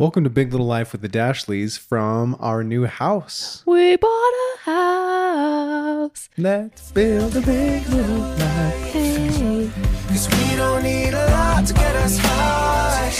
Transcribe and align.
Welcome 0.00 0.24
to 0.24 0.30
Big 0.30 0.50
Little 0.50 0.66
Life 0.66 0.92
with 0.92 1.02
the 1.02 1.10
Dashleys 1.10 1.78
from 1.78 2.34
our 2.40 2.64
new 2.64 2.86
house. 2.86 3.62
We 3.66 3.96
bought 3.96 4.08
a 4.08 4.58
house. 4.60 6.30
Let's 6.38 6.90
build 6.90 7.36
a 7.36 7.42
big 7.42 7.86
little 7.86 8.16
life. 8.16 8.92
Hey. 8.92 9.70
Cause 10.08 10.26
we 10.30 10.56
don't 10.56 10.84
need 10.84 11.12
a 11.12 11.26
lot 11.26 11.66
to 11.66 11.74
get 11.74 11.94
us 11.96 12.16
high. 12.16 13.10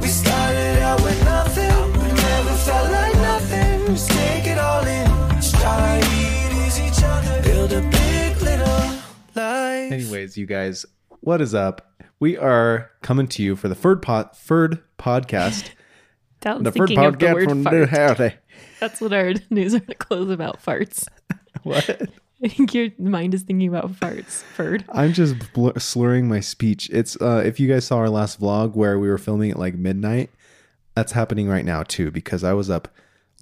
We 0.00 0.08
started 0.08 0.82
out 0.82 1.00
with 1.04 1.24
nothing, 1.24 1.92
but 1.92 2.12
never 2.12 2.56
felt 2.56 2.90
like 2.90 3.14
nothing. 3.14 3.86
Just 3.86 4.10
take 4.10 4.48
it 4.48 4.58
all 4.58 4.84
in, 4.84 5.40
stride, 5.40 6.02
ease 6.06 6.80
each 6.80 7.04
other, 7.04 7.40
build 7.44 7.72
a 7.72 7.82
big 7.82 8.36
little 8.42 8.98
life. 9.36 9.92
Anyways, 9.92 10.36
you 10.36 10.46
guys, 10.46 10.84
what 11.20 11.40
is 11.40 11.54
up? 11.54 11.94
We 12.18 12.36
are 12.36 12.90
coming 13.00 13.28
to 13.28 13.44
you 13.44 13.54
for 13.54 13.68
the 13.68 13.76
third 13.76 14.02
pod, 14.02 14.34
third 14.34 14.82
podcast. 14.98 15.70
Dalton's 16.40 16.64
the 16.64 16.72
third 16.72 16.88
thinking 16.88 17.04
of 17.04 17.18
the 17.18 17.26
podcast 17.26 17.34
word 17.34 17.48
from 17.48 17.64
fart. 17.64 17.88
howdy. 17.90 18.34
That's 18.80 19.00
what 19.00 19.12
our 19.12 19.34
news 19.50 19.74
article 19.74 20.22
is 20.24 20.30
about 20.30 20.62
farts. 20.62 21.06
What? 21.62 22.08
I 22.42 22.48
think 22.48 22.72
your 22.72 22.88
mind 22.98 23.34
is 23.34 23.42
thinking 23.42 23.68
about 23.68 23.92
farts. 23.92 24.42
Ferd. 24.56 24.82
I'm 24.88 25.12
just 25.12 25.34
slurring 25.78 26.26
my 26.26 26.40
speech. 26.40 26.88
It's 26.90 27.20
uh 27.20 27.42
if 27.44 27.60
you 27.60 27.68
guys 27.68 27.84
saw 27.84 27.98
our 27.98 28.08
last 28.08 28.40
vlog 28.40 28.74
where 28.74 28.98
we 28.98 29.08
were 29.08 29.18
filming 29.18 29.50
at 29.50 29.58
like 29.58 29.74
midnight, 29.74 30.30
that's 30.94 31.12
happening 31.12 31.48
right 31.48 31.64
now 31.66 31.82
too 31.82 32.10
because 32.10 32.42
I 32.42 32.54
was 32.54 32.70
up 32.70 32.88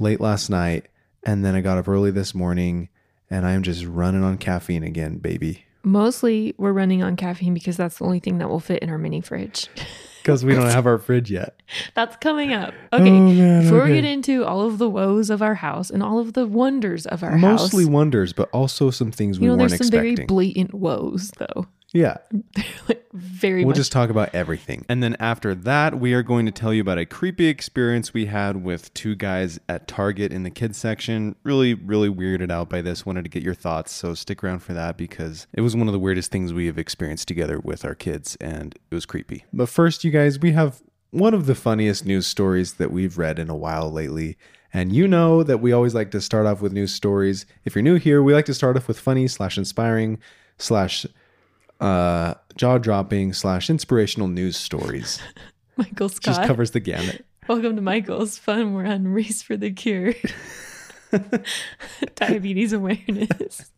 late 0.01 0.20
last 0.20 0.51
night 0.51 0.87
and 1.23 1.45
then 1.45 1.55
I 1.55 1.61
got 1.61 1.78
up 1.78 1.87
early 1.87 2.11
this 2.11 2.34
morning 2.34 2.89
and 3.30 3.47
I 3.47 3.53
am 3.53 3.62
just 3.62 3.84
running 3.84 4.25
on 4.25 4.37
caffeine 4.39 4.83
again, 4.83 5.19
baby. 5.19 5.65
Mostly 5.84 6.55
we're 6.59 6.73
running 6.73 7.03
on 7.05 7.15
caffeine 7.15 7.55
because 7.55 7.77
that's 7.77 7.98
the 7.98 8.05
only 8.05 8.19
thing 8.19 8.39
that 8.39 8.48
will 8.48 8.59
fit 8.59 8.83
in 8.83 8.91
our 8.91 8.98
mini 8.98 9.20
fridge. 9.20 9.69
Because 10.28 10.45
we 10.45 10.55
don't 10.55 10.70
have 10.70 10.87
our 10.87 10.98
fridge 10.98 11.30
yet. 11.30 11.60
That's 11.95 12.16
coming 12.16 12.52
up. 12.52 12.74
Okay. 12.92 13.09
Oh, 13.09 13.32
man, 13.32 13.62
Before 13.62 13.82
okay. 13.82 13.91
we 13.91 13.95
get 13.96 14.05
into 14.05 14.45
all 14.45 14.62
of 14.62 14.78
the 14.78 14.88
woes 14.88 15.30
of 15.30 15.42
our 15.42 15.55
house 15.55 15.91
and 15.91 16.02
all 16.02 16.19
of 16.19 16.34
the 16.34 16.47
wonders 16.47 17.06
of 17.06 17.22
our 17.22 17.33
Mostly 17.33 17.48
house. 17.48 17.61
Mostly 17.62 17.84
wonders, 17.86 18.33
but 18.33 18.48
also 18.53 18.91
some 18.91 19.11
things 19.11 19.41
we 19.41 19.47
You 19.47 19.53
know, 19.53 19.58
weren't 19.58 19.70
there's 19.70 19.80
some 19.80 19.91
very 19.91 20.14
blatant 20.14 20.75
woes 20.75 21.33
though. 21.38 21.66
Yeah. 21.92 22.19
like 22.89 23.06
very 23.12 23.64
We'll 23.64 23.69
much 23.69 23.77
just 23.77 23.92
talk 23.92 24.11
about 24.11 24.34
everything. 24.34 24.84
And 24.89 25.03
then 25.03 25.17
after 25.19 25.55
that, 25.55 25.98
we 25.98 26.12
are 26.12 26.22
going 26.22 26.47
to 26.47 26.53
tell 26.53 26.75
you 26.75 26.83
about 26.83 26.98
a 26.98 27.06
creepy 27.06 27.47
experience 27.47 28.12
we 28.12 28.27
had 28.27 28.62
with 28.62 28.92
two 28.94 29.14
guys 29.14 29.58
at 29.69 29.89
Target 29.89 30.33
in 30.33 30.42
the 30.42 30.50
kids 30.50 30.77
section. 30.77 31.34
Really, 31.42 31.75
really 31.75 32.11
weirded 32.11 32.50
out 32.50 32.69
by 32.69 32.83
this. 32.83 33.06
Wanted 33.06 33.25
to 33.25 33.31
get 33.31 33.42
your 33.42 33.55
thoughts. 33.55 33.92
So 33.92 34.14
stick 34.14 34.44
around 34.44 34.61
for 34.61 34.75
that 34.75 34.97
because 34.97 35.47
it 35.53 35.62
was 35.62 35.75
one 35.75 35.89
of 35.89 35.92
the 35.92 35.98
weirdest 35.98 36.31
things 36.31 36.53
we 36.53 36.66
have 36.66 36.78
experienced 36.78 37.28
together 37.28 37.59
with 37.59 37.84
our 37.84 37.94
kids 37.94 38.36
and 38.41 38.75
it 38.91 38.94
was 38.94 39.06
creepy. 39.06 39.44
But 39.53 39.69
first, 39.69 40.05
you 40.05 40.11
guys, 40.11 40.39
we 40.39 40.53
have 40.53 40.83
one 41.11 41.33
of 41.33 41.47
the 41.47 41.55
funniest 41.55 42.05
news 42.05 42.27
stories 42.27 42.75
that 42.75 42.91
we've 42.91 43.16
read 43.16 43.39
in 43.39 43.48
a 43.48 43.56
while 43.56 43.91
lately. 43.91 44.36
And 44.75 44.92
you 44.92 45.09
know 45.09 45.42
that 45.42 45.59
we 45.59 45.72
always 45.72 45.94
like 45.94 46.11
to 46.11 46.20
start 46.20 46.44
off 46.44 46.61
with 46.61 46.72
news 46.72 46.92
stories. 46.92 47.47
If 47.64 47.75
you're 47.75 47.83
new 47.83 47.97
here, 47.97 48.22
we 48.22 48.34
like 48.34 48.44
to 48.47 48.55
start 48.55 48.77
off 48.77 48.86
with 48.86 49.00
funny 49.00 49.27
slash 49.27 49.56
inspiring 49.56 50.19
slash 50.59 51.06
uh, 51.81 52.34
jaw 52.57 52.79
dropping 52.79 53.33
slash 53.33 53.71
inspirational 53.71 54.29
news 54.29 54.57
stories. 54.57 55.21
Michael 55.77 56.09
Just 56.09 56.23
Scott. 56.23 56.47
covers 56.47 56.73
the 56.73 56.81
gamut. 56.81 57.25
Welcome 57.48 57.77
to 57.77 57.83
Michael's 57.83 58.37
Fun. 58.37 58.75
We're 58.75 58.87
on 58.87 59.09
Race 59.09 59.43
for 59.43 59.57
the 59.57 59.71
Cure. 59.71 60.15
Diabetes 62.17 62.73
awareness. 62.73 63.71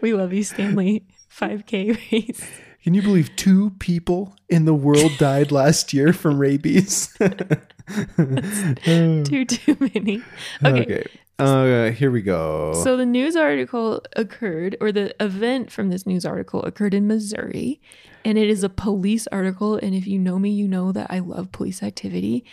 We 0.00 0.14
love 0.14 0.32
you, 0.32 0.42
Stanley. 0.42 1.04
5K 1.30 2.12
race. 2.12 2.46
Can 2.82 2.94
you 2.94 3.02
believe 3.02 3.34
two 3.36 3.70
people 3.78 4.36
in 4.48 4.66
the 4.66 4.74
world 4.74 5.12
died 5.18 5.50
last 5.50 5.92
year 5.92 6.12
from 6.12 6.38
rabies? 6.38 7.16
Too, 8.16 9.44
too 9.44 9.76
many. 9.80 10.22
Okay. 10.64 10.82
okay. 10.82 11.06
Uh, 11.38 11.90
here 11.90 12.10
we 12.10 12.22
go. 12.22 12.72
So 12.84 12.96
the 12.96 13.06
news 13.06 13.34
article 13.34 14.02
occurred, 14.14 14.76
or 14.80 14.92
the 14.92 15.14
event 15.22 15.72
from 15.72 15.88
this 15.88 16.06
news 16.06 16.24
article 16.24 16.62
occurred 16.62 16.94
in 16.94 17.06
Missouri, 17.08 17.80
and 18.24 18.38
it 18.38 18.48
is 18.48 18.62
a 18.62 18.68
police 18.68 19.26
article. 19.28 19.76
And 19.76 19.94
if 19.94 20.06
you 20.06 20.18
know 20.18 20.38
me, 20.38 20.50
you 20.50 20.68
know 20.68 20.92
that 20.92 21.08
I 21.10 21.18
love 21.18 21.50
police 21.50 21.82
activity, 21.82 22.44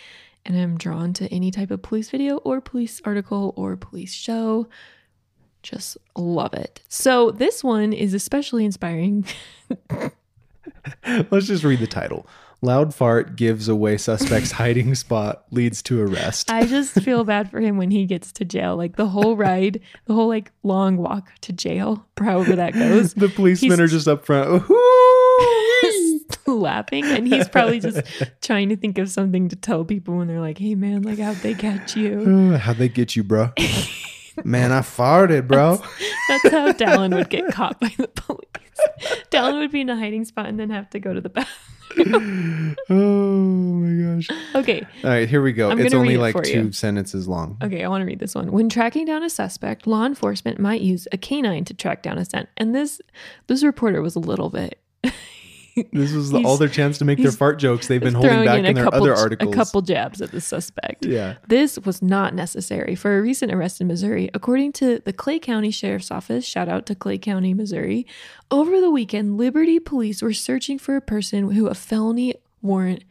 and 0.44 0.58
I'm 0.58 0.76
drawn 0.76 1.12
to 1.14 1.32
any 1.32 1.50
type 1.52 1.70
of 1.70 1.82
police 1.82 2.10
video 2.10 2.38
or 2.38 2.60
police 2.60 3.00
article 3.04 3.54
or 3.56 3.76
police 3.76 4.12
show. 4.12 4.68
Just 5.62 5.96
love 6.16 6.54
it. 6.54 6.82
So 6.88 7.30
this 7.30 7.62
one 7.62 7.92
is 7.92 8.14
especially 8.14 8.64
inspiring. 8.64 9.24
Let's 11.30 11.46
just 11.46 11.62
read 11.62 11.78
the 11.78 11.86
title. 11.86 12.26
Loud 12.64 12.94
fart 12.94 13.34
gives 13.34 13.66
away 13.68 13.98
suspect's 13.98 14.52
hiding 14.52 14.94
spot, 14.94 15.44
leads 15.50 15.82
to 15.82 16.00
arrest. 16.00 16.48
I 16.50 16.64
just 16.64 16.92
feel 16.92 17.24
bad 17.34 17.50
for 17.50 17.60
him 17.60 17.76
when 17.76 17.90
he 17.90 18.06
gets 18.06 18.30
to 18.34 18.44
jail. 18.44 18.76
Like 18.76 18.94
the 18.94 19.08
whole 19.08 19.36
ride, 19.36 19.80
the 20.04 20.14
whole 20.14 20.28
like 20.28 20.52
long 20.62 20.96
walk 20.96 21.32
to 21.40 21.52
jail, 21.52 22.06
however 22.20 22.54
that 22.54 22.74
goes. 22.74 23.14
the 23.14 23.28
policemen 23.28 23.80
are 23.80 23.88
just 23.88 24.06
up 24.06 24.24
front. 24.24 24.62
Laughing 26.46 27.04
and 27.04 27.26
he's 27.26 27.48
probably 27.48 27.80
just 27.80 28.00
trying 28.42 28.68
to 28.68 28.76
think 28.76 28.98
of 28.98 29.10
something 29.10 29.48
to 29.48 29.56
tell 29.56 29.84
people 29.84 30.16
when 30.18 30.28
they're 30.28 30.40
like 30.40 30.58
hey 30.58 30.74
man 30.74 31.02
like 31.02 31.18
how'd 31.18 31.36
they 31.36 31.54
catch 31.54 31.96
you 31.96 32.52
How'd 32.56 32.76
they 32.76 32.88
get 32.88 33.16
you, 33.16 33.22
bro? 33.24 33.52
Man, 34.44 34.72
I 34.72 34.80
farted, 34.80 35.46
bro. 35.46 35.80
that's 36.28 36.48
how 36.50 36.72
dallin 36.72 37.14
would 37.14 37.30
get 37.30 37.52
caught 37.52 37.80
by 37.80 37.92
the 37.96 38.08
police 38.08 38.44
dallin 39.30 39.60
would 39.60 39.70
be 39.72 39.80
in 39.80 39.90
a 39.90 39.96
hiding 39.96 40.24
spot 40.24 40.46
and 40.46 40.58
then 40.58 40.70
have 40.70 40.90
to 40.90 40.98
go 40.98 41.14
to 41.14 41.20
the 41.20 41.28
bathroom 41.28 41.56
oh 42.90 42.94
my 42.94 44.14
gosh. 44.16 44.28
okay 44.54 44.86
All 45.04 45.10
right, 45.10 45.28
here 45.28 45.42
we 45.42 45.52
go. 45.52 45.70
I'm 45.70 45.78
it's 45.80 45.94
only 45.94 46.14
it 46.14 46.20
like 46.20 46.42
two 46.42 46.64
you. 46.64 46.72
sentences 46.72 47.28
long. 47.28 47.56
okay 47.62 47.84
i 47.84 47.88
want 47.88 48.02
to 48.02 48.06
read 48.06 48.18
this 48.18 48.34
one 48.34 48.50
when 48.52 48.68
tracking 48.68 49.04
down 49.04 49.22
a 49.22 49.30
suspect 49.30 49.86
law 49.86 50.04
enforcement 50.06 50.58
might 50.58 50.80
use 50.80 51.06
a 51.12 51.18
canine 51.18 51.64
to 51.64 51.74
track 51.74 52.02
down 52.02 52.18
a 52.18 52.24
scent 52.24 52.48
and 52.56 52.74
this 52.74 53.00
this 53.46 53.62
reporter 53.62 54.00
was 54.02 54.16
a 54.16 54.20
little 54.20 54.50
bit 54.50 54.78
This 55.92 56.12
was 56.12 56.32
all 56.34 56.56
their 56.56 56.68
chance 56.68 56.98
to 56.98 57.04
make 57.04 57.18
their 57.18 57.32
fart 57.32 57.58
jokes 57.58 57.86
they've 57.88 58.00
been 58.00 58.14
holding 58.14 58.44
back 58.44 58.58
in 58.58 58.66
in, 58.66 58.74
their 58.74 58.84
couple 58.84 59.02
other 59.02 59.14
articles. 59.14 59.54
a 59.54 59.56
couple 59.56 59.82
jabs 59.82 60.20
at 60.20 60.30
the 60.30 60.40
suspect 60.40 61.04
Yeah. 61.04 61.36
This 61.48 61.78
was 61.78 62.02
not 62.02 62.34
necessary 62.34 62.94
for 62.94 63.18
a 63.18 63.22
recent 63.22 63.52
arrest 63.52 63.80
in 63.80 63.86
Missouri. 63.86 64.30
According 64.34 64.72
to 64.74 64.98
the 64.98 65.12
Clay 65.12 65.38
County 65.38 65.70
Sheriff's 65.70 66.10
Office, 66.10 66.44
shout 66.44 66.68
out 66.68 66.86
to 66.86 66.94
Clay 66.94 67.18
County, 67.18 67.54
Missouri, 67.54 68.06
over 68.50 68.80
the 68.80 68.90
weekend, 68.90 69.38
Liberty 69.38 69.78
police 69.78 70.20
were 70.22 70.32
searching 70.34 70.78
for 70.78 70.96
a 70.96 71.00
person 71.00 71.50
who 71.52 71.66
a 71.68 71.74
felony 71.74 72.34
warrant 72.60 73.04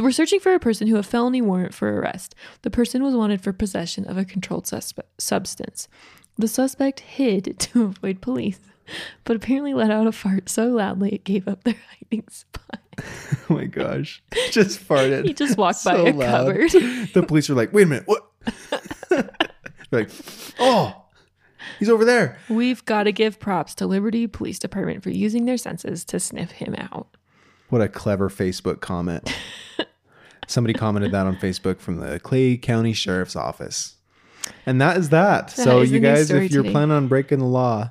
were 0.00 0.12
searching 0.12 0.40
for 0.40 0.52
a 0.52 0.58
person 0.58 0.88
who 0.88 0.96
a 0.96 1.02
felony 1.02 1.40
warrant 1.40 1.72
for 1.72 2.00
arrest. 2.00 2.34
The 2.62 2.70
person 2.70 3.02
was 3.04 3.14
wanted 3.14 3.40
for 3.40 3.52
possession 3.52 4.04
of 4.06 4.18
a 4.18 4.24
controlled 4.24 4.64
suspe- 4.64 4.98
substance. 5.18 5.88
The 6.36 6.48
suspect 6.48 7.00
hid 7.00 7.56
to 7.60 7.84
avoid 7.84 8.20
police, 8.20 8.58
but 9.24 9.36
apparently 9.36 9.74
let 9.74 9.90
out 9.90 10.06
a 10.06 10.12
fart 10.12 10.48
so 10.48 10.66
loudly 10.68 11.10
it 11.14 11.24
gave 11.24 11.46
up 11.48 11.64
their 11.64 11.74
hiding 12.10 12.24
spot. 12.30 12.80
Oh 13.48 13.54
my 13.54 13.64
gosh. 13.66 14.22
Just 14.50 14.80
farted. 14.80 15.24
He 15.26 15.34
just 15.34 15.56
walked 15.58 15.84
by 15.84 15.92
So 15.96 16.08
a 16.08 16.12
loud. 16.12 16.46
cupboard. 16.46 16.70
The 17.12 17.24
police 17.28 17.48
are 17.50 17.54
like, 17.54 17.72
wait 17.72 17.82
a 17.82 17.86
minute, 17.86 18.04
what? 18.06 18.26
They're 19.10 19.30
like, 19.92 20.10
oh, 20.58 21.04
he's 21.78 21.88
over 21.90 22.04
there. 22.04 22.38
We've 22.48 22.82
got 22.86 23.04
to 23.04 23.12
give 23.12 23.38
props 23.38 23.74
to 23.76 23.86
Liberty 23.86 24.26
Police 24.26 24.58
Department 24.58 25.02
for 25.02 25.10
using 25.10 25.44
their 25.44 25.58
senses 25.58 26.04
to 26.06 26.18
sniff 26.18 26.52
him 26.52 26.74
out. 26.76 27.08
What 27.68 27.82
a 27.82 27.88
clever 27.88 28.30
Facebook 28.30 28.80
comment. 28.80 29.32
Somebody 30.48 30.72
commented 30.74 31.12
that 31.12 31.26
on 31.26 31.36
Facebook 31.36 31.78
from 31.80 31.96
the 31.98 32.18
Clay 32.20 32.56
County 32.56 32.92
Sheriff's 32.94 33.36
Office. 33.36 33.96
And 34.64 34.80
that 34.80 34.96
is 34.96 35.10
that. 35.10 35.48
That 35.48 35.62
so 35.64 35.80
is 35.80 35.90
you 35.92 36.00
guys, 36.00 36.30
if 36.30 36.50
you're 36.50 36.62
today. 36.62 36.72
planning 36.72 36.96
on 36.96 37.08
breaking 37.08 37.40
the 37.40 37.44
law, 37.46 37.90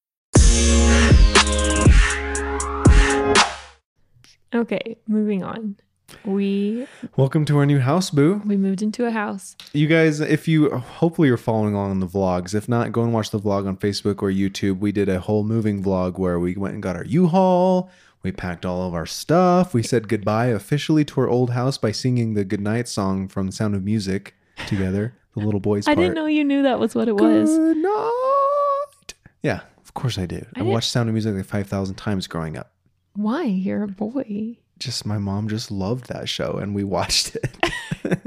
Okay, 4.53 4.97
moving 5.07 5.43
on. 5.43 5.77
We 6.25 6.85
Welcome 7.15 7.45
to 7.45 7.57
our 7.57 7.65
new 7.65 7.79
house, 7.79 8.09
Boo. 8.09 8.41
we 8.45 8.57
moved 8.57 8.81
into 8.81 9.05
a 9.05 9.11
house. 9.11 9.55
You 9.71 9.87
guys, 9.87 10.19
if 10.19 10.45
you 10.45 10.69
hopefully 10.71 11.29
you're 11.29 11.37
following 11.37 11.73
along 11.73 11.91
on 11.91 11.99
the 12.01 12.07
vlogs. 12.07 12.53
If 12.53 12.67
not, 12.67 12.91
go 12.91 13.01
and 13.01 13.13
watch 13.13 13.31
the 13.31 13.39
vlog 13.39 13.65
on 13.65 13.77
Facebook 13.77 14.21
or 14.21 14.29
YouTube. 14.29 14.79
We 14.79 14.91
did 14.91 15.07
a 15.07 15.21
whole 15.21 15.45
moving 15.45 15.81
vlog 15.81 16.19
where 16.19 16.37
we 16.37 16.55
went 16.57 16.73
and 16.73 16.83
got 16.83 16.97
our 16.97 17.05
U-Haul. 17.05 17.89
We 18.23 18.33
packed 18.33 18.65
all 18.65 18.85
of 18.85 18.93
our 18.93 19.05
stuff. 19.05 19.73
We 19.73 19.83
said 19.83 20.09
goodbye 20.09 20.47
officially 20.47 21.05
to 21.05 21.21
our 21.21 21.29
old 21.29 21.51
house 21.51 21.77
by 21.77 21.91
singing 21.93 22.33
the 22.33 22.43
goodnight 22.43 22.89
song 22.89 23.29
from 23.29 23.49
Sound 23.51 23.73
of 23.73 23.83
Music 23.85 24.35
together. 24.67 25.15
The 25.33 25.39
little 25.39 25.61
boys 25.61 25.87
I 25.87 25.95
part. 25.95 26.03
didn't 26.03 26.15
know 26.15 26.25
you 26.25 26.43
knew 26.43 26.61
that 26.63 26.77
was 26.77 26.93
what 26.93 27.07
it 27.07 27.15
was. 27.15 27.49
Good 27.57 27.77
night. 27.77 29.13
Yeah, 29.41 29.61
of 29.91 30.01
course 30.01 30.17
I 30.17 30.25
did. 30.25 30.47
I, 30.55 30.59
didn't- 30.59 30.71
watched 30.71 30.89
Sound 30.89 31.09
of 31.09 31.13
Music 31.13 31.35
like 31.35 31.45
5,000 31.45 31.95
times 31.95 32.25
growing 32.25 32.55
up. 32.55 32.71
Why? 33.13 33.43
You're 33.43 33.83
a 33.83 33.87
boy. 33.89 34.57
Just 34.79 35.05
my 35.05 35.17
mom 35.17 35.49
just 35.49 35.69
loved 35.69 36.07
that 36.07 36.29
show 36.29 36.53
and 36.53 36.73
we 36.73 36.85
watched 36.85 37.35
it. 37.35 37.57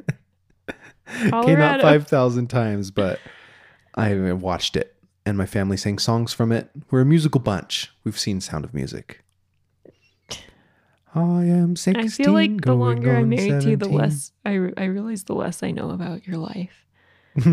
Came 1.07 1.59
out 1.61 1.81
5,000 1.81 2.49
times, 2.49 2.91
but 2.91 3.19
I 3.95 4.15
watched 4.33 4.77
it 4.77 4.95
and 5.25 5.39
my 5.39 5.47
family 5.47 5.79
sang 5.79 5.99
songs 5.99 6.35
from 6.35 6.53
it. 6.53 6.69
We're 6.91 7.01
a 7.01 7.07
musical 7.07 7.41
bunch. 7.41 7.91
We've 8.05 8.19
seen 8.19 8.43
Sound 8.43 8.67
of 8.67 8.75
Music. 8.75 9.25
I 11.15 11.45
am 11.47 11.77
16. 11.77 12.05
I 12.05 12.09
feel 12.09 12.35
like 12.35 12.61
the 12.61 12.75
longer 12.75 13.17
I'm 13.17 13.31
married 13.31 13.63
to 13.63 13.71
you, 13.71 13.77
the 13.77 13.89
less 13.89 14.33
I, 14.45 14.53
re- 14.55 14.75
I 14.77 14.85
realize 14.85 15.25
the 15.25 15.35
less 15.35 15.63
I 15.63 15.71
know 15.71 15.91
about 15.93 16.27
your 16.27 16.37
life. 16.37 16.85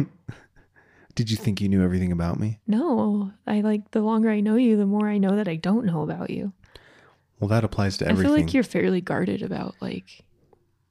Did 1.15 1.29
you 1.29 1.37
think 1.37 1.61
you 1.61 1.69
knew 1.69 1.83
everything 1.83 2.11
about 2.11 2.39
me? 2.39 2.59
No, 2.67 3.31
I 3.45 3.61
like 3.61 3.91
the 3.91 4.01
longer 4.01 4.29
I 4.29 4.39
know 4.39 4.55
you, 4.55 4.77
the 4.77 4.85
more 4.85 5.07
I 5.09 5.17
know 5.17 5.35
that 5.35 5.47
I 5.47 5.55
don't 5.55 5.85
know 5.85 6.01
about 6.01 6.29
you. 6.29 6.53
Well, 7.39 7.49
that 7.49 7.63
applies 7.63 7.97
to 7.97 8.05
everything. 8.07 8.31
I 8.31 8.35
feel 8.35 8.45
like 8.45 8.53
you're 8.53 8.63
fairly 8.63 9.01
guarded 9.01 9.41
about 9.41 9.75
like, 9.81 10.23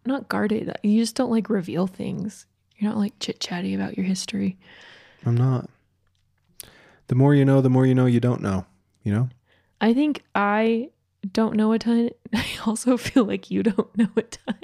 not 0.05 0.28
guarded. 0.28 0.69
Uh, 0.69 0.75
you 0.82 1.00
just 1.00 1.14
don't 1.14 1.31
like 1.31 1.49
reveal 1.49 1.87
things. 1.87 2.46
You're 2.76 2.90
not 2.90 2.99
like 2.99 3.14
chit 3.20 3.40
chatty 3.40 3.75
about 3.75 3.96
your 3.96 4.05
history. 4.06 4.58
I'm 5.25 5.37
not. 5.37 5.70
The 7.06 7.14
more 7.14 7.34
you 7.34 7.44
know, 7.44 7.61
the 7.61 7.70
more 7.70 7.87
you 7.87 7.94
know 7.94 8.06
you 8.06 8.20
don't 8.20 8.40
know. 8.40 8.67
You 9.02 9.12
know? 9.12 9.28
I 9.81 9.94
think 9.94 10.22
I 10.34 10.90
don't 11.32 11.56
know 11.56 11.72
a 11.72 11.78
ton. 11.78 12.11
I 12.34 12.46
also 12.67 12.96
feel 12.96 13.25
like 13.25 13.50
you 13.50 13.62
don't 13.62 13.96
know 13.96 14.08
a 14.17 14.22
ton. 14.22 14.58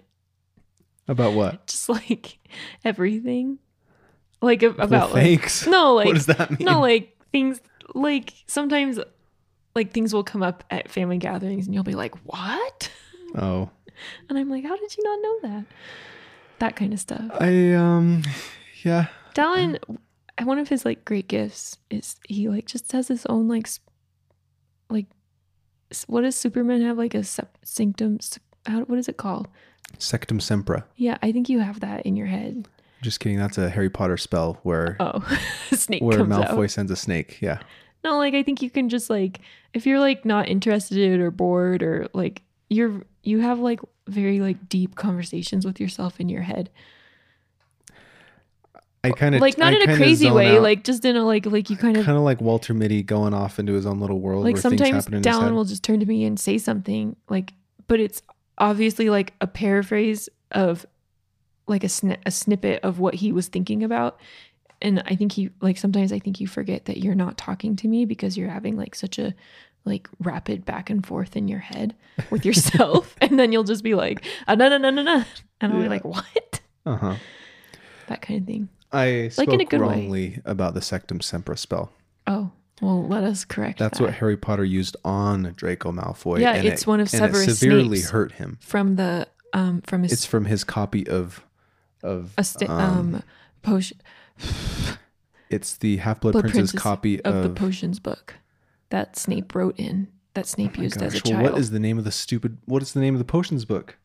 About 1.09 1.35
what? 1.35 1.67
Just 1.67 1.89
like 1.89 2.39
everything, 2.85 3.59
like 4.43 4.63
about 4.63 4.91
well, 4.91 5.11
like 5.13 5.51
no, 5.67 5.95
like 5.97 6.07
what 6.07 6.15
does 6.15 6.27
that 6.27 6.51
mean? 6.51 6.65
no, 6.67 6.81
like 6.81 7.17
things 7.33 7.61
like 7.95 8.33
sometimes 8.47 8.99
like 9.75 9.93
things 9.93 10.13
will 10.15 10.25
come 10.25 10.43
up 10.43 10.65
at 10.71 10.91
family 10.91 11.19
gatherings 11.19 11.67
and 11.67 11.75
you'll 11.75 11.85
be 11.85 11.95
like, 11.95 12.15
"What?" 12.27 12.91
oh, 13.35 13.71
And 14.29 14.39
I'm 14.39 14.49
like, 14.51 14.65
"How 14.65 14.77
did 14.77 14.97
you 14.97 15.05
not 15.05 15.19
know 15.23 15.51
that?" 15.51 15.65
That 16.59 16.77
kind 16.77 16.93
of 16.93 17.01
stuff. 17.01 17.31
I 17.39 17.73
um, 17.75 18.23
yeah. 18.83 19.07
Dallin, 19.35 19.79
one 20.43 20.59
of 20.59 20.69
his 20.69 20.85
like 20.85 21.05
great 21.05 21.29
gifts 21.29 21.77
is 21.91 22.17
he 22.27 22.49
like 22.49 22.67
just 22.67 22.91
has 22.93 23.09
his 23.09 23.27
own 23.27 23.49
like 23.49 23.69
like 24.89 25.07
what 26.07 26.23
does 26.23 26.35
Superman 26.37 26.81
have 26.83 26.97
like 26.99 27.15
a 27.15 27.23
sep- 27.25 27.59
sanctum? 27.63 28.17
s- 28.21 28.39
How, 28.67 28.81
what 28.83 28.99
is 28.99 29.09
it 29.09 29.17
called? 29.19 29.49
Sectumsempra. 29.99 30.85
Yeah, 30.97 31.19
I 31.23 31.31
think 31.33 31.49
you 31.49 31.61
have 31.61 31.81
that 31.81 32.05
in 32.07 32.17
your 32.17 32.27
head. 32.27 32.69
Just 33.03 33.21
kidding. 33.21 33.39
That's 33.39 33.59
a 33.59 33.69
Harry 33.71 33.91
Potter 33.91 34.17
spell 34.17 34.59
where 34.63 34.97
Oh, 35.01 35.21
snake 35.73 36.03
where 36.03 36.19
Malfoy 36.21 36.65
out. 36.65 36.71
sends 36.71 36.91
a 36.91 36.97
snake. 36.97 37.39
Yeah. 37.41 37.59
No, 38.05 38.19
like 38.19 38.35
I 38.35 38.43
think 38.43 38.63
you 38.63 38.71
can 38.71 38.89
just 38.89 39.11
like 39.11 39.41
if 39.75 39.87
you're 39.87 40.01
like 40.01 40.25
not 40.25 40.49
interested 40.49 41.21
or 41.21 41.31
bored 41.31 41.83
or 41.83 42.09
like 42.15 42.43
you're 42.71 43.03
you 43.23 43.41
have 43.41 43.59
like 43.59 43.81
very 44.09 44.41
like 44.41 44.69
deep 44.69 44.95
conversations 44.95 45.67
with 45.67 45.81
yourself 45.81 46.21
in 46.21 46.29
your 46.29 46.43
head. 46.43 46.71
I 49.05 49.11
kind 49.11 49.35
of 49.37 49.41
like 49.41 49.57
not 49.57 49.73
in 49.73 49.89
a 49.89 49.97
crazy 49.97 50.31
way, 50.31 50.59
like 50.59 50.83
just 50.83 51.05
in 51.05 51.17
a 51.17 51.25
like 51.25 51.47
like 51.47 51.71
you 51.71 51.77
kind 51.77 51.97
of 51.97 52.05
kind 52.05 52.19
of 52.19 52.25
like 52.25 52.41
Walter 52.41 52.75
Mitty 52.75 53.03
going 53.03 53.35
off 53.35 53.59
into 53.59 53.73
his 53.75 53.87
own 53.87 54.01
little 54.01 54.21
world. 54.21 54.45
like 54.45 54.57
sometimes 54.57 55.07
Dallin 55.07 55.53
will 55.55 55.65
just 55.65 55.85
turn 55.85 56.01
to 56.01 56.07
me 56.07 56.25
and 56.25 56.39
say 56.41 56.59
something 56.59 57.15
like 57.29 57.53
but 57.87 58.01
it's 58.01 58.21
obviously 58.59 59.09
like 59.11 59.35
a 59.41 59.47
paraphrase 59.47 60.29
of 60.51 60.85
like 61.67 61.85
a 61.85 61.89
sni- 61.89 62.19
a 62.27 62.31
snippet 62.31 62.83
of 62.83 62.99
what 62.99 63.15
he 63.15 63.33
was 63.33 63.49
thinking 63.49 63.83
about 63.83 64.19
and 64.83 65.03
I 65.07 65.15
think 65.17 65.33
he 65.33 65.51
like 65.61 65.79
sometimes 65.79 66.13
I 66.13 66.19
think 66.19 66.41
you 66.41 66.47
forget 66.47 66.85
that 66.85 66.99
you're 66.99 67.15
not 67.15 67.39
talking 67.39 67.77
to 67.77 67.89
me 67.89 68.05
because 68.05 68.37
you're 68.37 68.51
having 68.51 68.77
like 68.77 68.95
such 68.95 69.19
a 69.19 69.35
like 69.85 70.09
rapid 70.21 70.65
back 70.65 70.91
and 70.91 71.05
forth 71.07 71.37
in 71.37 71.49
your 71.49 71.61
head 71.61 71.95
with 72.31 72.45
yourself 72.49 73.15
and 73.21 73.39
then 73.39 73.53
you'll 73.53 73.65
just 73.65 73.83
be 73.85 73.95
like 73.95 74.25
ah, 74.49 74.55
no 74.55 74.69
no 74.69 74.77
no 74.79 74.91
no 74.91 75.03
no 75.03 75.25
and 75.61 75.73
I'll 75.73 75.81
be 75.83 75.89
like 75.89 76.05
what 76.05 76.61
Uh 76.85 76.97
huh. 76.97 77.15
that 78.09 78.23
kind 78.23 78.41
of 78.41 78.47
thing 78.47 78.69
I 78.93 79.29
spoke 79.29 79.49
Like 79.49 79.55
in 79.55 79.61
a 79.61 79.65
good 79.65 79.81
way. 79.81 79.87
wrongly 79.89 80.41
about 80.45 80.75
the 80.75 80.81
Sectumsempra 80.81 81.59
spell. 81.59 81.91
oh 82.27 82.51
well 82.83 83.07
let 83.07 83.25
us 83.25 83.45
correct 83.45 83.79
That's 83.79 83.99
that. 83.99 84.05
what 84.05 84.15
Harry 84.15 84.37
Potter 84.37 84.65
used 84.65 84.97
on 85.05 85.55
Draco 85.57 85.91
Malfoy. 85.91 86.41
Yeah, 86.41 86.53
and 86.55 86.67
it's 86.69 86.83
it- 86.83 86.87
one 86.87 87.01
of 87.01 87.07
and 87.13 87.25
it 87.25 87.27
Severus 87.35 87.59
severely 87.59 87.97
Snape's. 87.99 88.11
hurt 88.11 88.33
him. 88.33 88.59
from 88.61 88.97
the 88.97 89.27
um 89.55 89.81
from 89.83 90.03
his 90.03 90.13
It's 90.13 90.27
from 90.27 90.45
his 90.45 90.63
copy 90.65 91.09
of 91.09 91.43
of 92.07 92.33
a 92.39 92.71
um, 92.71 93.15
um, 93.17 93.23
potion 93.63 93.99
it's 95.51 95.77
the 95.77 95.99
Half 95.99 96.21
Blood 96.21 96.33
Prince's 96.33 96.55
Princess 96.55 96.81
copy 96.81 97.23
of, 97.23 97.37
of, 97.37 97.43
the 97.43 97.51
potions 97.51 97.99
book 97.99 98.35
that 98.91 99.17
Snape 99.17 99.55
wrote 99.55 99.79
in 99.79 100.09
that 100.35 100.47
Snape 100.47 100.79
Oh 100.79 100.83
used 100.83 101.03
as 101.03 101.15
a 101.15 101.21
gosh, 101.21 101.31
well, 101.31 101.41
child. 101.41 101.53
what 101.53 101.61
is 101.61 101.71
the 101.71 101.79
name 101.79 101.99
of 101.99 102.05
the 102.05 102.13
stupid? 102.13 102.59
What 102.67 102.83
is 102.83 102.93
the 102.93 103.01
name 103.01 103.15
of 103.15 103.19
the 103.19 103.25
potions 103.25 103.65
book? 103.65 103.97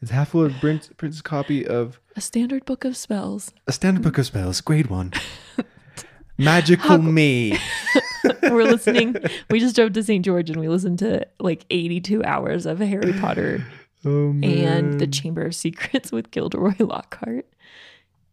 It's 0.00 0.10
Half 0.10 0.32
Blood 0.32 0.54
Prince, 0.60 0.90
Prince's 0.96 1.22
copy 1.22 1.66
of 1.66 2.00
a 2.16 2.20
standard 2.20 2.64
book 2.64 2.84
of 2.84 2.96
spells. 2.96 3.52
a 3.66 3.72
standard 3.72 4.02
book 4.02 4.18
of 4.18 4.26
spells, 4.26 4.60
grade 4.60 4.88
one. 4.88 5.12
Magical 6.38 6.98
me. 6.98 7.58
We're 8.42 8.62
listening. 8.62 9.16
we 9.50 9.58
just 9.58 9.74
drove 9.74 9.92
to 9.94 10.02
St. 10.04 10.24
George 10.24 10.50
and 10.50 10.60
we 10.60 10.68
listened 10.68 11.00
to 11.00 11.26
like 11.40 11.66
82 11.70 12.22
hours 12.22 12.64
of 12.64 12.78
Harry 12.78 13.12
Potter 13.14 13.64
Oh 14.04 14.30
and 14.42 15.00
the. 15.00 15.06
Chamber 15.06 15.46
of 15.46 15.54
Secrets 15.54 16.12
with 16.12 16.30
Gilderoy 16.30 16.76
Lockhart. 16.78 17.46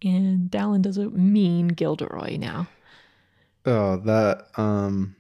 And 0.04 0.52
Dallin 0.52 0.82
does 0.82 0.98
a 0.98 1.10
mean 1.10 1.70
Gilderoy 1.70 2.38
now. 2.38 2.68
Oh, 3.66 3.98
that 3.98 4.48
um 4.58 5.16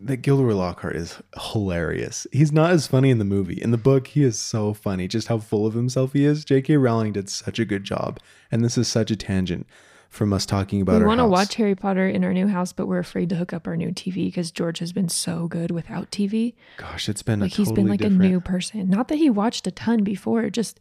that 0.00 0.18
Gilderoy 0.18 0.54
Lockhart 0.54 0.96
is 0.96 1.18
hilarious. 1.52 2.26
He's 2.32 2.50
not 2.50 2.72
as 2.72 2.86
funny 2.86 3.10
in 3.10 3.18
the 3.18 3.24
movie. 3.24 3.60
In 3.60 3.70
the 3.70 3.78
book, 3.78 4.08
he 4.08 4.24
is 4.24 4.38
so 4.38 4.74
funny. 4.74 5.06
Just 5.06 5.28
how 5.28 5.38
full 5.38 5.66
of 5.66 5.74
himself 5.74 6.12
he 6.12 6.24
is. 6.24 6.44
J.K. 6.44 6.76
Rowling 6.76 7.12
did 7.12 7.28
such 7.28 7.58
a 7.58 7.64
good 7.64 7.84
job, 7.84 8.18
and 8.50 8.64
this 8.64 8.76
is 8.76 8.88
such 8.88 9.10
a 9.10 9.16
tangent 9.16 9.66
from 10.12 10.32
us 10.32 10.44
talking 10.44 10.82
about. 10.82 11.00
we 11.00 11.06
want 11.06 11.20
to 11.20 11.26
watch 11.26 11.54
Harry 11.54 11.74
Potter 11.74 12.06
in 12.06 12.22
our 12.22 12.34
new 12.34 12.46
house, 12.46 12.72
but 12.72 12.86
we're 12.86 12.98
afraid 12.98 13.30
to 13.30 13.36
hook 13.36 13.52
up 13.54 13.66
our 13.66 13.76
new 13.76 13.88
TV 13.88 14.26
because 14.26 14.50
George 14.50 14.78
has 14.78 14.92
been 14.92 15.08
so 15.08 15.48
good 15.48 15.70
without 15.70 16.10
TV. 16.10 16.52
Gosh, 16.76 17.08
it's 17.08 17.22
been 17.22 17.40
like 17.40 17.52
he's 17.52 17.68
totally 17.68 17.82
been 17.82 17.90
like 17.90 18.00
different. 18.00 18.22
a 18.22 18.28
new 18.28 18.40
person 18.40 18.90
not 18.90 19.08
that 19.08 19.16
he 19.16 19.30
watched 19.30 19.66
a 19.66 19.70
ton 19.70 20.04
before 20.04 20.50
just 20.50 20.78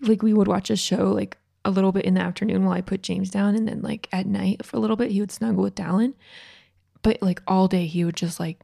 like 0.00 0.22
we 0.22 0.32
would 0.32 0.46
watch 0.46 0.70
a 0.70 0.76
show 0.76 1.10
like 1.10 1.36
a 1.64 1.70
little 1.70 1.90
bit 1.90 2.04
in 2.04 2.14
the 2.14 2.20
afternoon 2.20 2.64
while 2.64 2.72
i 2.72 2.80
put 2.80 3.02
james 3.02 3.30
down 3.30 3.54
and 3.56 3.66
then 3.66 3.82
like 3.82 4.08
at 4.12 4.26
night 4.26 4.64
for 4.64 4.76
a 4.76 4.80
little 4.80 4.96
bit 4.96 5.10
he 5.10 5.20
would 5.20 5.32
snuggle 5.32 5.62
with 5.64 5.74
dallin 5.74 6.14
but 7.02 7.20
like 7.20 7.42
all 7.46 7.66
day 7.66 7.86
he 7.86 8.04
would 8.04 8.16
just 8.16 8.38
like 8.38 8.60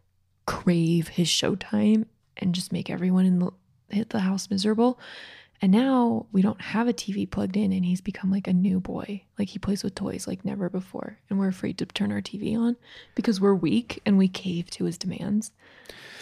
crave 0.47 1.09
his 1.09 1.27
showtime 1.27 2.07
and 2.37 2.55
just 2.55 2.73
make 2.73 2.89
everyone 2.89 3.27
in 3.27 3.39
the 3.41 3.51
hit 3.91 4.11
the 4.11 4.21
house 4.21 4.49
miserable 4.49 4.99
and 5.65 5.73
now 5.73 6.27
we 6.31 6.43
don't 6.43 6.61
have 6.61 6.89
a 6.89 6.93
tv 6.93 7.29
plugged 7.29 7.57
in 7.57 7.73
and 7.73 7.87
he's 7.87 8.03
become 8.03 8.31
like 8.31 8.47
a 8.47 8.53
new 8.53 8.79
boy 8.79 9.23
like 9.39 9.49
he 9.49 9.59
plays 9.59 9.83
with 9.83 9.95
toys 9.95 10.27
like 10.27 10.45
never 10.45 10.69
before 10.69 11.19
and 11.31 11.39
we're 11.39 11.49
afraid 11.49 11.79
to 11.79 11.87
turn 11.87 12.13
our 12.13 12.21
tv 12.21 12.55
on 12.55 12.77
because 13.15 13.41
we're 13.41 13.55
weak 13.55 14.03
and 14.05 14.19
we 14.19 14.29
cave 14.29 14.69
to 14.69 14.85
his 14.85 14.99
demands 14.99 15.53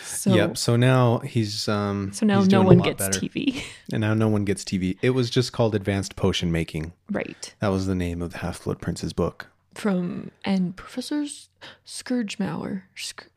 so 0.04 0.34
yep. 0.34 0.56
So 0.56 0.76
now 0.76 1.18
he's 1.18 1.68
um. 1.68 2.12
so 2.12 2.24
now 2.26 2.42
no 2.42 2.62
one 2.62 2.78
gets 2.78 2.98
better. 2.98 3.18
TV. 3.18 3.64
and 3.92 4.02
now 4.02 4.14
no 4.14 4.28
one 4.28 4.44
gets 4.44 4.62
TV. 4.62 4.98
It 5.02 5.10
was 5.10 5.30
just 5.30 5.52
called 5.52 5.74
Advanced 5.74 6.16
Potion 6.16 6.52
Making. 6.52 6.92
right. 7.10 7.54
That 7.60 7.68
was 7.68 7.86
the 7.86 7.94
name 7.94 8.20
of 8.22 8.32
the 8.32 8.38
Half 8.38 8.62
Blood 8.64 8.80
Prince's 8.80 9.12
book. 9.12 9.48
from 9.74 10.30
and 10.44 10.76
Professor 10.76 11.22
S- 11.22 11.48
Scourgemauer. 11.86 12.82
Sc- 12.94 13.28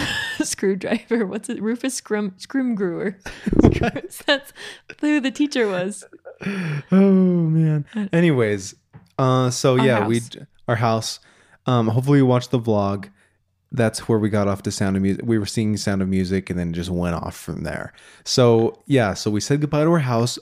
Screwdriver. 0.42 1.26
What's 1.26 1.48
it? 1.48 1.62
Rufus 1.62 1.94
Scrum 1.94 2.32
Scrimgrewer. 2.32 3.16
That's 4.26 4.52
who 5.00 5.20
the 5.20 5.30
teacher 5.30 5.68
was. 5.68 6.04
oh 6.90 6.90
man. 6.90 7.84
Anyways, 8.12 8.74
uh, 9.18 9.50
so 9.50 9.78
Our 9.78 9.86
yeah, 9.86 10.06
we 10.06 10.20
our 10.68 10.76
house. 10.76 11.20
Um, 11.66 11.88
hopefully 11.88 12.18
you 12.18 12.26
watched 12.26 12.50
the 12.50 12.58
vlog. 12.58 13.08
That's 13.70 14.06
where 14.06 14.18
we 14.18 14.28
got 14.28 14.48
off 14.48 14.62
to 14.64 14.70
Sound 14.70 14.96
of 14.96 15.02
Music. 15.02 15.24
We 15.24 15.38
were 15.38 15.46
singing 15.46 15.76
Sound 15.76 16.02
of 16.02 16.08
Music, 16.08 16.50
and 16.50 16.58
then 16.58 16.72
just 16.72 16.90
went 16.90 17.14
off 17.14 17.36
from 17.36 17.62
there. 17.62 17.92
So 18.24 18.82
yeah, 18.86 19.14
so 19.14 19.30
we 19.30 19.40
said 19.40 19.60
goodbye 19.60 19.84
to 19.84 19.90
our 19.90 19.98
house. 19.98 20.38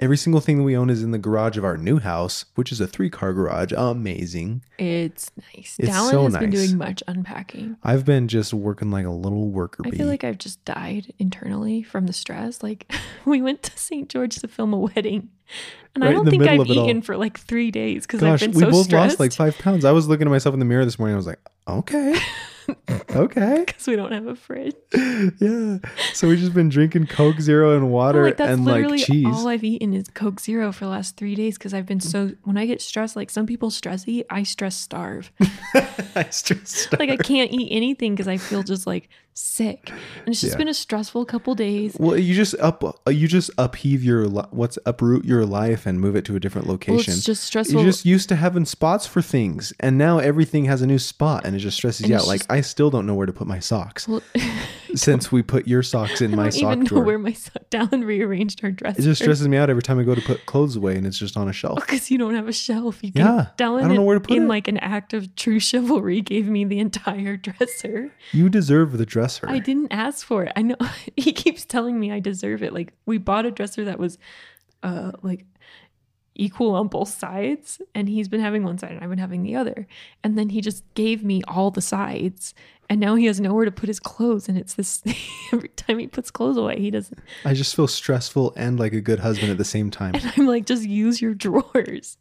Every 0.00 0.16
single 0.16 0.40
thing 0.40 0.58
that 0.58 0.64
we 0.64 0.76
own 0.76 0.90
is 0.90 1.04
in 1.04 1.12
the 1.12 1.18
garage 1.18 1.56
of 1.56 1.64
our 1.64 1.76
new 1.76 2.00
house, 2.00 2.46
which 2.56 2.72
is 2.72 2.80
a 2.80 2.86
three 2.86 3.08
car 3.08 3.32
garage. 3.32 3.72
Amazing. 3.72 4.64
It's 4.76 5.30
nice. 5.54 5.76
It's 5.78 5.88
Dallin 5.88 6.10
so 6.10 6.24
has 6.24 6.36
been 6.36 6.50
doing 6.50 6.76
much 6.76 7.02
unpacking. 7.06 7.76
I've 7.82 8.04
been 8.04 8.26
just 8.26 8.52
working 8.52 8.90
like 8.90 9.06
a 9.06 9.10
little 9.10 9.50
worker 9.50 9.84
bee. 9.84 9.90
I 9.92 9.96
feel 9.96 10.08
like 10.08 10.24
I've 10.24 10.38
just 10.38 10.64
died 10.64 11.12
internally 11.20 11.82
from 11.84 12.06
the 12.06 12.12
stress. 12.12 12.60
Like 12.62 12.92
we 13.24 13.40
went 13.40 13.62
to 13.62 13.78
St. 13.78 14.08
George 14.08 14.36
to 14.36 14.48
film 14.48 14.72
a 14.72 14.78
wedding, 14.78 15.30
and 15.94 16.02
Right 16.02 16.10
I 16.10 16.12
don't 16.12 16.28
think 16.28 16.42
I've 16.42 16.66
eaten 16.66 17.00
for 17.00 17.16
like 17.16 17.38
three 17.38 17.70
days 17.70 18.04
because 18.04 18.20
I've 18.22 18.40
been 18.40 18.50
we 18.50 18.60
so 18.62 18.70
both 18.72 18.86
stressed. 18.86 19.20
lost 19.20 19.20
like 19.20 19.32
five 19.32 19.56
pounds. 19.58 19.84
I 19.84 19.92
was 19.92 20.08
looking 20.08 20.26
at 20.26 20.30
myself 20.30 20.54
in 20.54 20.58
the 20.58 20.66
mirror 20.66 20.84
this 20.84 20.98
morning. 20.98 21.14
I 21.14 21.18
was 21.18 21.26
like, 21.26 21.40
okay, 21.68 22.18
okay, 23.14 23.64
because 23.66 23.86
we 23.86 23.96
don't 23.96 24.12
have 24.12 24.26
a 24.26 24.34
fridge. 24.34 24.74
yeah. 24.92 25.78
So 26.12 26.28
we've 26.28 26.38
just 26.38 26.54
been 26.54 26.68
drinking 26.68 27.06
Coke 27.06 27.40
Zero 27.40 27.76
and 27.76 27.90
water 27.90 28.24
like 28.24 28.40
and 28.40 28.64
like 28.64 29.04
cheese. 29.04 29.26
all 29.26 29.48
I've 29.48 29.64
eaten 29.64 29.94
is 29.94 30.08
Coke 30.14 30.40
Zero 30.40 30.72
for 30.72 30.84
the 30.84 30.90
last 30.90 31.16
three 31.16 31.34
days 31.34 31.58
because 31.58 31.74
I've 31.74 31.86
been 31.86 32.00
so. 32.00 32.32
When 32.42 32.56
I 32.56 32.66
get 32.66 32.80
stressed, 32.80 33.16
like 33.16 33.30
some 33.30 33.46
people 33.46 33.70
stress 33.70 34.06
eat, 34.06 34.26
I 34.30 34.42
stress 34.42 34.76
starve. 34.76 35.32
I 36.14 36.28
stressed 36.30 36.98
like 36.98 37.10
I 37.10 37.16
can't 37.16 37.52
eat 37.52 37.70
anything 37.70 38.14
because 38.14 38.28
I 38.28 38.36
feel 38.36 38.62
just 38.62 38.86
like 38.86 39.08
sick, 39.34 39.90
and 39.90 40.28
it's 40.28 40.40
just 40.40 40.52
Yeah. 40.54 40.58
been 40.58 40.68
a 40.68 40.74
stressful 40.74 41.24
couple 41.24 41.54
days. 41.54 41.96
Well, 41.98 42.16
you 42.16 42.34
just 42.34 42.54
up, 42.60 42.84
uh, 43.06 43.10
you 43.10 43.26
just 43.28 43.50
upheave 43.58 44.02
your 44.04 44.26
li- 44.28 44.44
what's 44.50 44.78
uproot 44.86 45.24
your 45.24 45.44
life 45.44 45.86
and 45.86 46.00
move 46.00 46.14
it 46.16 46.24
to 46.26 46.36
a 46.36 46.40
different 46.40 46.66
Well, 46.68 46.74
location. 46.74 47.14
it's 47.14 47.24
just 47.24 47.42
stressful. 47.44 47.80
You're 47.80 47.90
just 47.90 48.04
used 48.06 48.28
to 48.30 48.36
having 48.36 48.64
spots 48.64 49.06
for 49.06 49.20
things, 49.22 49.72
and 49.80 49.98
now 49.98 50.18
everything 50.18 50.66
has 50.66 50.82
a 50.82 50.86
new 50.86 50.98
spot, 50.98 51.44
and 51.44 51.54
it 51.56 51.58
just 51.58 51.76
stresses 51.76 52.02
And 52.02 52.10
you 52.10 52.16
out. 52.16 52.26
Like 52.26 52.40
just- 52.40 52.52
I 52.52 52.60
still 52.60 52.90
don't 52.90 53.06
know 53.06 53.14
where 53.14 53.26
to 53.26 53.32
put 53.32 53.46
my 53.46 53.58
socks 53.58 54.06
Well, 54.08 54.22
since 54.94 55.32
we 55.32 55.42
put 55.42 55.66
your 55.66 55.82
socks 55.82 56.20
in 56.20 56.32
I 56.32 56.36
my 56.36 56.42
don't 56.44 56.52
sock 56.52 56.62
even 56.62 56.78
know 56.80 56.84
drawer. 56.86 57.04
where 57.04 57.18
my 57.18 57.32
sock. 57.32 57.62
Dallin 57.70 58.04
rearranged 58.04 58.60
our 58.62 58.70
dresser. 58.70 59.00
it 59.00 59.04
just 59.04 59.20
stresses 59.20 59.48
me 59.48 59.56
out 59.56 59.68
every 59.68 59.82
time 59.82 59.98
I 59.98 60.04
go 60.04 60.14
to 60.14 60.20
put 60.20 60.46
clothes 60.46 60.76
away, 60.76 60.96
and 60.96 61.06
it's 61.06 61.18
just 61.18 61.36
on 61.36 61.48
a 61.48 61.52
shelf. 61.52 61.80
because 61.86 62.10
you 62.10 62.18
don't 62.18 62.34
have 62.34 62.46
a 62.48 62.52
shelf. 62.52 63.02
You 63.02 63.10
Yeah, 63.14 63.46
Dallin 63.58 63.78
I 63.84 63.88
don't 63.88 63.96
know 63.96 64.02
where 64.02 64.14
to 64.14 64.20
put 64.20 64.36
in 64.36 64.44
it. 64.44 64.48
like 64.48 64.68
an 64.68 64.78
act 64.78 65.12
of 65.12 65.34
true 65.34 65.58
chivalry 65.58 66.20
gave 66.20 66.46
me 66.46 66.64
the 66.64 66.78
entire 66.78 67.36
dresser. 67.36 68.12
You 68.32 68.48
deserve 68.48 68.96
the 68.96 69.04
dresser. 69.06 69.23
I 69.50 69.58
didn't 69.58 69.92
ask 69.92 70.26
for 70.26 70.44
it. 70.44 70.52
I 70.56 70.62
know 70.62 70.76
he 71.16 71.32
keeps 71.32 71.64
telling 71.64 71.98
me 71.98 72.12
I 72.12 72.20
deserve 72.20 72.62
it. 72.62 72.72
Like 72.72 72.92
we 73.06 73.18
bought 73.18 73.46
a 73.46 73.50
dresser 73.50 73.84
that 73.84 73.98
was 73.98 74.18
uh 74.82 75.12
like 75.22 75.44
equal 76.36 76.74
on 76.74 76.88
both 76.88 77.08
sides 77.10 77.80
and 77.94 78.08
he's 78.08 78.26
been 78.28 78.40
having 78.40 78.64
one 78.64 78.76
side 78.76 78.90
and 78.90 79.00
I've 79.04 79.08
been 79.10 79.18
having 79.18 79.44
the 79.44 79.54
other. 79.54 79.86
And 80.24 80.36
then 80.36 80.48
he 80.48 80.60
just 80.60 80.82
gave 80.94 81.22
me 81.24 81.42
all 81.46 81.70
the 81.70 81.80
sides 81.80 82.54
and 82.90 83.00
now 83.00 83.14
he 83.14 83.26
has 83.26 83.40
nowhere 83.40 83.64
to 83.64 83.70
put 83.70 83.88
his 83.88 84.00
clothes 84.00 84.48
and 84.48 84.58
it's 84.58 84.74
this 84.74 85.02
every 85.52 85.68
time 85.70 85.98
he 85.98 86.06
puts 86.06 86.30
clothes 86.30 86.56
away 86.56 86.78
he 86.78 86.90
doesn't 86.90 87.18
I 87.44 87.54
just 87.54 87.74
feel 87.74 87.86
stressful 87.88 88.52
and 88.56 88.78
like 88.78 88.92
a 88.92 89.00
good 89.00 89.20
husband 89.20 89.50
at 89.50 89.58
the 89.58 89.64
same 89.64 89.90
time. 89.90 90.14
and 90.14 90.32
I'm 90.36 90.46
like 90.46 90.66
just 90.66 90.82
use 90.82 91.22
your 91.22 91.34
drawers 91.34 92.18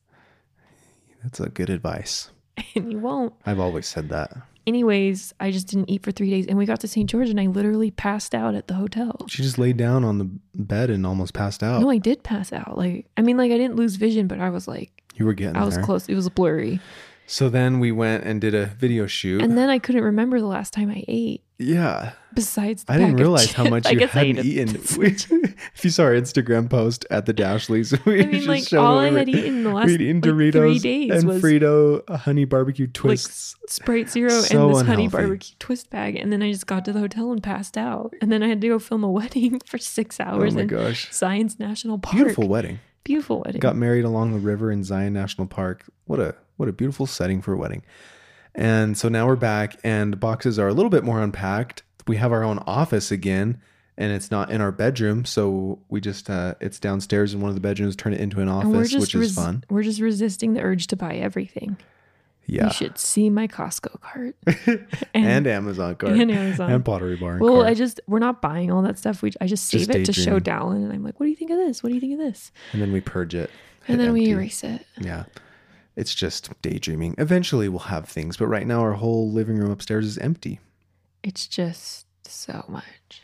That's 1.24 1.40
a 1.40 1.50
good 1.50 1.70
advice. 1.70 2.30
and 2.76 2.92
you 2.92 3.00
won't. 3.00 3.34
I've 3.46 3.60
always 3.60 3.88
said 3.88 4.10
that. 4.10 4.36
Anyways, 4.66 5.34
I 5.40 5.52
just 5.52 5.68
didn't 5.68 5.90
eat 5.90 6.04
for 6.04 6.12
3 6.12 6.30
days 6.30 6.48
and 6.48 6.58
we 6.58 6.66
got 6.66 6.80
to 6.82 6.88
St. 6.88 7.10
George 7.10 7.30
and 7.30 7.40
I 7.40 7.48
literally 7.48 7.92
passed 7.92 8.34
out 8.34 8.56
at 8.56 8.68
the 8.68 8.74
hotel. 8.74 9.26
She 9.28 9.44
just 9.44 9.58
laid 9.58 9.78
down 9.78 10.04
on 10.04 10.18
the 10.20 10.30
bed 10.56 10.90
and 10.90 11.06
almost 11.06 11.34
passed 11.34 11.64
out. 11.64 11.82
No, 11.82 11.90
I 11.90 11.98
did 11.98 12.24
pass 12.24 12.54
out. 12.54 12.78
Like 12.78 13.08
I 13.18 13.22
mean 13.22 13.38
like 13.38 13.52
I 13.52 13.58
didn't 13.58 13.76
lose 13.76 13.96
vision 13.96 14.28
but 14.28 14.40
I 14.40 14.50
was 14.50 14.68
like 14.68 14.92
you 15.16 15.26
were 15.26 15.34
getting 15.34 15.58
I 15.58 15.66
was 15.66 15.76
there. 15.76 15.84
close. 15.84 16.08
It 16.08 16.16
was 16.16 16.30
blurry. 16.30 16.80
So 17.26 17.50
then 17.50 17.80
we 17.80 17.92
went 17.92 18.26
and 18.26 18.42
did 18.42 18.54
a 18.54 18.66
video 18.66 19.08
shoot. 19.08 19.42
And 19.42 19.58
then 19.58 19.70
I 19.70 19.80
couldn't 19.80 20.04
remember 20.04 20.40
the 20.40 20.46
last 20.46 20.74
time 20.74 20.90
I 20.90 21.04
ate. 21.08 21.42
Yeah. 21.64 22.14
Besides, 22.34 22.84
I 22.88 22.98
didn't 22.98 23.18
realize 23.18 23.52
how 23.52 23.64
much 23.70 23.90
you 23.92 24.08
hadn't 24.08 24.40
eaten. 24.40 24.76
if 24.76 25.84
you 25.84 25.90
saw 25.90 26.04
our 26.04 26.14
Instagram 26.14 26.70
post 26.70 27.06
at 27.12 27.26
the 27.26 27.34
Dashleys, 27.34 28.04
we 28.06 28.22
I 28.22 28.26
mean, 28.26 28.32
just 28.34 28.48
like 28.48 28.68
showed 28.68 28.84
all 28.84 28.98
I 28.98 29.12
had 29.12 29.30
eaten 29.30 29.58
in 29.58 29.64
the 29.64 29.72
last 29.72 29.88
We'd 29.88 30.02
eaten 30.02 30.22
like, 30.22 30.32
Doritos 30.32 30.52
three 30.52 30.80
days 30.80 31.12
and 31.12 31.28
was 31.28 31.44
Frito 31.44 32.02
uh, 32.08 32.18
honey 32.18 32.46
barbecue 32.46 32.86
like 32.86 32.94
twists. 32.94 33.56
Sprite 33.68 34.10
Zero 34.10 34.30
So 34.30 34.68
and 34.68 34.76
this 34.76 34.82
honey 34.88 35.08
barbecue 35.08 35.56
twist 35.60 35.90
bag, 35.90 36.16
and 36.16 36.34
then 36.34 36.42
I 36.42 36.52
just 36.52 36.66
got 36.66 36.86
to 36.86 36.94
the 36.94 37.00
hotel 37.00 37.32
and 37.32 37.44
passed 37.44 37.78
out, 37.78 38.14
and 38.22 38.32
then 38.32 38.42
I 38.42 38.48
had 38.48 38.62
to 38.62 38.68
go 38.68 38.80
film 38.80 39.04
a 39.04 39.12
wedding 39.12 39.60
for 39.66 39.78
six 39.78 40.20
hours 40.20 40.54
oh 40.54 40.56
my 40.56 40.62
in 40.64 40.68
gosh. 40.68 41.12
Zion 41.12 41.50
National 41.60 42.00
Park. 42.00 42.16
Beautiful 42.16 42.48
wedding. 42.48 42.80
beautiful 43.04 43.44
wedding. 43.46 43.60
Got 43.60 43.76
married 43.76 44.06
along 44.06 44.34
the 44.34 44.40
river 44.40 44.72
in 44.72 44.84
Zion 44.84 45.14
National 45.14 45.46
Park. 45.46 45.84
What 46.06 46.20
a 46.20 46.36
what 46.58 46.68
a 46.68 46.74
beautiful 46.74 47.06
setting 47.06 47.42
for 47.42 47.54
a 47.54 47.58
wedding. 47.58 47.84
And 48.56 48.98
so 48.98 49.10
now 49.10 49.28
we're 49.28 49.36
back 49.36 49.80
and 49.84 50.20
boxes 50.20 50.60
are 50.60 50.68
a 50.68 50.74
little 50.74 50.92
bit 50.92 51.04
more 51.04 51.22
unpacked. 51.22 51.84
We 52.08 52.18
have 52.18 52.32
our 52.32 52.44
own 52.44 52.60
office 52.60 53.12
again 53.12 53.60
and 53.98 54.12
it's 54.12 54.32
not 54.32 54.50
in 54.50 54.60
our 54.62 54.72
bedroom, 54.72 55.24
so 55.26 55.80
we 55.90 56.02
just 56.02 56.30
uh 56.30 56.56
it's 56.60 56.80
downstairs 56.80 57.34
in 57.34 57.42
one 57.42 57.50
of 57.50 57.56
the 57.56 57.62
bedrooms, 57.62 57.96
turn 57.96 58.14
it 58.14 58.20
into 58.20 58.42
an 58.42 58.50
office, 58.50 58.94
which 58.94 59.16
is 59.16 59.36
fun. 59.36 59.64
We're 59.70 59.84
just 59.84 60.02
resisting 60.02 60.54
the 60.54 60.62
urge 60.62 60.88
to 60.88 60.96
buy 60.96 61.16
everything. 61.16 61.78
Yeah. 62.46 62.66
You 62.66 62.72
should 62.74 62.98
see 62.98 63.30
my 63.30 63.48
Costco 63.48 64.02
cart 64.02 64.36
and, 65.14 65.48
Amazon 65.48 65.96
cart. 65.96 66.14
and 66.14 66.30
Amazon. 66.30 66.72
And 66.72 66.84
Pottery 66.84 67.16
Barn. 67.16 67.40
Well, 67.40 67.58
cart. 67.58 67.68
I 67.68 67.74
just 67.74 68.02
we're 68.08 68.20
not 68.20 68.42
buying 68.42 68.70
all 68.72 68.82
that 68.82 68.98
stuff. 68.98 69.22
We 69.22 69.32
I 69.40 69.48
just 69.48 69.68
save 69.68 69.88
Just 69.88 69.92
it 69.92 70.06
to 70.06 70.14
show 70.14 70.40
daydream. 70.40 70.60
Dallin, 70.60 70.76
and 70.84 70.92
I'm 70.92 71.04
like, 71.04 71.20
what 71.20 71.26
do 71.26 71.30
you 71.30 71.36
think 71.36 71.52
of 71.52 71.58
this? 71.58 71.82
What 71.82 71.90
do 71.90 71.96
you 71.96 72.02
think 72.02 72.14
of 72.14 72.20
this? 72.20 72.52
and 72.74 72.82
then 72.82 72.92
we 72.92 73.00
purge 73.00 73.34
it. 73.36 73.50
And 73.88 74.00
then 74.00 74.14
we 74.14 74.30
erase 74.30 74.64
it. 74.64 74.86
Yeah. 75.00 75.26
It's 75.96 76.16
just 76.16 76.50
daydreaming. 76.62 77.16
Eventually 77.18 77.70
we'll 77.70 77.80
have 77.80 78.08
things, 78.08 78.38
but 78.38 78.48
right 78.48 78.66
now 78.66 78.82
our 78.82 78.94
whole 78.94 79.32
living 79.32 79.58
room 79.58 79.72
upstairs 79.72 80.06
is 80.06 80.18
empty. 80.18 80.60
It's 81.24 81.48
just 81.48 82.08
so 82.26 82.66
much. 82.68 83.22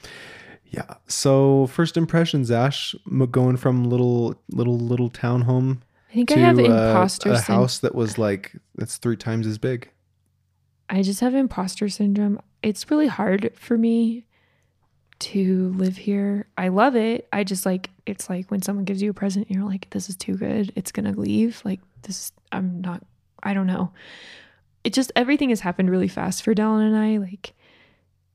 Yeah. 0.66 0.96
So 1.08 1.68
first 1.68 1.98
impressions, 1.98 2.52
Ash, 2.52 2.94
going 3.32 3.58
from 3.58 3.86
little 3.86 4.36
little 4.50 4.78
little 4.78 5.10
townhome 5.10 5.80
I 6.10 6.14
think 6.14 6.30
to 6.30 6.36
I 6.36 6.40
have 6.40 6.60
uh, 6.60 6.64
imposter 6.64 7.32
a 7.32 7.38
syndrome. 7.38 7.58
house 7.58 7.80
that 7.80 7.94
was 7.94 8.18
like 8.18 8.56
that's 8.76 8.98
three 8.98 9.18
times 9.18 9.46
as 9.46 9.58
big. 9.58 9.90
I 10.90 11.04
just 11.04 11.20
have 11.20 11.36
imposter 11.36 11.88
syndrome. 11.90 12.40
It's 12.64 12.90
really 12.90 13.08
hard 13.08 13.52
for 13.56 13.78
me 13.78 14.26
to 15.20 15.74
live 15.78 15.98
here. 15.98 16.48
I 16.58 16.70
love 16.70 16.96
it. 16.96 17.28
I 17.32 17.44
just 17.44 17.66
like 17.66 17.92
it's 18.08 18.30
like 18.30 18.50
when 18.50 18.62
someone 18.64 18.86
gives 18.86 19.02
you 19.02 19.12
a 19.12 19.14
present, 19.14 19.52
you're 19.52 19.66
like, 19.66 19.90
this 19.92 20.10
is 20.10 20.16
too 20.16 20.36
good. 20.36 20.72
It's 20.76 20.92
gonna 20.92 21.14
leave. 21.14 21.62
Like 21.64 21.80
this, 22.04 22.32
I'm 22.52 22.82
not. 22.82 23.04
I 23.42 23.54
don't 23.54 23.68
know. 23.68 23.92
It 24.84 24.94
just 24.94 25.12
everything 25.16 25.50
has 25.50 25.62
happened 25.62 25.90
really 25.90 26.08
fast 26.08 26.44
for 26.44 26.54
Dallin 26.54 26.88
and 26.88 26.96
I. 26.96 27.18
Like, 27.18 27.54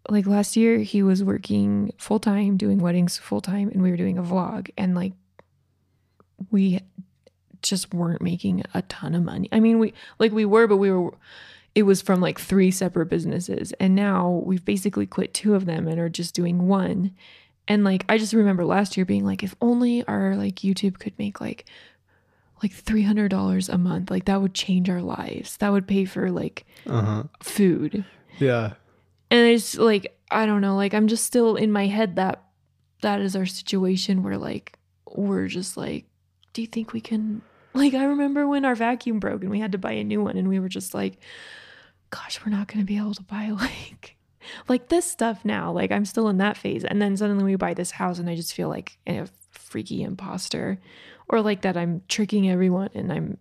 like 0.08 0.26
last 0.26 0.56
year 0.56 0.78
he 0.78 1.02
was 1.02 1.24
working 1.24 1.92
full 1.98 2.20
time, 2.20 2.56
doing 2.56 2.78
weddings 2.78 3.16
full 3.16 3.40
time, 3.40 3.68
and 3.68 3.82
we 3.82 3.90
were 3.90 3.96
doing 3.96 4.18
a 4.18 4.22
vlog, 4.22 4.70
and 4.76 4.94
like 4.94 5.12
we 6.50 6.80
just 7.62 7.94
weren't 7.94 8.22
making 8.22 8.62
a 8.74 8.82
ton 8.82 9.14
of 9.14 9.22
money. 9.22 9.48
I 9.52 9.60
mean, 9.60 9.78
we 9.78 9.94
like 10.18 10.32
we 10.32 10.44
were, 10.44 10.66
but 10.66 10.76
we 10.76 10.90
were 10.90 11.14
it 11.74 11.82
was 11.82 12.00
from 12.00 12.20
like 12.20 12.38
three 12.38 12.70
separate 12.70 13.06
businesses 13.06 13.72
and 13.80 13.94
now 13.94 14.42
we've 14.44 14.64
basically 14.64 15.06
quit 15.06 15.34
two 15.34 15.54
of 15.54 15.66
them 15.66 15.88
and 15.88 15.98
are 15.98 16.08
just 16.08 16.34
doing 16.34 16.68
one 16.68 17.12
and 17.68 17.84
like 17.84 18.04
i 18.08 18.16
just 18.16 18.32
remember 18.32 18.64
last 18.64 18.96
year 18.96 19.04
being 19.04 19.24
like 19.24 19.42
if 19.42 19.54
only 19.60 20.04
our 20.06 20.36
like 20.36 20.56
youtube 20.56 20.98
could 20.98 21.18
make 21.18 21.40
like 21.40 21.64
like 22.64 22.72
$300 22.72 23.68
a 23.68 23.78
month 23.78 24.10
like 24.10 24.24
that 24.24 24.40
would 24.42 24.54
change 24.54 24.88
our 24.90 25.02
lives. 25.02 25.56
That 25.58 25.70
would 25.72 25.86
pay 25.86 26.04
for 26.06 26.30
like 26.30 26.64
Uh 26.86 27.02
huh. 27.02 27.22
food. 27.40 28.04
Yeah. 28.38 28.72
and 29.30 29.40
it's 29.54 29.76
like 29.76 30.18
i 30.30 30.44
don't 30.46 30.60
know 30.60 30.74
like 30.76 30.92
i'm 30.94 31.06
just 31.06 31.24
still 31.24 31.54
in 31.56 31.70
my 31.70 31.86
head 31.86 32.16
that 32.16 32.42
that 33.02 33.20
is 33.20 33.36
our 33.36 33.46
situation 33.46 34.22
where 34.24 34.36
like 34.38 34.76
we're 35.06 35.46
just 35.46 35.76
like 35.76 36.06
do 36.52 36.60
you 36.62 36.66
think 36.66 36.92
we 36.92 37.00
can 37.00 37.42
like 37.74 37.94
i 37.94 38.04
remember 38.04 38.48
when 38.48 38.64
our 38.64 38.74
vacuum 38.74 39.20
broke 39.20 39.42
and 39.42 39.50
we 39.50 39.60
had 39.60 39.70
to 39.72 39.78
buy 39.78 39.92
a 39.92 40.02
new 40.02 40.20
one 40.22 40.36
and 40.36 40.48
we 40.48 40.58
were 40.58 40.68
just 40.68 40.94
like 40.94 41.18
gosh 42.10 42.40
we're 42.44 42.50
not 42.50 42.66
going 42.68 42.80
to 42.80 42.84
be 42.86 42.96
able 42.96 43.14
to 43.14 43.22
buy 43.22 43.50
like 43.60 44.16
like 44.68 44.88
this 44.88 45.08
stuff 45.10 45.44
now. 45.44 45.72
Like 45.72 45.90
i'm 45.92 46.04
still 46.04 46.28
in 46.28 46.38
that 46.38 46.56
phase. 46.56 46.84
And 46.84 47.00
then 47.00 47.16
suddenly 47.16 47.44
we 47.44 47.56
buy 47.56 47.72
this 47.74 47.92
house 47.92 48.18
and 48.18 48.28
i 48.28 48.34
just 48.34 48.52
feel 48.54 48.68
like 48.68 48.98
a 49.06 49.26
freaky 49.52 50.02
imposter 50.02 50.78
or 51.28 51.40
like 51.40 51.62
that 51.62 51.76
i'm 51.76 52.02
tricking 52.08 52.48
everyone 52.50 52.88
and 52.94 53.12
i'm 53.12 53.38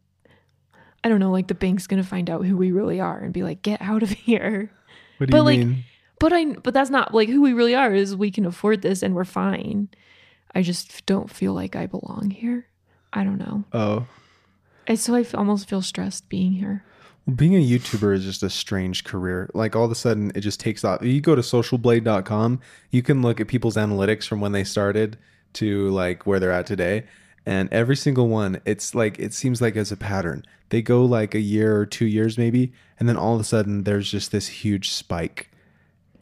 i 1.04 1.10
don't 1.10 1.20
know 1.20 1.32
like 1.32 1.48
the 1.48 1.54
bank's 1.56 1.88
going 1.88 2.02
to 2.02 2.08
find 2.08 2.30
out 2.30 2.46
who 2.46 2.56
we 2.58 2.72
really 2.72 3.00
are 3.00 3.20
and 3.20 3.34
be 3.34 3.44
like 3.44 3.62
get 3.62 3.82
out 3.82 4.04
of 4.04 4.10
here 4.28 4.72
What 5.18 5.28
do 5.28 5.32
But, 5.32 5.38
you 5.38 5.44
like, 5.44 5.60
mean? 5.60 5.84
but 6.20 6.32
I 6.34 6.46
but 6.54 6.74
that's 6.74 6.90
not 6.90 7.14
like 7.14 7.30
who 7.30 7.42
we 7.42 7.54
really 7.54 7.76
are 7.76 7.94
is 7.94 8.16
we 8.16 8.32
can 8.32 8.46
afford 8.46 8.82
this 8.82 9.04
and 9.04 9.14
we're 9.14 9.26
fine. 9.26 9.90
I 10.56 10.62
just 10.62 11.06
don't 11.06 11.30
feel 11.30 11.54
like 11.54 11.76
I 11.76 11.86
belong 11.88 12.30
here. 12.30 12.68
I 13.12 13.24
don't 13.24 13.38
know. 13.40 13.64
Oh. 13.74 14.08
And 14.88 14.98
so 15.00 15.16
I 15.16 15.22
f- 15.22 15.36
almost 15.36 15.68
feel 15.68 15.82
stressed 15.82 16.30
being 16.30 16.54
here. 16.54 16.84
Being 17.36 17.56
a 17.56 17.66
YouTuber 17.66 18.14
is 18.16 18.24
just 18.24 18.44
a 18.44 18.50
strange 18.50 19.04
career. 19.04 19.50
Like 19.54 19.76
all 19.76 19.84
of 19.86 19.92
a 19.92 19.96
sudden, 19.96 20.32
it 20.36 20.42
just 20.42 20.60
takes 20.60 20.84
off. 20.84 21.02
You 21.04 21.22
go 21.22 21.36
to 21.36 21.42
socialblade.com, 21.42 22.60
you 22.92 23.02
can 23.02 23.22
look 23.22 23.40
at 23.42 23.48
people's 23.48 23.76
analytics 23.76 24.28
from 24.28 24.42
when 24.42 24.52
they 24.52 24.64
started 24.64 25.18
to 25.54 25.90
like 25.90 26.26
where 26.26 26.40
they're 26.40 26.52
at 26.52 26.66
today. 26.66 27.06
And 27.46 27.72
every 27.74 27.96
single 27.96 28.30
one, 28.30 28.62
it's 28.66 28.96
like, 28.96 29.20
it 29.20 29.34
seems 29.34 29.62
like 29.62 29.76
as 29.76 29.92
a 29.92 29.98
pattern. 29.98 30.46
They 30.70 30.82
go 30.82 31.04
like 31.04 31.36
a 31.36 31.40
year 31.40 31.78
or 31.78 31.86
two 31.86 32.06
years 32.06 32.38
maybe, 32.38 32.72
and 33.00 33.08
then 33.08 33.18
all 33.18 33.36
of 33.36 33.42
a 33.42 33.44
sudden, 33.44 33.84
there's 33.84 34.10
just 34.10 34.32
this 34.32 34.48
huge 34.48 34.92
spike. 34.92 35.52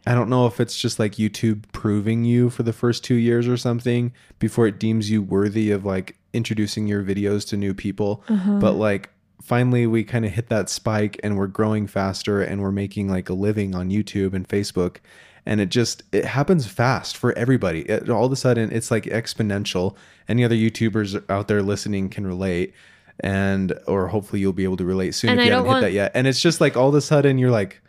I 0.05 0.15
don't 0.15 0.29
know 0.29 0.47
if 0.47 0.59
it's 0.59 0.79
just 0.79 0.99
like 0.99 1.13
YouTube 1.13 1.63
proving 1.73 2.25
you 2.25 2.49
for 2.49 2.63
the 2.63 2.73
first 2.73 3.03
two 3.03 3.15
years 3.15 3.47
or 3.47 3.55
something 3.55 4.13
before 4.39 4.65
it 4.65 4.79
deems 4.79 5.11
you 5.11 5.21
worthy 5.21 5.69
of 5.69 5.85
like 5.85 6.17
introducing 6.33 6.87
your 6.87 7.03
videos 7.03 7.47
to 7.49 7.57
new 7.57 7.73
people. 7.73 8.23
Uh-huh. 8.27 8.57
But 8.57 8.73
like 8.73 9.11
finally 9.41 9.85
we 9.85 10.03
kind 10.03 10.25
of 10.25 10.31
hit 10.31 10.49
that 10.49 10.69
spike 10.69 11.19
and 11.23 11.37
we're 11.37 11.47
growing 11.47 11.87
faster 11.87 12.41
and 12.41 12.61
we're 12.61 12.71
making 12.71 13.09
like 13.09 13.29
a 13.29 13.33
living 13.33 13.75
on 13.75 13.89
YouTube 13.89 14.33
and 14.33 14.47
Facebook. 14.47 14.97
And 15.45 15.59
it 15.59 15.69
just 15.69 16.03
it 16.11 16.25
happens 16.25 16.67
fast 16.67 17.17
for 17.17 17.33
everybody. 17.37 17.81
It, 17.81 18.09
all 18.09 18.25
of 18.25 18.31
a 18.31 18.35
sudden 18.35 18.71
it's 18.71 18.91
like 18.91 19.05
exponential. 19.05 19.95
Any 20.27 20.43
other 20.45 20.55
YouTubers 20.55 21.23
out 21.29 21.47
there 21.47 21.61
listening 21.61 22.09
can 22.09 22.27
relate. 22.27 22.73
And 23.19 23.77
or 23.87 24.07
hopefully 24.07 24.39
you'll 24.41 24.53
be 24.53 24.63
able 24.63 24.77
to 24.77 24.85
relate 24.85 25.13
soon 25.15 25.31
And 25.31 25.39
if 25.39 25.43
I 25.43 25.47
you 25.47 25.51
haven't 25.53 25.65
hit 25.65 25.71
want- 25.71 25.81
that 25.83 25.93
yet. 25.93 26.11
And 26.15 26.27
it's 26.27 26.41
just 26.41 26.59
like 26.61 26.75
all 26.77 26.89
of 26.89 26.95
a 26.95 27.01
sudden 27.01 27.37
you're 27.37 27.51
like, 27.51 27.81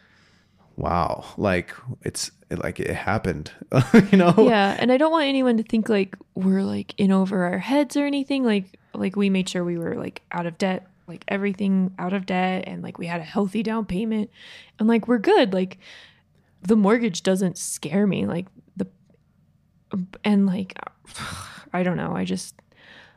wow 0.77 1.23
like 1.37 1.71
it's 2.01 2.31
like 2.51 2.81
it 2.81 2.95
happened 2.95 3.53
you 4.11 4.17
know 4.17 4.35
yeah 4.39 4.75
and 4.81 4.91
i 4.91 4.97
don't 4.97 5.13
want 5.13 5.27
anyone 5.27 5.59
to 5.59 5.63
think 5.63 5.91
like 5.91 6.17
we're 6.35 6.63
like 6.63 6.95
in 6.99 7.13
over 7.13 7.45
our 7.45 7.59
heads 7.59 7.95
or 7.95 8.07
anything 8.07 8.43
like 8.43 8.65
like 8.95 9.15
we 9.15 9.29
made 9.29 9.47
sure 9.47 9.65
we 9.65 9.77
were 9.77 9.95
like 9.97 10.23
out 10.33 10.47
of 10.47 10.57
debt 10.57 10.87
like 11.07 11.25
everything 11.29 11.93
out 11.99 12.15
of 12.15 12.25
debt 12.25 12.65
and 12.67 12.83
like 12.83 12.97
we 12.99 13.07
had 13.07 13.21
a 13.21 13.25
healthy 13.25 13.63
down 13.63 13.85
payment 13.85 14.31
and 14.79 14.89
like 14.89 15.07
we're 15.07 15.19
good 15.19 15.53
like 15.53 15.77
the 16.63 16.77
mortgage 16.77 17.23
doesn't 17.23 17.59
scare 17.59 18.07
me 18.07 18.27
like 18.27 18.47
the 18.77 18.87
and 20.25 20.47
like 20.47 20.79
i 21.73 21.83
don't 21.83 21.97
know 21.97 22.15
i 22.15 22.25
just 22.25 22.55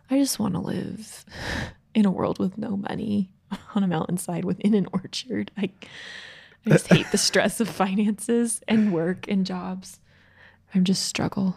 i 0.10 0.18
just 0.18 0.40
want 0.40 0.54
to 0.54 0.60
live 0.60 1.26
in 1.94 2.06
a 2.06 2.12
world 2.12 2.40
with 2.40 2.58
no 2.58 2.78
money 2.78 3.32
on 3.76 3.84
a 3.84 3.88
mountainside 3.88 4.46
within 4.46 4.74
an 4.74 4.88
orchard. 4.94 5.52
I 5.58 5.70
i 6.66 6.70
just 6.72 6.88
hate 6.88 7.08
the 7.12 7.18
stress 7.18 7.60
of 7.60 7.70
finances 7.70 8.62
and 8.68 8.94
work 8.94 9.28
and 9.28 9.46
jobs. 9.46 10.00
I'm 10.74 10.84
just 10.84 11.04
struggle. 11.04 11.56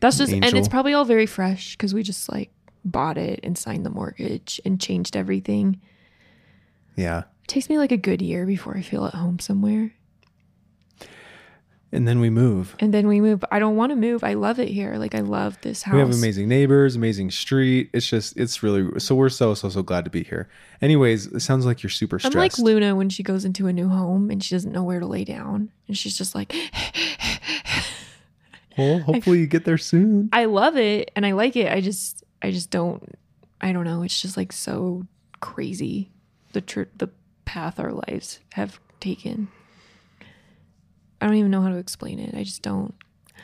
That's 0.00 0.18
just 0.18 0.32
and 0.32 0.44
it's 0.44 0.68
probably 0.68 0.92
all 0.92 1.04
very 1.04 1.26
fresh 1.26 1.72
because 1.74 1.94
we 1.94 2.02
just 2.02 2.30
like 2.30 2.50
bought 2.84 3.18
it 3.18 3.40
and 3.42 3.56
signed 3.58 3.84
the 3.84 3.90
mortgage 3.90 4.60
and 4.64 4.80
changed 4.80 5.16
everything. 5.16 5.80
Yeah. 6.96 7.24
It 7.44 7.48
takes 7.48 7.68
me 7.68 7.78
like 7.78 7.92
a 7.92 7.96
good 7.96 8.20
year 8.22 8.44
before 8.46 8.76
i 8.76 8.82
feel 8.82 9.04
at 9.04 9.14
home 9.14 9.38
somewhere 9.38 9.92
and 11.92 12.06
then 12.06 12.20
we 12.20 12.30
move. 12.30 12.74
And 12.80 12.92
then 12.92 13.06
we 13.06 13.20
move. 13.20 13.44
I 13.50 13.58
don't 13.58 13.76
want 13.76 13.90
to 13.90 13.96
move. 13.96 14.24
I 14.24 14.34
love 14.34 14.58
it 14.58 14.68
here. 14.68 14.96
Like 14.96 15.14
i 15.14 15.20
love 15.20 15.60
this 15.60 15.82
house 15.82 15.94
we 15.94 16.00
have 16.00 16.10
amazing 16.10 16.48
neighbors 16.48 16.96
amazing 16.96 17.30
street. 17.30 17.90
It's 17.92 18.08
just 18.08 18.36
it's 18.36 18.62
really 18.62 18.98
so 18.98 19.14
we're 19.14 19.28
so 19.28 19.54
so 19.54 19.68
so 19.68 19.82
glad 19.82 20.04
to 20.04 20.10
be 20.10 20.24
here. 20.24 20.48
Anyways 20.82 21.26
it 21.26 21.40
sounds 21.40 21.64
like 21.64 21.82
you're 21.82 21.90
super 21.90 22.18
stressed. 22.18 22.34
i'm 22.34 22.40
like 22.40 22.58
luna 22.58 22.96
when 22.96 23.08
she 23.08 23.22
goes 23.22 23.44
into 23.44 23.66
a 23.66 23.72
new 23.72 23.88
home 23.88 24.30
and 24.30 24.42
she 24.42 24.54
doesn't 24.54 24.72
know 24.72 24.82
where 24.82 25.00
to 25.00 25.06
lay 25.06 25.24
down. 25.24 25.70
And 25.86 25.96
she's 25.96 26.18
just 26.18 26.34
like 26.34 26.52
well 28.78 28.98
hopefully 29.00 29.40
you 29.40 29.46
get 29.46 29.64
there 29.64 29.78
soon. 29.78 30.28
I 30.32 30.46
love 30.46 30.76
it 30.76 31.10
and 31.14 31.24
i 31.24 31.32
like 31.32 31.56
it. 31.56 31.72
I 31.72 31.80
just 31.80 32.24
i 32.42 32.50
just 32.50 32.70
don't 32.70 33.16
i 33.60 33.72
don't 33.72 33.84
know. 33.84 34.02
It's 34.02 34.20
just 34.20 34.36
like 34.36 34.52
so 34.52 35.06
crazy 35.40 36.10
the 36.52 36.60
tr- 36.60 36.82
the 36.96 37.10
path 37.44 37.78
our 37.78 37.92
lives 37.92 38.40
have 38.54 38.80
taken 38.98 39.48
i 41.20 41.26
don't 41.26 41.36
even 41.36 41.50
know 41.50 41.62
how 41.62 41.68
to 41.68 41.76
explain 41.76 42.18
it 42.18 42.34
i 42.34 42.42
just 42.42 42.62
don't 42.62 42.94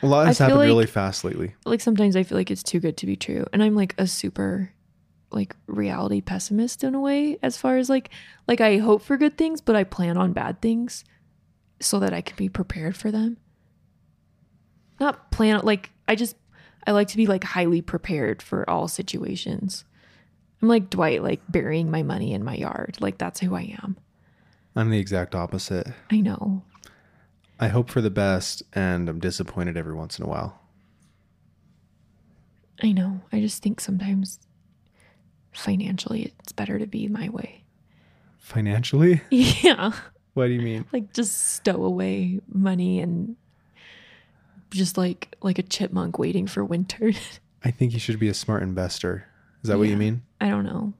a 0.01 0.07
lot 0.07 0.27
has 0.27 0.37
happened 0.37 0.59
really 0.59 0.85
fast 0.85 1.23
lately 1.23 1.55
like 1.65 1.79
sometimes 1.79 2.15
I 2.15 2.23
feel 2.23 2.37
like 2.37 2.51
it's 2.51 2.63
too 2.63 2.79
good 2.79 2.97
to 2.97 3.05
be 3.05 3.15
true. 3.15 3.45
And 3.53 3.63
I'm 3.63 3.75
like 3.75 3.95
a 3.97 4.05
super 4.05 4.73
like 5.31 5.55
reality 5.65 6.21
pessimist 6.21 6.83
in 6.83 6.93
a 6.93 6.99
way 6.99 7.37
as 7.41 7.57
far 7.57 7.77
as 7.77 7.89
like 7.89 8.09
like 8.47 8.59
I 8.59 8.77
hope 8.77 9.01
for 9.01 9.17
good 9.17 9.37
things, 9.37 9.61
but 9.61 9.75
I 9.75 9.85
plan 9.85 10.17
on 10.17 10.33
bad 10.33 10.61
things 10.61 11.03
so 11.79 11.99
that 11.99 12.13
I 12.13 12.21
can 12.21 12.35
be 12.35 12.49
prepared 12.49 12.97
for 12.97 13.11
them. 13.11 13.37
Not 14.99 15.31
plan 15.31 15.61
like 15.63 15.91
I 16.07 16.15
just 16.15 16.35
I 16.85 16.91
like 16.91 17.07
to 17.09 17.17
be 17.17 17.25
like 17.25 17.43
highly 17.45 17.81
prepared 17.81 18.41
for 18.41 18.69
all 18.69 18.89
situations. 18.89 19.85
I'm 20.61 20.67
like 20.67 20.89
Dwight 20.89 21.23
like 21.23 21.41
burying 21.49 21.89
my 21.89 22.03
money 22.03 22.33
in 22.33 22.43
my 22.43 22.55
yard. 22.55 22.97
Like 22.99 23.17
that's 23.17 23.39
who 23.39 23.55
I 23.55 23.77
am. 23.81 23.95
i'm 24.75 24.89
the 24.89 24.99
exact 24.99 25.33
opposite 25.33 25.87
I 26.11 26.19
know. 26.19 26.63
I 27.59 27.67
hope 27.67 27.89
for 27.89 28.01
the 28.01 28.09
best 28.09 28.63
and 28.73 29.07
i'm 29.09 29.19
disappointed 29.19 29.77
every 29.77 29.93
once 29.93 30.17
in 30.19 30.25
a 30.25 30.27
while 30.27 30.59
I 32.81 32.91
know. 32.91 33.21
I 33.31 33.39
just 33.39 33.63
think 33.63 33.79
sometimes 33.79 34.39
financially 35.53 36.33
it's 36.39 36.51
better 36.51 36.79
to 36.79 36.85
be 36.87 37.07
my 37.07 37.29
way. 37.29 37.63
financially 38.39 39.21
Yeah. 39.29 39.91
what 40.33 40.47
do 40.47 40.53
you 40.53 40.61
mean 40.61 40.83
like 40.91 41.13
just 41.13 41.53
stow 41.53 41.83
away 41.83 42.41
money 42.51 42.99
and 42.99 43.37
just 44.71 44.97
like 44.97 45.33
like 45.41 45.59
a 45.59 45.63
chipmunk 45.63 46.17
waiting 46.19 46.45
for 46.47 46.65
winter. 46.65 47.11
i 47.63 47.71
think 47.71 47.93
you 47.93 47.99
should 47.99 48.19
be 48.19 48.27
a 48.27 48.33
smart 48.33 48.63
investor 48.63 49.27
is 49.61 49.69
that 49.69 49.77
what 49.77 49.87
you 49.87 49.95
mean 49.95 50.23
I 50.41 50.49
don't 50.49 50.65
know. 50.65 50.93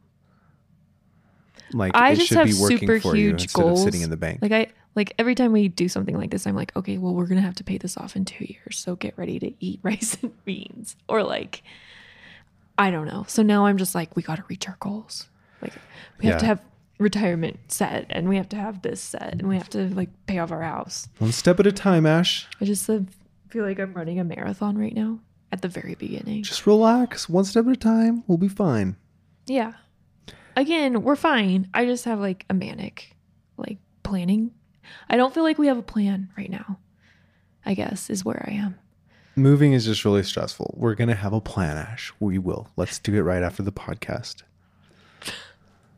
like 1.74 1.92
I 1.96 2.12
it 2.12 2.16
just 2.16 2.28
should 2.30 2.38
have 2.38 2.48
be 2.48 2.54
working 2.54 2.78
super 2.88 3.14
huge 3.14 3.52
goals. 3.52 3.80
of 3.82 3.84
sitting 3.86 4.02
in 4.02 4.10
the 4.10 4.16
bank 4.18 4.40
Like 4.42 4.52
I 4.54 4.68
like 4.96 5.14
every 5.18 5.36
time 5.36 5.52
we 5.52 5.68
do 5.68 5.88
something 5.88 6.18
like 6.18 6.32
this, 6.32 6.46
I'm 6.46 6.56
like, 6.56 6.76
okay, 6.76 6.98
well, 6.98 7.14
we're 7.14 7.26
gonna 7.26 7.42
have 7.42 7.56
to 7.56 7.64
pay 7.64 7.78
this 7.78 7.98
off 7.98 8.16
in 8.16 8.26
two 8.26 8.46
years, 8.46 8.78
so 8.78 8.96
get 8.96 9.18
ready 9.18 9.40
to 9.40 9.54
eat 9.60 9.80
rice 9.84 10.18
and 10.22 10.44
beans, 10.46 10.96
or 11.08 11.24
like, 11.24 11.64
I 12.78 12.92
don't 12.92 13.08
know. 13.08 13.26
So 13.28 13.44
now 13.44 13.66
I'm 13.66 13.78
just 13.78 13.96
like, 13.96 14.16
we 14.16 14.24
got 14.24 14.36
to 14.38 14.44
reach 14.48 14.68
our 14.68 14.78
goals. 14.80 15.28
Like, 15.62 15.74
we 16.20 16.28
have 16.28 16.40
to 16.40 16.46
have 16.46 16.62
retirement 17.00 17.60
set, 17.70 18.06
and 18.10 18.28
we 18.30 18.38
have 18.38 18.50
to 18.50 18.56
have 18.56 18.82
this 18.82 19.02
set, 19.02 19.34
and 19.34 19.48
we 19.48 19.58
have 19.58 19.70
to 19.70 19.90
like 19.96 20.10
pay 20.28 20.40
off 20.40 20.52
our 20.52 20.62
house. 20.62 21.08
one 21.20 21.32
step 21.32 21.60
at 21.60 21.68
a 21.68 21.72
time 21.72 22.06
ash 22.06 22.48
I 22.62 22.66
just 22.66 22.90
uh, 22.90 23.00
feel 23.50 23.64
like 23.66 23.80
I'm 23.80 23.94
running 23.94 24.20
a 24.20 24.24
marathon 24.24 24.78
right 24.78 24.94
now 24.94 25.20
at 25.52 25.62
the 25.62 25.68
very 25.68 25.96
beginning. 25.96 26.44
Just 26.44 26.66
relax, 26.66 27.30
one 27.30 27.46
step 27.46 27.66
at 27.68 27.74
a 27.74 27.76
time. 27.76 28.24
We'll 28.28 28.38
be 28.40 28.48
fine. 28.48 28.96
Yeah. 29.46 29.74
Again, 30.56 31.04
we're 31.04 31.16
fine. 31.16 31.70
I 31.74 31.86
just 31.86 32.06
have 32.06 32.20
like 32.20 32.46
a 32.50 32.54
manic 32.54 33.16
like 33.58 33.78
planning. 34.04 34.52
I 35.10 35.18
don't 35.18 35.34
feel 35.34 35.44
like 35.44 35.58
we 35.58 35.68
have 35.68 35.78
a 35.78 35.84
plan 35.84 36.30
right 36.38 36.50
now. 36.50 36.80
I 37.66 37.74
guess 37.74 38.10
is 38.10 38.26
where 38.26 38.44
I 38.48 38.54
am. 38.54 38.78
Moving 39.36 39.74
is 39.74 39.86
just 39.86 40.06
really 40.06 40.24
stressful. 40.24 40.74
We're 40.78 40.96
gonna 40.96 41.16
have 41.16 41.34
a 41.34 41.42
plan, 41.42 41.78
Ash. 41.78 42.14
We 42.20 42.38
will. 42.38 42.68
Let's 42.76 43.00
do 43.00 43.14
it 43.16 43.22
right 43.22 43.42
after 43.44 43.64
the 43.64 43.72
podcast. 43.72 44.44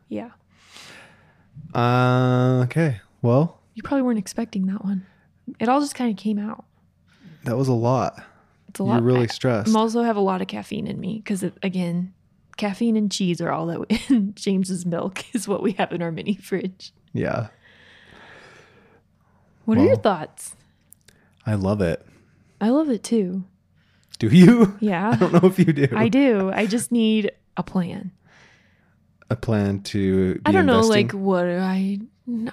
Yeah. 0.08 0.30
Uh, 1.74 2.62
okay. 2.65 3.02
Well, 3.21 3.60
You 3.74 3.84
probably 3.84 4.04
weren't 4.04 4.19
expecting 4.19 4.67
that 4.67 4.84
one. 4.86 5.06
It 5.60 5.67
all 5.69 5.80
just 5.80 5.95
kind 5.95 6.12
of 6.12 6.17
came 6.17 6.39
out. 6.39 6.65
that 7.43 7.58
was 7.58 7.67
a 7.67 7.74
lot. 7.74 8.24
It's 8.69 8.80
a 8.80 8.84
lot. 8.84 8.95
You're 8.95 9.04
really 9.04 9.28
stressed. 9.28 9.69
I'm 9.69 9.76
also 9.76 10.04
have 10.04 10.15
a 10.15 10.21
lot 10.21 10.41
of 10.41 10.48
caffeine 10.48 10.88
in 10.88 11.00
me 11.00 11.21
because 11.24 11.43
again, 11.63 12.13
caffeine 12.58 12.95
and 12.95 13.12
cheese 13.12 13.41
are 13.41 13.52
all 13.52 13.67
that 13.67 13.80
we, 13.89 14.32
James's 14.36 14.86
milk 14.86 15.24
is 15.36 15.48
what 15.48 15.62
we 15.62 15.74
have 15.74 15.91
in 15.91 16.02
our 16.02 16.12
mini 16.12 16.36
fridge. 16.36 16.93
yeah, 17.13 17.48
What 19.65 19.78
are 19.78 19.84
your 19.86 19.95
thoughts? 19.97 20.56
I 21.45 21.56
love 21.56 21.82
it. 21.82 22.06
I 22.62 22.69
love 22.69 22.89
it 22.89 23.04
too. 23.04 23.43
Do 24.19 24.28
you? 24.28 24.78
Yeah. 24.80 25.12
I 25.12 25.15
don't 25.15 25.34
know 25.34 25.47
if 25.49 25.60
you 25.60 25.65
do. 25.65 25.88
I 25.95 26.08
do. 26.08 26.51
I 26.54 26.65
just 26.65 26.91
need 26.91 27.32
a 27.58 27.63
plan. 27.63 28.12
A 29.30 29.36
plan 29.36 29.82
to. 29.84 30.39
I 30.45 30.51
don't 30.51 30.65
know, 30.65 30.82
like 30.82 31.12
what 31.12 31.45
I 31.45 31.99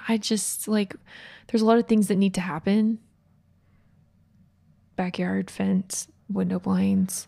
I 0.07 0.17
just 0.17 0.67
like 0.67 0.95
there's 1.47 1.61
a 1.61 1.65
lot 1.65 1.77
of 1.77 1.87
things 1.87 2.07
that 2.07 2.15
need 2.15 2.33
to 2.35 2.41
happen. 2.41 2.99
Backyard 4.95 5.49
fence, 5.49 6.07
window 6.29 6.59
blinds, 6.59 7.27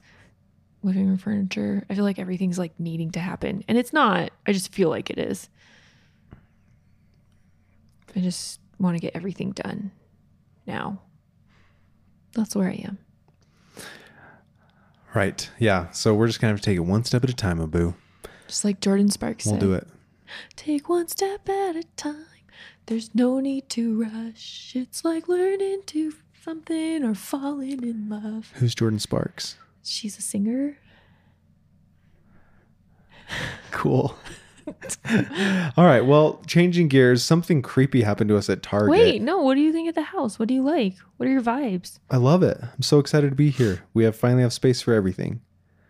living 0.84 1.08
room 1.08 1.18
furniture. 1.18 1.86
I 1.90 1.96
feel 1.96 2.04
like 2.04 2.20
everything's 2.20 2.58
like 2.60 2.80
needing 2.80 3.12
to 3.12 3.20
happen. 3.20 3.64
And 3.68 3.78
it's 3.78 3.94
not. 3.94 4.32
I 4.48 4.54
just 4.54 4.74
feel 4.74 4.90
like 4.90 5.10
it 5.10 5.18
is. 5.20 5.50
I 8.16 8.20
just 8.22 8.60
want 8.80 8.96
to 8.96 9.00
get 9.02 9.16
everything 9.16 9.52
done 9.52 9.92
now. 10.66 11.02
That's 12.34 12.56
where 12.56 12.68
I 12.70 12.74
am. 12.86 12.98
Right. 15.14 15.50
Yeah. 15.60 15.90
So 15.92 16.14
we're 16.14 16.28
just 16.28 16.42
gonna 16.42 16.52
have 16.52 16.60
to 16.60 16.66
take 16.66 16.76
it 16.78 16.82
one 16.82 17.04
step 17.06 17.24
at 17.24 17.30
a 17.30 17.34
time, 17.34 17.62
Abu. 17.62 17.94
Just 18.48 18.66
like 18.66 18.82
Jordin 18.82 19.12
Sparks 19.12 19.46
We'll 19.46 19.56
said. 19.56 19.62
do 19.62 19.74
it. 19.74 19.88
Take 20.56 20.90
one 20.90 21.08
step 21.08 21.48
at 21.48 21.76
a 21.76 21.84
time. 21.96 22.26
There's 22.88 23.14
no 23.16 23.40
need 23.40 23.70
to 23.70 24.02
rush. 24.04 24.74
It's 24.76 25.06
like 25.06 25.28
learning 25.28 25.82
to 25.88 26.14
something 26.44 27.04
or 27.04 27.16
falling 27.16 27.82
in 27.84 28.10
love. 28.10 28.52
Who's 28.56 28.76
Jordin 28.76 29.00
Sparks? 29.00 29.58
She's 29.84 30.18
a 30.18 30.22
singer. 30.22 30.78
Cool. 33.72 34.16
All 35.78 35.86
right. 35.86 36.02
Well, 36.02 36.42
changing 36.48 36.88
gears, 36.88 37.24
something 37.24 37.62
creepy 37.62 38.02
happened 38.02 38.30
to 38.30 38.38
us 38.38 38.50
at 38.50 38.64
Target. 38.64 38.90
Wait, 38.92 39.22
no. 39.22 39.40
What 39.42 39.56
do 39.56 39.62
you 39.62 39.72
think 39.72 39.90
of 39.90 39.96
the 39.96 40.02
house? 40.02 40.40
What 40.40 40.48
do 40.48 40.54
you 40.54 40.64
like? 40.64 40.96
What 41.18 41.28
are 41.28 41.32
your 41.32 41.42
vibes? 41.42 42.00
I 42.10 42.18
love 42.18 42.42
it. 42.44 42.58
I'm 42.62 42.82
so 42.82 43.00
excited 43.00 43.30
to 43.30 43.36
be 43.36 43.50
here. 43.50 43.84
We 43.94 44.04
have 44.06 44.16
finally 44.16 44.42
have 44.44 44.54
space 44.54 44.82
for 44.82 44.94
everything. 44.94 45.42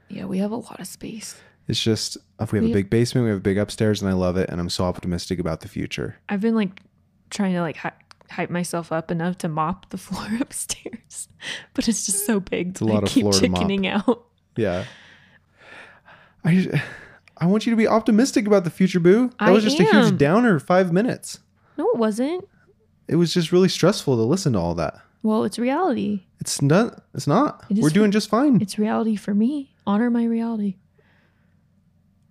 Yeah, 0.09 0.25
we 0.25 0.37
have 0.39 0.51
a 0.51 0.55
lot 0.57 0.79
of 0.79 0.87
space. 0.87 1.35
It's 1.67 1.81
just 1.81 2.17
if 2.39 2.51
we 2.51 2.57
have 2.59 2.65
We- 2.65 2.71
a 2.71 2.73
big 2.73 2.89
basement, 2.89 3.23
we 3.25 3.29
have 3.29 3.39
a 3.39 3.41
big 3.41 3.57
upstairs, 3.57 4.01
and 4.01 4.09
I 4.09 4.13
love 4.13 4.37
it. 4.37 4.49
And 4.49 4.59
I'm 4.59 4.69
so 4.69 4.83
optimistic 4.85 5.39
about 5.39 5.61
the 5.61 5.67
future. 5.67 6.17
I've 6.29 6.41
been 6.41 6.55
like 6.55 6.81
trying 7.29 7.53
to 7.53 7.61
like 7.61 7.77
hy- 7.77 7.93
hype 8.29 8.49
myself 8.49 8.91
up 8.91 9.09
enough 9.09 9.37
to 9.39 9.47
mop 9.47 9.89
the 9.89 9.97
floor 9.97 10.27
upstairs, 10.39 11.27
but 11.73 11.87
it's 11.87 12.05
just 12.05 12.25
so 12.25 12.39
big. 12.39 12.69
It's 12.69 12.81
a 12.81 12.85
lot 12.85 13.03
I 13.03 13.07
of 13.07 13.09
keep 13.09 13.21
floor 13.23 13.33
to 13.33 13.49
mop. 13.49 13.59
chickening 13.61 13.87
out. 13.87 14.25
Yeah. 14.57 14.85
I 16.43 16.81
I 17.37 17.45
want 17.47 17.65
you 17.65 17.71
to 17.71 17.75
be 17.75 17.87
optimistic 17.87 18.47
about 18.47 18.63
the 18.63 18.69
future, 18.69 18.99
Boo. 18.99 19.29
That 19.39 19.49
I 19.49 19.51
was 19.51 19.63
just 19.63 19.79
a 19.79 19.83
huge 19.83 20.17
downer. 20.17 20.59
Five 20.59 20.93
minutes. 20.93 21.39
No, 21.77 21.89
it 21.89 21.97
wasn't. 21.97 22.47
It 23.07 23.17
was 23.17 23.33
just 23.33 23.51
really 23.51 23.69
stressful 23.69 24.15
to 24.15 24.23
listen 24.23 24.53
to 24.53 24.59
all 24.59 24.75
that. 24.75 24.99
Well, 25.21 25.43
it's 25.43 25.59
reality. 25.59 26.23
It's 26.39 26.61
not. 26.61 27.03
It's 27.13 27.27
not. 27.27 27.65
It 27.69 27.79
We're 27.79 27.89
doing 27.89 28.11
just 28.11 28.29
fine. 28.29 28.61
It's 28.61 28.79
reality 28.79 29.15
for 29.15 29.33
me. 29.33 29.73
Honor 29.85 30.09
my 30.09 30.23
reality. 30.23 30.75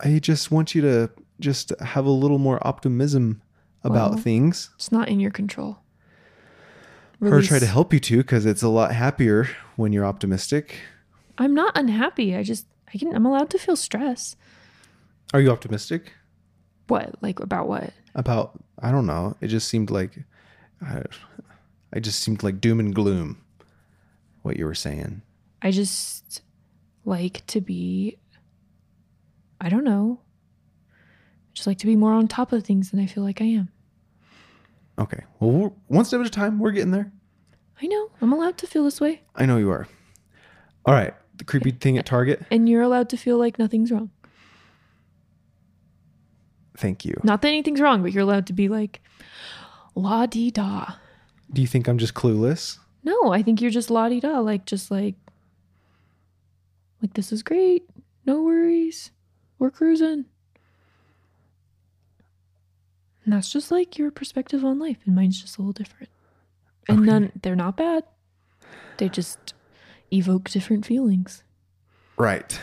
I 0.00 0.18
just 0.18 0.50
want 0.50 0.74
you 0.74 0.82
to 0.82 1.10
just 1.40 1.72
have 1.80 2.06
a 2.06 2.10
little 2.10 2.38
more 2.38 2.64
optimism 2.66 3.42
about 3.82 4.12
Well, 4.12 4.20
things. 4.20 4.70
It's 4.76 4.92
not 4.92 5.08
in 5.08 5.20
your 5.20 5.30
control. 5.30 5.78
Or 7.20 7.40
try 7.42 7.58
to 7.58 7.66
help 7.66 7.92
you 7.92 8.00
to, 8.00 8.18
because 8.18 8.44
it's 8.44 8.62
a 8.62 8.68
lot 8.68 8.92
happier 8.92 9.48
when 9.76 9.92
you're 9.92 10.04
optimistic. 10.04 10.76
I'm 11.38 11.54
not 11.54 11.76
unhappy. 11.76 12.36
I 12.36 12.42
just 12.42 12.66
I 12.92 12.98
can 12.98 13.14
I'm 13.14 13.24
allowed 13.26 13.50
to 13.50 13.58
feel 13.58 13.76
stress. 13.76 14.36
Are 15.34 15.40
you 15.40 15.50
optimistic 15.50 16.12
What? 16.86 17.16
Like 17.20 17.40
about 17.40 17.68
what? 17.68 17.92
about? 18.14 18.52
I 18.80 18.90
don't 18.92 19.06
know. 19.06 19.36
It 19.40 19.48
just 19.48 19.66
seemed 19.68 19.90
like, 19.90 20.22
I, 20.80 21.02
I 21.92 21.98
just 21.98 22.20
seemed 22.20 22.42
like 22.44 22.60
doom 22.60 22.78
and 22.78 22.94
gloom. 22.94 23.42
What 24.42 24.56
you 24.56 24.64
were 24.64 24.74
saying. 24.74 25.22
I 25.60 25.70
just 25.72 26.42
like 27.04 27.44
to 27.48 27.60
be 27.60 28.18
I 29.60 29.68
don't 29.70 29.84
know. 29.84 30.20
I 30.90 30.94
Just 31.54 31.66
like 31.66 31.78
to 31.78 31.86
be 31.86 31.96
more 31.96 32.12
on 32.12 32.28
top 32.28 32.52
of 32.52 32.62
things 32.64 32.90
than 32.90 33.00
I 33.00 33.06
feel 33.06 33.24
like 33.24 33.40
I 33.40 33.46
am. 33.46 33.70
Okay. 34.98 35.24
Well, 35.40 35.50
we're, 35.50 35.70
one 35.88 36.04
step 36.04 36.20
at 36.20 36.26
a 36.26 36.30
time. 36.30 36.58
We're 36.58 36.70
getting 36.70 36.90
there. 36.90 37.10
I 37.80 37.86
know. 37.86 38.10
I'm 38.20 38.32
allowed 38.32 38.58
to 38.58 38.66
feel 38.66 38.84
this 38.84 39.00
way. 39.00 39.22
I 39.34 39.46
know 39.46 39.56
you 39.56 39.70
are. 39.70 39.88
All 40.84 40.94
right. 40.94 41.14
The 41.36 41.44
creepy 41.44 41.72
thing 41.72 41.98
at 41.98 42.06
Target. 42.06 42.42
And 42.50 42.68
you're 42.68 42.82
allowed 42.82 43.08
to 43.08 43.16
feel 43.16 43.38
like 43.38 43.58
nothing's 43.58 43.90
wrong. 43.90 44.10
Thank 46.76 47.04
you. 47.04 47.18
Not 47.22 47.42
that 47.42 47.48
anything's 47.48 47.80
wrong, 47.80 48.02
but 48.02 48.12
you're 48.12 48.22
allowed 48.22 48.46
to 48.48 48.52
be 48.52 48.68
like 48.68 49.00
la 49.94 50.26
di 50.26 50.50
da. 50.50 50.94
Do 51.52 51.60
you 51.60 51.68
think 51.68 51.86
I'm 51.88 51.98
just 51.98 52.14
clueless? 52.14 52.78
No, 53.04 53.32
I 53.32 53.42
think 53.42 53.60
you're 53.60 53.70
just 53.70 53.90
la 53.90 54.08
di 54.08 54.20
da, 54.20 54.40
like 54.40 54.66
just 54.66 54.90
like 54.90 55.14
like 57.02 57.14
this 57.14 57.32
is 57.32 57.42
great. 57.42 57.84
No 58.26 58.42
worries. 58.42 59.10
We're 59.58 59.70
cruising. 59.70 60.24
And 63.24 63.32
that's 63.32 63.50
just 63.52 63.70
like 63.70 63.96
your 63.98 64.10
perspective 64.10 64.64
on 64.64 64.78
life, 64.78 64.98
and 65.06 65.14
mine's 65.14 65.40
just 65.40 65.56
a 65.56 65.60
little 65.62 65.72
different. 65.72 66.08
And 66.88 66.98
Okay. 67.00 67.06
none 67.06 67.32
they're 67.42 67.56
not 67.56 67.76
bad. 67.76 68.04
They 68.98 69.08
just 69.08 69.54
evoke 70.12 70.50
different 70.50 70.84
feelings. 70.86 71.42
Right. 72.16 72.58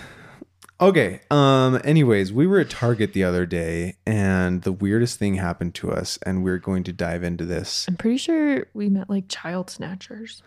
Okay. 0.81 1.21
Um 1.29 1.79
anyways, 1.83 2.33
we 2.33 2.47
were 2.47 2.59
at 2.59 2.69
Target 2.69 3.13
the 3.13 3.23
other 3.23 3.45
day 3.45 3.97
and 4.05 4.63
the 4.63 4.71
weirdest 4.71 5.19
thing 5.19 5.35
happened 5.35 5.75
to 5.75 5.91
us 5.91 6.17
and 6.25 6.43
we're 6.43 6.57
going 6.57 6.83
to 6.85 6.93
dive 6.93 7.23
into 7.23 7.45
this. 7.45 7.85
I'm 7.87 7.95
pretty 7.95 8.17
sure 8.17 8.65
we 8.73 8.89
met 8.89 9.09
like 9.09 9.25
child 9.27 9.69
snatchers. 9.69 10.41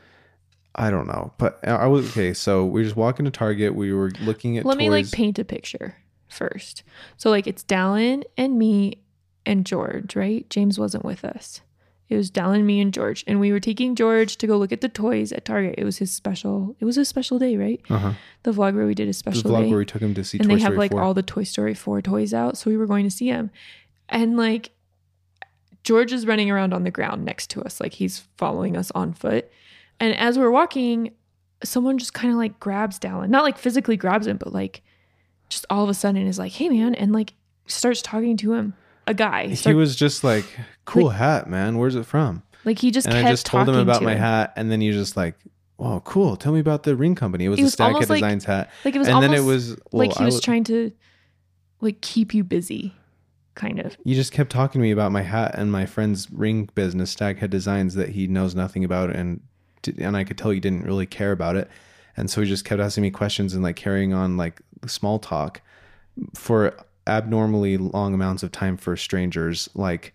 I 0.75 0.91
don't 0.91 1.07
know. 1.07 1.33
But 1.39 1.67
I 1.67 1.87
was 1.87 2.11
okay, 2.11 2.35
so 2.35 2.65
we 2.65 2.81
were 2.81 2.85
just 2.85 2.97
walking 2.97 3.25
to 3.27 3.31
Target, 3.31 3.75
we 3.75 3.93
were 3.93 4.11
looking 4.23 4.59
at 4.59 4.65
Let 4.65 4.77
me 4.77 4.91
like 4.91 5.11
paint 5.13 5.39
a 5.39 5.45
picture 5.45 5.97
first. 6.29 6.83
So 7.17 7.31
like 7.31 7.47
it's 7.47 7.63
Dallin 7.63 8.25
and 8.37 8.59
me 8.59 9.03
and 9.47 9.65
George, 9.65 10.17
right? 10.17 10.49
James 10.51 10.79
wasn't 10.79 11.05
with 11.05 11.25
us. 11.25 11.61
It 12.11 12.17
was 12.17 12.31
Dallin, 12.31 12.65
me, 12.65 12.81
and 12.81 12.93
George, 12.93 13.25
and 13.27 13.41
we 13.41 13.51
were 13.51 13.61
taking 13.61 13.95
George 13.95 14.37
to 14.37 14.47
go 14.47 14.59
look 14.59 14.73
at 14.73 14.83
the 14.83 14.91
toys 14.91 15.33
at 15.33 15.45
Target. 15.47 15.77
It 15.79 15.85
was 15.85 15.99
his 15.99 16.13
special. 16.13 16.77
It 16.79 16.85
was 16.85 16.99
a 16.99 17.05
special 17.05 17.39
day, 17.39 17.57
right? 17.57 17.81
uh-huh. 17.89 18.13
The 18.43 18.53
vlog 18.53 18.75
where 18.75 18.87
we 18.87 18.95
did 18.95 19.05
a 19.05 19.07
The 19.07 19.15
special 19.15 19.51
vlog 19.51 19.63
day, 19.65 19.71
where 19.71 19.79
we 19.79 19.87
took 19.87 20.03
him 20.03 20.15
to 20.15 20.23
see 20.23 20.39
and 20.39 20.49
Toy 20.49 20.57
they 20.57 20.61
have 20.61 20.73
Story 20.73 20.79
like 20.79 20.91
4. 20.91 21.03
all 21.03 21.15
the 21.15 21.23
Toy 21.23 21.45
Story 21.45 21.75
four 21.75 22.03
toys 22.03 22.35
out. 22.35 22.59
So 22.59 22.71
we 22.71 22.77
were 22.77 22.87
going 22.87 23.05
to 23.05 23.11
see 23.11 23.29
him, 23.29 23.51
and 24.09 24.37
like 24.37 24.71
George 25.83 26.13
is 26.13 26.27
running 26.27 26.51
around 26.51 26.73
on 26.75 26.83
the 26.85 26.91
ground 26.91 27.25
next 27.25 27.49
to 27.51 27.63
us, 27.63 27.81
like 27.81 27.95
he's 27.95 28.25
following 28.37 28.77
us 28.77 28.91
on 28.95 29.13
foot. 29.13 29.51
And 30.01 30.15
as 30.17 30.39
we're 30.39 30.51
walking, 30.51 31.13
someone 31.63 31.99
just 31.99 32.15
kind 32.15 32.33
of 32.33 32.39
like 32.39 32.61
grabs 32.61 32.99
Dallin, 32.99 33.29
not 33.31 33.45
like 33.45 33.57
physically 33.59 33.97
grabs 33.97 34.27
him, 34.27 34.37
but 34.37 34.53
like 34.53 34.83
just 35.49 35.65
all 35.71 35.85
of 35.85 35.91
a 35.91 35.95
sudden 35.95 36.27
is 36.27 36.39
like, 36.39 36.53
"Hey, 36.53 36.69
man," 36.69 36.95
and 36.95 37.13
like 37.13 37.35
starts 37.67 38.03
talking 38.03 38.37
to 38.39 38.53
him. 38.55 38.75
A 39.07 39.15
guy, 39.15 39.49
he 39.49 39.75
was 39.75 39.97
just 39.97 40.25
like, 40.25 40.45
"Cool 40.85 41.11
hat, 41.11 41.49
man. 41.49 41.79
Where's 41.79 41.95
it 41.95 42.07
from?" 42.07 42.43
like 42.65 42.79
he 42.79 42.91
just 42.91 43.07
and 43.07 43.17
I 43.17 43.31
just 43.31 43.45
told 43.47 43.69
him 43.69 43.75
about 43.77 43.99
to 43.99 44.05
my 44.05 44.13
him. 44.15 44.19
hat, 44.21 44.53
and 44.57 44.71
then 44.71 44.81
he 44.81 44.89
was 44.89 44.97
just 44.97 45.17
like, 45.17 45.37
"Oh, 45.79 46.01
cool. 46.05 46.37
Tell 46.37 46.53
me 46.53 46.61
about 46.61 46.85
the 46.85 46.97
ring 46.97 47.15
company." 47.15 47.45
It 47.45 47.49
was 47.51 47.59
It 47.59 47.63
a 47.63 47.65
was 47.67 47.77
Staghead 47.77 47.87
almost 47.95 48.11
like- 48.11 48.19
Designs 48.21 48.45
hat, 48.47 48.71
Like 48.85 48.95
it 48.95 48.99
was 48.99 49.09
and 49.09 49.23
then 49.23 49.35
it 49.35 49.43
was 49.45 49.71
well, 49.93 50.07
like 50.09 50.17
he 50.17 50.23
I 50.23 50.27
was 50.27 50.41
trying 50.41 50.65
to 50.65 50.91
like 51.81 52.01
keep 52.01 52.33
you 52.33 52.43
busy, 52.45 52.95
kind 53.55 53.79
of. 53.81 53.97
You 54.05 54.15
just 54.15 54.33
kept 54.33 54.51
talking 54.51 54.79
to 54.81 54.83
me 54.83 54.91
about 54.91 55.13
my 55.13 55.23
hat 55.23 55.55
and 55.59 55.71
my 55.71 55.85
friend's 55.85 56.31
ring 56.31 56.71
business, 56.75 57.15
Staghead 57.15 57.51
Designs, 57.51 57.95
that 57.97 58.11
he 58.11 58.27
knows 58.27 58.55
nothing 58.55 58.85
about, 58.85 59.11
and 59.11 59.41
and 59.99 60.17
I 60.17 60.25
could 60.25 60.39
tell 60.39 60.51
he 60.51 60.61
didn't 60.61 60.85
really 60.87 61.05
care 61.07 61.33
about 61.33 61.57
it, 61.57 61.69
and 62.17 62.31
so 62.31 62.41
he 62.41 62.49
just 62.49 62.65
kept 62.65 62.81
asking 62.81 63.03
me 63.03 63.11
questions 63.11 63.53
and 63.53 63.63
like 63.63 63.77
carrying 63.77 64.15
on 64.15 64.39
like 64.39 64.63
small 64.87 65.19
talk 65.19 65.61
for 66.35 66.75
abnormally 67.07 67.77
long 67.77 68.15
amounts 68.15 68.43
of 68.43 68.53
time 68.53 68.77
for 68.77 68.97
strangers. 68.97 69.69
Like 69.75 70.15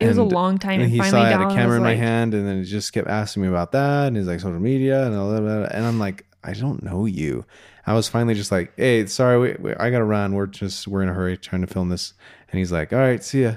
It 0.00 0.06
was 0.06 0.16
a 0.16 0.22
long 0.22 0.58
time, 0.58 0.80
and 0.80 0.90
he 0.90 0.98
finally 0.98 1.22
saw 1.22 1.26
I 1.26 1.30
had 1.30 1.40
a 1.40 1.54
camera 1.54 1.76
in 1.76 1.82
my 1.82 1.90
like- 1.90 1.98
hand, 1.98 2.34
and 2.34 2.46
then 2.46 2.58
he 2.58 2.64
just 2.64 2.92
kept 2.92 3.08
asking 3.08 3.42
me 3.42 3.48
about 3.48 3.72
that, 3.72 4.08
and 4.08 4.16
he's 4.16 4.26
like 4.26 4.40
social 4.40 4.58
media 4.60 5.06
and 5.06 5.16
all 5.16 5.30
that, 5.30 5.72
and 5.74 5.86
I'm 5.86 5.98
like, 5.98 6.26
I 6.42 6.52
don't 6.52 6.82
know 6.82 7.06
you. 7.06 7.44
I 7.86 7.94
was 7.94 8.08
finally 8.08 8.34
just 8.34 8.50
like, 8.52 8.72
hey, 8.76 9.06
sorry, 9.06 9.38
we, 9.38 9.56
we, 9.58 9.74
I 9.74 9.90
gotta 9.90 10.04
run. 10.04 10.34
We're 10.34 10.46
just 10.46 10.88
we're 10.88 11.02
in 11.02 11.08
a 11.08 11.14
hurry 11.14 11.36
trying 11.36 11.62
to 11.62 11.66
film 11.66 11.88
this, 11.90 12.14
and 12.50 12.58
he's 12.58 12.72
like, 12.72 12.92
all 12.92 12.98
right, 12.98 13.22
see 13.22 13.42
ya. 13.42 13.56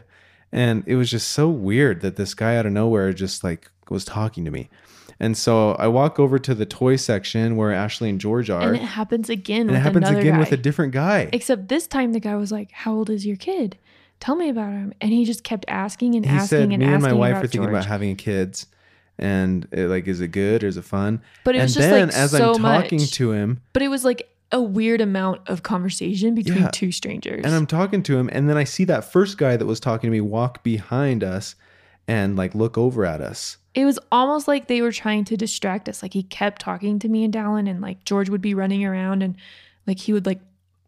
And 0.52 0.84
it 0.88 0.96
was 0.96 1.12
just 1.12 1.30
so 1.30 1.50
weird 1.50 2.02
that 2.02 2.16
this 2.16 2.34
guy 2.34 2.56
out 2.58 2.66
of 2.66 2.72
nowhere 2.72 3.12
just 3.14 3.44
like 3.44 3.70
was 3.90 4.06
talking 4.06 4.46
to 4.46 4.52
me. 4.52 4.70
And 5.20 5.36
so 5.36 5.72
I 5.74 5.88
walk 5.88 6.20
over 6.20 6.38
to 6.40 6.54
the 6.54 6.66
toy 6.66 6.96
section 6.96 7.56
where 7.56 7.72
Ashley 7.72 8.10
and 8.10 8.20
George 8.22 8.50
are, 8.50 8.62
And 8.62 8.76
it 8.76 8.82
happens 8.84 9.30
again. 9.30 9.62
and 9.62 9.70
with 9.72 9.78
it 9.78 9.82
happens 9.82 10.10
again 10.10 10.34
guy. 10.34 10.40
with 10.40 10.52
a 10.52 10.58
different 10.58 10.94
guy. 10.94 11.30
Except 11.34 11.68
this 11.70 11.88
time 11.88 12.14
the 12.14 12.20
guy 12.20 12.36
was 12.36 12.52
like, 12.52 12.72
"How 12.72 12.94
old 12.94 13.10
is 13.10 13.26
your 13.26 13.36
kid? 13.38 13.78
Tell 14.20 14.36
me 14.36 14.50
about 14.50 14.72
him." 14.74 14.94
And 15.02 15.12
he 15.12 15.26
just 15.26 15.44
kept 15.44 15.66
asking 15.68 16.16
and 16.16 16.26
he 16.26 16.32
asking 16.32 16.48
said, 16.48 16.62
and 16.62 16.70
"Me 16.70 16.76
asking 16.86 16.94
and 16.94 17.04
my 17.04 17.14
wife 17.14 17.38
are 17.38 17.42
thinking 17.42 17.62
George. 17.62 17.70
about 17.70 17.86
having 17.86 18.16
kids, 18.16 18.68
and 19.18 19.68
it, 19.72 19.88
like, 19.88 20.08
is 20.08 20.22
it 20.22 20.28
good 20.30 20.64
or 20.64 20.68
is 20.68 20.78
it 20.78 20.84
fun?" 20.84 21.22
But 21.44 21.56
it 21.56 21.60
and 21.60 21.66
was 21.66 21.74
just, 21.74 21.90
then 21.90 22.08
like, 22.10 22.16
as 22.16 22.32
so 22.32 22.54
I'm 22.54 22.62
talking 22.62 23.00
much. 23.02 23.12
to 23.14 23.32
him, 23.32 23.62
But 23.74 23.82
it 23.82 23.88
was 23.88 24.06
like 24.06 24.30
a 24.52 24.62
weird 24.62 25.02
amount 25.02 25.42
of 25.48 25.62
conversation 25.64 26.34
between 26.36 26.60
Yeah. 26.64 26.70
two 26.72 26.92
strangers. 26.92 27.42
and 27.44 27.54
I'm 27.54 27.66
talking 27.66 28.02
to 28.04 28.18
him, 28.18 28.30
and 28.32 28.48
then 28.48 28.56
I 28.56 28.64
see 28.64 28.84
that 28.86 29.12
first 29.12 29.38
guy 29.38 29.58
that 29.58 29.66
was 29.66 29.80
talking 29.80 30.08
to 30.10 30.12
me 30.12 30.22
walk 30.22 30.64
behind 30.64 31.24
us 31.24 31.56
and 32.08 32.36
like 32.36 32.56
look 32.56 32.78
over 32.78 33.06
at 33.06 33.22
us. 33.22 33.58
it 33.76 33.86
was 33.86 34.00
almost 34.12 34.48
like 34.48 34.68
they 34.68 34.82
were 34.82 34.92
trying 34.92 35.24
to 35.26 35.38
distract 35.38 35.88
us. 35.90 36.02
Like 36.02 36.14
he 36.14 36.24
kept 36.24 36.62
talking 36.62 37.00
to 37.00 37.10
me 37.10 37.24
and 37.24 37.34
Dallin, 37.34 37.70
and 37.70 37.82
like 37.82 38.04
George 38.06 38.30
would 38.30 38.42
be 38.42 38.54
running 38.54 38.86
around, 38.86 39.22
and 39.22 39.36
like 39.86 40.00
he 40.00 40.14
would 40.14 40.26
like, 40.26 40.40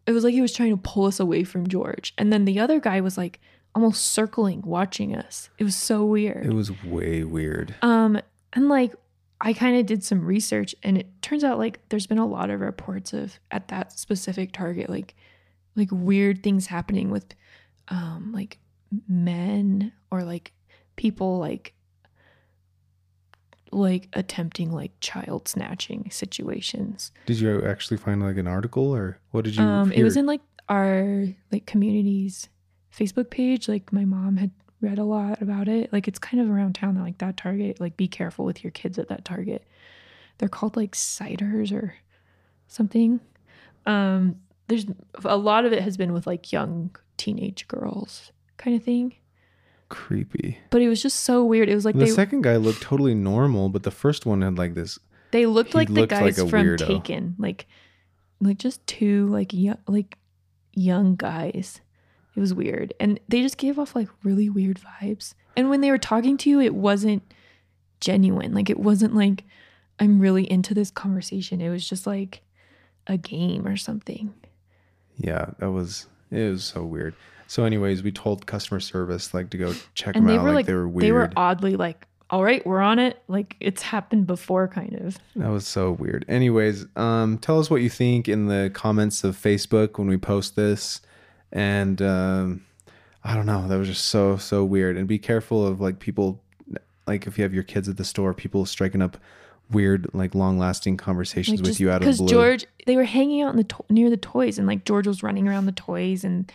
it 0.06 0.12
was 0.12 0.24
like 0.24 0.34
he 0.34 0.40
was 0.40 0.52
trying 0.52 0.70
to 0.70 0.76
pull 0.82 1.06
us 1.06 1.20
away 1.20 1.44
from 1.44 1.68
George. 1.68 2.14
And 2.18 2.32
then 2.32 2.44
the 2.44 2.58
other 2.58 2.80
guy 2.80 3.00
was 3.00 3.16
like 3.16 3.38
almost 3.74 4.06
circling, 4.06 4.62
watching 4.62 5.14
us. 5.14 5.50
It 5.58 5.64
was 5.64 5.76
so 5.76 6.04
weird. 6.04 6.44
It 6.44 6.52
was 6.52 6.72
way 6.82 7.22
weird. 7.22 7.74
Um, 7.82 8.20
and 8.52 8.68
like 8.68 8.94
I 9.40 9.52
kind 9.52 9.78
of 9.78 9.86
did 9.86 10.02
some 10.02 10.24
research, 10.24 10.74
and 10.82 10.98
it 10.98 11.06
turns 11.22 11.44
out 11.44 11.58
like 11.58 11.78
there's 11.90 12.06
been 12.06 12.18
a 12.18 12.26
lot 12.26 12.50
of 12.50 12.60
reports 12.60 13.12
of 13.12 13.38
at 13.50 13.68
that 13.68 13.92
specific 13.92 14.52
target, 14.52 14.90
like 14.90 15.14
like 15.76 15.88
weird 15.92 16.42
things 16.42 16.66
happening 16.66 17.10
with 17.10 17.34
um 17.88 18.32
like 18.34 18.58
men 19.08 19.92
or 20.10 20.24
like 20.24 20.52
people 21.00 21.38
like 21.38 21.72
like 23.72 24.08
attempting 24.12 24.70
like 24.70 24.92
child 25.00 25.48
snatching 25.48 26.10
situations. 26.10 27.10
Did 27.24 27.40
you 27.40 27.64
actually 27.64 27.96
find 27.96 28.22
like 28.22 28.36
an 28.36 28.46
article 28.46 28.94
or 28.94 29.18
what 29.30 29.44
did 29.44 29.56
you? 29.56 29.62
Um, 29.62 29.90
it 29.92 30.02
was 30.02 30.18
in 30.18 30.26
like 30.26 30.42
our 30.68 31.26
like 31.50 31.64
community's 31.64 32.50
Facebook 32.94 33.30
page. 33.30 33.66
Like 33.66 33.94
my 33.94 34.04
mom 34.04 34.36
had 34.36 34.50
read 34.82 34.98
a 34.98 35.04
lot 35.04 35.40
about 35.40 35.68
it. 35.68 35.90
Like 35.90 36.06
it's 36.06 36.18
kind 36.18 36.42
of 36.42 36.50
around 36.50 36.74
town. 36.74 37.00
Like 37.00 37.16
that 37.16 37.38
Target. 37.38 37.80
Like 37.80 37.96
be 37.96 38.06
careful 38.06 38.44
with 38.44 38.62
your 38.62 38.70
kids 38.70 38.98
at 38.98 39.08
that 39.08 39.24
Target. 39.24 39.66
They're 40.36 40.50
called 40.50 40.76
like 40.76 40.92
ciders 40.92 41.72
or 41.72 41.94
something. 42.68 43.20
Um, 43.86 44.36
there's 44.68 44.84
a 45.24 45.38
lot 45.38 45.64
of 45.64 45.72
it 45.72 45.82
has 45.82 45.96
been 45.96 46.12
with 46.12 46.26
like 46.26 46.52
young 46.52 46.94
teenage 47.16 47.66
girls 47.68 48.32
kind 48.58 48.76
of 48.76 48.82
thing. 48.82 49.14
Creepy. 49.90 50.56
But 50.70 50.80
it 50.80 50.88
was 50.88 51.02
just 51.02 51.20
so 51.20 51.44
weird. 51.44 51.68
It 51.68 51.74
was 51.74 51.84
like 51.84 51.94
the 51.96 52.06
they 52.06 52.10
second 52.10 52.42
guy 52.42 52.56
looked 52.56 52.80
totally 52.80 53.14
normal, 53.14 53.68
but 53.68 53.82
the 53.82 53.90
first 53.90 54.24
one 54.24 54.40
had 54.40 54.56
like 54.56 54.74
this. 54.74 54.98
they 55.32 55.44
looked 55.44 55.74
like 55.74 55.88
the 55.88 56.00
like 56.00 56.08
guys 56.08 56.38
a 56.38 56.48
from 56.48 56.64
weirdo. 56.64 56.86
Taken, 56.86 57.34
like 57.38 57.66
like 58.40 58.56
just 58.56 58.84
two 58.86 59.26
like 59.26 59.52
young 59.52 59.78
like 59.86 60.16
young 60.72 61.16
guys. 61.16 61.80
It 62.34 62.40
was 62.40 62.54
weird, 62.54 62.94
and 62.98 63.20
they 63.28 63.42
just 63.42 63.58
gave 63.58 63.78
off 63.78 63.94
like 63.94 64.08
really 64.22 64.48
weird 64.48 64.80
vibes. 64.80 65.34
And 65.56 65.68
when 65.68 65.80
they 65.80 65.90
were 65.90 65.98
talking 65.98 66.36
to 66.38 66.48
you, 66.50 66.60
it 66.60 66.74
wasn't 66.74 67.22
genuine. 68.00 68.54
Like 68.54 68.70
it 68.70 68.78
wasn't 68.78 69.14
like 69.14 69.44
I'm 69.98 70.20
really 70.20 70.50
into 70.50 70.72
this 70.72 70.90
conversation. 70.90 71.60
It 71.60 71.68
was 71.68 71.86
just 71.86 72.06
like 72.06 72.42
a 73.06 73.18
game 73.18 73.66
or 73.66 73.76
something. 73.76 74.32
Yeah, 75.18 75.50
that 75.58 75.72
was 75.72 76.06
it 76.30 76.48
was 76.48 76.64
so 76.64 76.84
weird. 76.84 77.14
So, 77.50 77.64
anyways, 77.64 78.04
we 78.04 78.12
told 78.12 78.46
customer 78.46 78.78
service 78.78 79.34
like 79.34 79.50
to 79.50 79.58
go 79.58 79.74
check 79.94 80.14
And 80.14 80.24
them 80.28 80.38
out. 80.38 80.44
were 80.44 80.50
like, 80.50 80.54
like 80.54 80.66
they 80.66 80.74
were 80.74 80.86
weird. 80.86 81.02
they 81.04 81.10
were 81.10 81.32
oddly 81.36 81.74
like, 81.74 82.06
all 82.30 82.44
right, 82.44 82.64
we're 82.64 82.80
on 82.80 83.00
it. 83.00 83.20
Like 83.26 83.56
it's 83.58 83.82
happened 83.82 84.28
before, 84.28 84.68
kind 84.68 84.94
of. 84.94 85.18
That 85.34 85.48
was 85.48 85.66
so 85.66 85.90
weird. 85.90 86.24
Anyways, 86.28 86.86
um, 86.94 87.38
tell 87.38 87.58
us 87.58 87.68
what 87.68 87.82
you 87.82 87.90
think 87.90 88.28
in 88.28 88.46
the 88.46 88.70
comments 88.72 89.24
of 89.24 89.36
Facebook 89.36 89.98
when 89.98 90.06
we 90.06 90.16
post 90.16 90.54
this. 90.54 91.00
And 91.50 92.00
um, 92.00 92.64
I 93.24 93.34
don't 93.34 93.46
know, 93.46 93.66
that 93.66 93.76
was 93.76 93.88
just 93.88 94.04
so 94.04 94.36
so 94.36 94.64
weird. 94.64 94.96
And 94.96 95.08
be 95.08 95.18
careful 95.18 95.66
of 95.66 95.80
like 95.80 95.98
people, 95.98 96.40
like 97.08 97.26
if 97.26 97.36
you 97.36 97.42
have 97.42 97.52
your 97.52 97.64
kids 97.64 97.88
at 97.88 97.96
the 97.96 98.04
store, 98.04 98.32
people 98.32 98.64
striking 98.64 99.02
up 99.02 99.16
weird, 99.72 100.08
like 100.14 100.36
long 100.36 100.56
lasting 100.56 100.98
conversations 100.98 101.58
Like 101.58 101.62
with 101.62 101.70
just 101.70 101.80
you 101.80 101.90
out 101.90 102.02
of 102.02 102.06
the 102.06 102.12
because. 102.12 102.30
George, 102.30 102.66
they 102.86 102.94
were 102.94 103.02
hanging 103.02 103.42
out 103.42 103.50
in 103.50 103.56
the 103.56 103.64
to- 103.64 103.84
near 103.90 104.08
the 104.08 104.16
toys, 104.16 104.56
and 104.56 104.68
like 104.68 104.84
George 104.84 105.08
was 105.08 105.24
running 105.24 105.48
around 105.48 105.66
the 105.66 105.72
toys, 105.72 106.22
and 106.22 106.48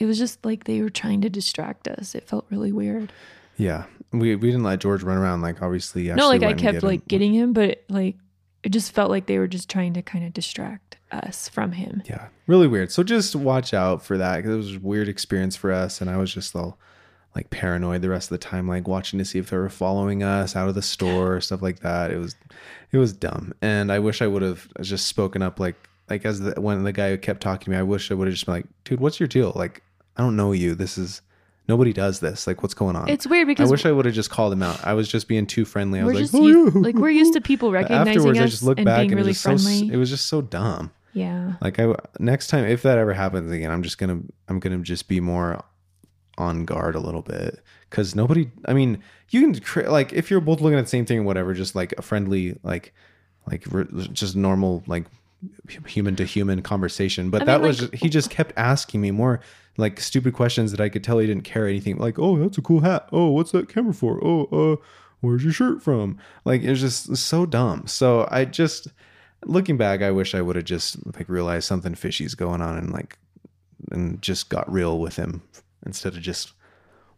it 0.00 0.06
was 0.06 0.18
just 0.18 0.44
like 0.44 0.64
they 0.64 0.80
were 0.82 0.90
trying 0.90 1.20
to 1.20 1.30
distract 1.30 1.86
us. 1.86 2.14
It 2.16 2.26
felt 2.28 2.44
really 2.50 2.72
weird. 2.72 3.12
yeah, 3.56 3.84
we 4.12 4.34
we 4.34 4.48
didn't 4.48 4.64
let 4.64 4.80
George 4.80 5.02
run 5.04 5.18
around. 5.18 5.42
Like 5.42 5.62
obviously, 5.62 6.08
no, 6.08 6.26
like 6.28 6.42
I 6.42 6.54
kept 6.54 6.60
get 6.62 6.82
him. 6.82 6.88
like 6.88 7.06
getting 7.06 7.32
him, 7.34 7.52
but 7.52 7.84
like 7.88 8.16
it 8.64 8.70
just 8.70 8.92
felt 8.92 9.10
like 9.10 9.26
they 9.26 9.38
were 9.38 9.46
just 9.46 9.70
trying 9.70 9.92
to 9.94 10.02
kind 10.02 10.24
of 10.26 10.32
distract 10.34 10.96
us 11.12 11.48
from 11.48 11.72
him. 11.72 12.02
Yeah, 12.06 12.28
really 12.46 12.66
weird. 12.66 12.90
So 12.90 13.02
just 13.02 13.36
watch 13.36 13.72
out 13.72 14.02
for 14.04 14.18
that. 14.18 14.42
'cause 14.42 14.52
it 14.52 14.56
was 14.56 14.74
a 14.76 14.80
weird 14.80 15.08
experience 15.08 15.54
for 15.56 15.70
us, 15.72 16.00
and 16.00 16.10
I 16.10 16.16
was 16.16 16.32
just 16.34 16.56
all 16.56 16.78
like 17.36 17.48
paranoid 17.50 18.02
the 18.02 18.08
rest 18.10 18.30
of 18.32 18.40
the 18.40 18.44
time, 18.44 18.66
like 18.66 18.88
watching 18.88 19.18
to 19.18 19.24
see 19.24 19.38
if 19.38 19.50
they 19.50 19.56
were 19.56 19.68
following 19.68 20.22
us 20.24 20.56
out 20.56 20.68
of 20.68 20.74
the 20.74 20.82
store 20.82 21.36
or 21.36 21.40
stuff 21.40 21.62
like 21.62 21.78
that. 21.80 22.10
It 22.10 22.18
was, 22.18 22.34
it 22.90 22.98
was 22.98 23.12
dumb, 23.12 23.52
and 23.62 23.92
I 23.92 23.98
wish 24.00 24.20
I 24.20 24.26
would 24.26 24.42
have 24.42 24.66
just 24.80 25.06
spoken 25.06 25.40
up, 25.42 25.60
like 25.60 25.76
like 26.10 26.24
as 26.26 26.40
the 26.40 26.60
when 26.60 26.82
the 26.82 26.92
guy 26.92 27.10
who 27.10 27.18
kept 27.18 27.40
talking 27.40 27.66
to 27.66 27.70
me, 27.70 27.76
I 27.76 27.82
wish 27.84 28.10
I 28.10 28.14
would 28.14 28.26
have 28.26 28.34
just 28.34 28.46
been 28.46 28.54
like, 28.56 28.66
dude, 28.84 28.98
what's 29.00 29.20
your 29.20 29.28
deal? 29.28 29.52
Like, 29.54 29.82
I 30.20 30.22
don't 30.22 30.36
know 30.36 30.52
you. 30.52 30.74
This 30.74 30.98
is 30.98 31.22
nobody 31.66 31.94
does 31.94 32.20
this. 32.20 32.46
Like, 32.46 32.62
what's 32.62 32.74
going 32.74 32.94
on? 32.94 33.08
It's 33.08 33.26
weird 33.26 33.46
because 33.46 33.70
I 33.70 33.70
wish 33.70 33.86
I 33.86 33.92
would 33.92 34.04
have 34.04 34.14
just 34.14 34.28
called 34.28 34.52
him 34.52 34.62
out. 34.62 34.84
I 34.84 34.92
was 34.92 35.08
just 35.08 35.28
being 35.28 35.46
too 35.46 35.64
friendly. 35.64 35.98
I 35.98 36.04
was 36.04 36.32
like, 36.34 36.42
oh, 36.42 36.46
used, 36.46 36.74
yeah. 36.76 36.82
like 36.82 36.94
we're 36.96 37.08
used 37.08 37.32
to 37.32 37.40
people 37.40 37.72
recognizing 37.72 38.08
Afterwards, 38.18 38.38
us 38.38 38.42
I 38.44 38.46
just 38.48 38.62
look 38.62 38.76
and 38.76 38.84
back 38.84 38.98
being 38.98 39.12
and 39.12 39.16
really 39.16 39.28
it 39.28 39.30
was 39.30 39.42
just 39.42 39.64
friendly. 39.64 39.88
so 39.88 39.94
it 39.94 39.96
was 39.96 40.10
just 40.10 40.26
so 40.26 40.42
dumb. 40.42 40.90
yeah, 41.14 41.54
Like 41.62 41.78
I 41.80 41.94
next 42.18 42.48
time 42.48 42.66
if 42.66 42.82
that 42.82 42.98
ever 42.98 43.14
happens 43.14 43.50
again, 43.50 43.70
I'm 43.70 43.82
just 43.82 43.96
gonna 43.96 44.20
I'm 44.48 44.60
gonna 44.60 44.80
just 44.80 45.08
be 45.08 45.20
more 45.20 45.64
on 46.36 46.66
guard 46.66 46.94
a 46.96 47.00
little 47.00 47.22
bit 47.22 47.60
because 47.88 48.14
nobody. 48.14 48.50
I 48.66 48.74
mean, 48.74 49.02
you 49.30 49.40
can 49.52 49.90
like 49.90 50.12
if 50.12 50.30
you're 50.30 50.40
both 50.42 50.60
looking 50.60 50.78
at 50.78 50.82
the 50.82 50.90
same 50.90 51.06
thing 51.06 51.20
or 51.20 51.22
whatever, 51.22 51.54
just 51.54 51.74
like 51.74 51.94
a 51.96 52.02
friendly 52.02 52.58
like 52.62 52.92
like 53.50 53.64
just 54.12 54.36
normal 54.36 54.82
like 54.86 55.06
human 55.86 56.14
to 56.16 56.24
human 56.24 56.60
conversation. 56.60 57.30
But 57.30 57.42
I 57.42 57.44
that 57.46 57.60
mean, 57.60 57.68
was 57.68 57.82
like- 57.82 57.94
he 57.94 58.10
just 58.10 58.28
kept 58.28 58.52
asking 58.58 59.00
me 59.00 59.10
more 59.10 59.40
like 59.80 60.00
stupid 60.00 60.34
questions 60.34 60.70
that 60.70 60.80
I 60.80 60.88
could 60.88 61.02
tell 61.02 61.18
he 61.18 61.26
didn't 61.26 61.44
care 61.44 61.66
anything. 61.66 61.96
Like, 61.98 62.18
oh, 62.18 62.38
that's 62.38 62.58
a 62.58 62.62
cool 62.62 62.80
hat. 62.80 63.08
Oh, 63.12 63.30
what's 63.30 63.52
that 63.52 63.68
camera 63.68 63.94
for? 63.94 64.22
Oh, 64.22 64.44
uh, 64.52 64.76
where's 65.20 65.44
your 65.44 65.52
shirt 65.52 65.82
from? 65.82 66.18
Like 66.44 66.62
it 66.62 66.70
was 66.70 66.80
just 66.80 67.16
so 67.16 67.46
dumb. 67.46 67.86
So 67.86 68.28
I 68.30 68.44
just 68.44 68.88
looking 69.44 69.76
back, 69.76 70.02
I 70.02 70.10
wish 70.10 70.34
I 70.34 70.42
would 70.42 70.56
have 70.56 70.64
just 70.64 70.98
like 71.16 71.28
realized 71.28 71.66
something 71.66 71.94
fishy's 71.94 72.34
going 72.34 72.60
on 72.60 72.76
and 72.76 72.92
like 72.92 73.18
and 73.90 74.20
just 74.20 74.48
got 74.48 74.70
real 74.70 74.98
with 74.98 75.16
him 75.16 75.42
instead 75.86 76.14
of 76.14 76.20
just 76.20 76.52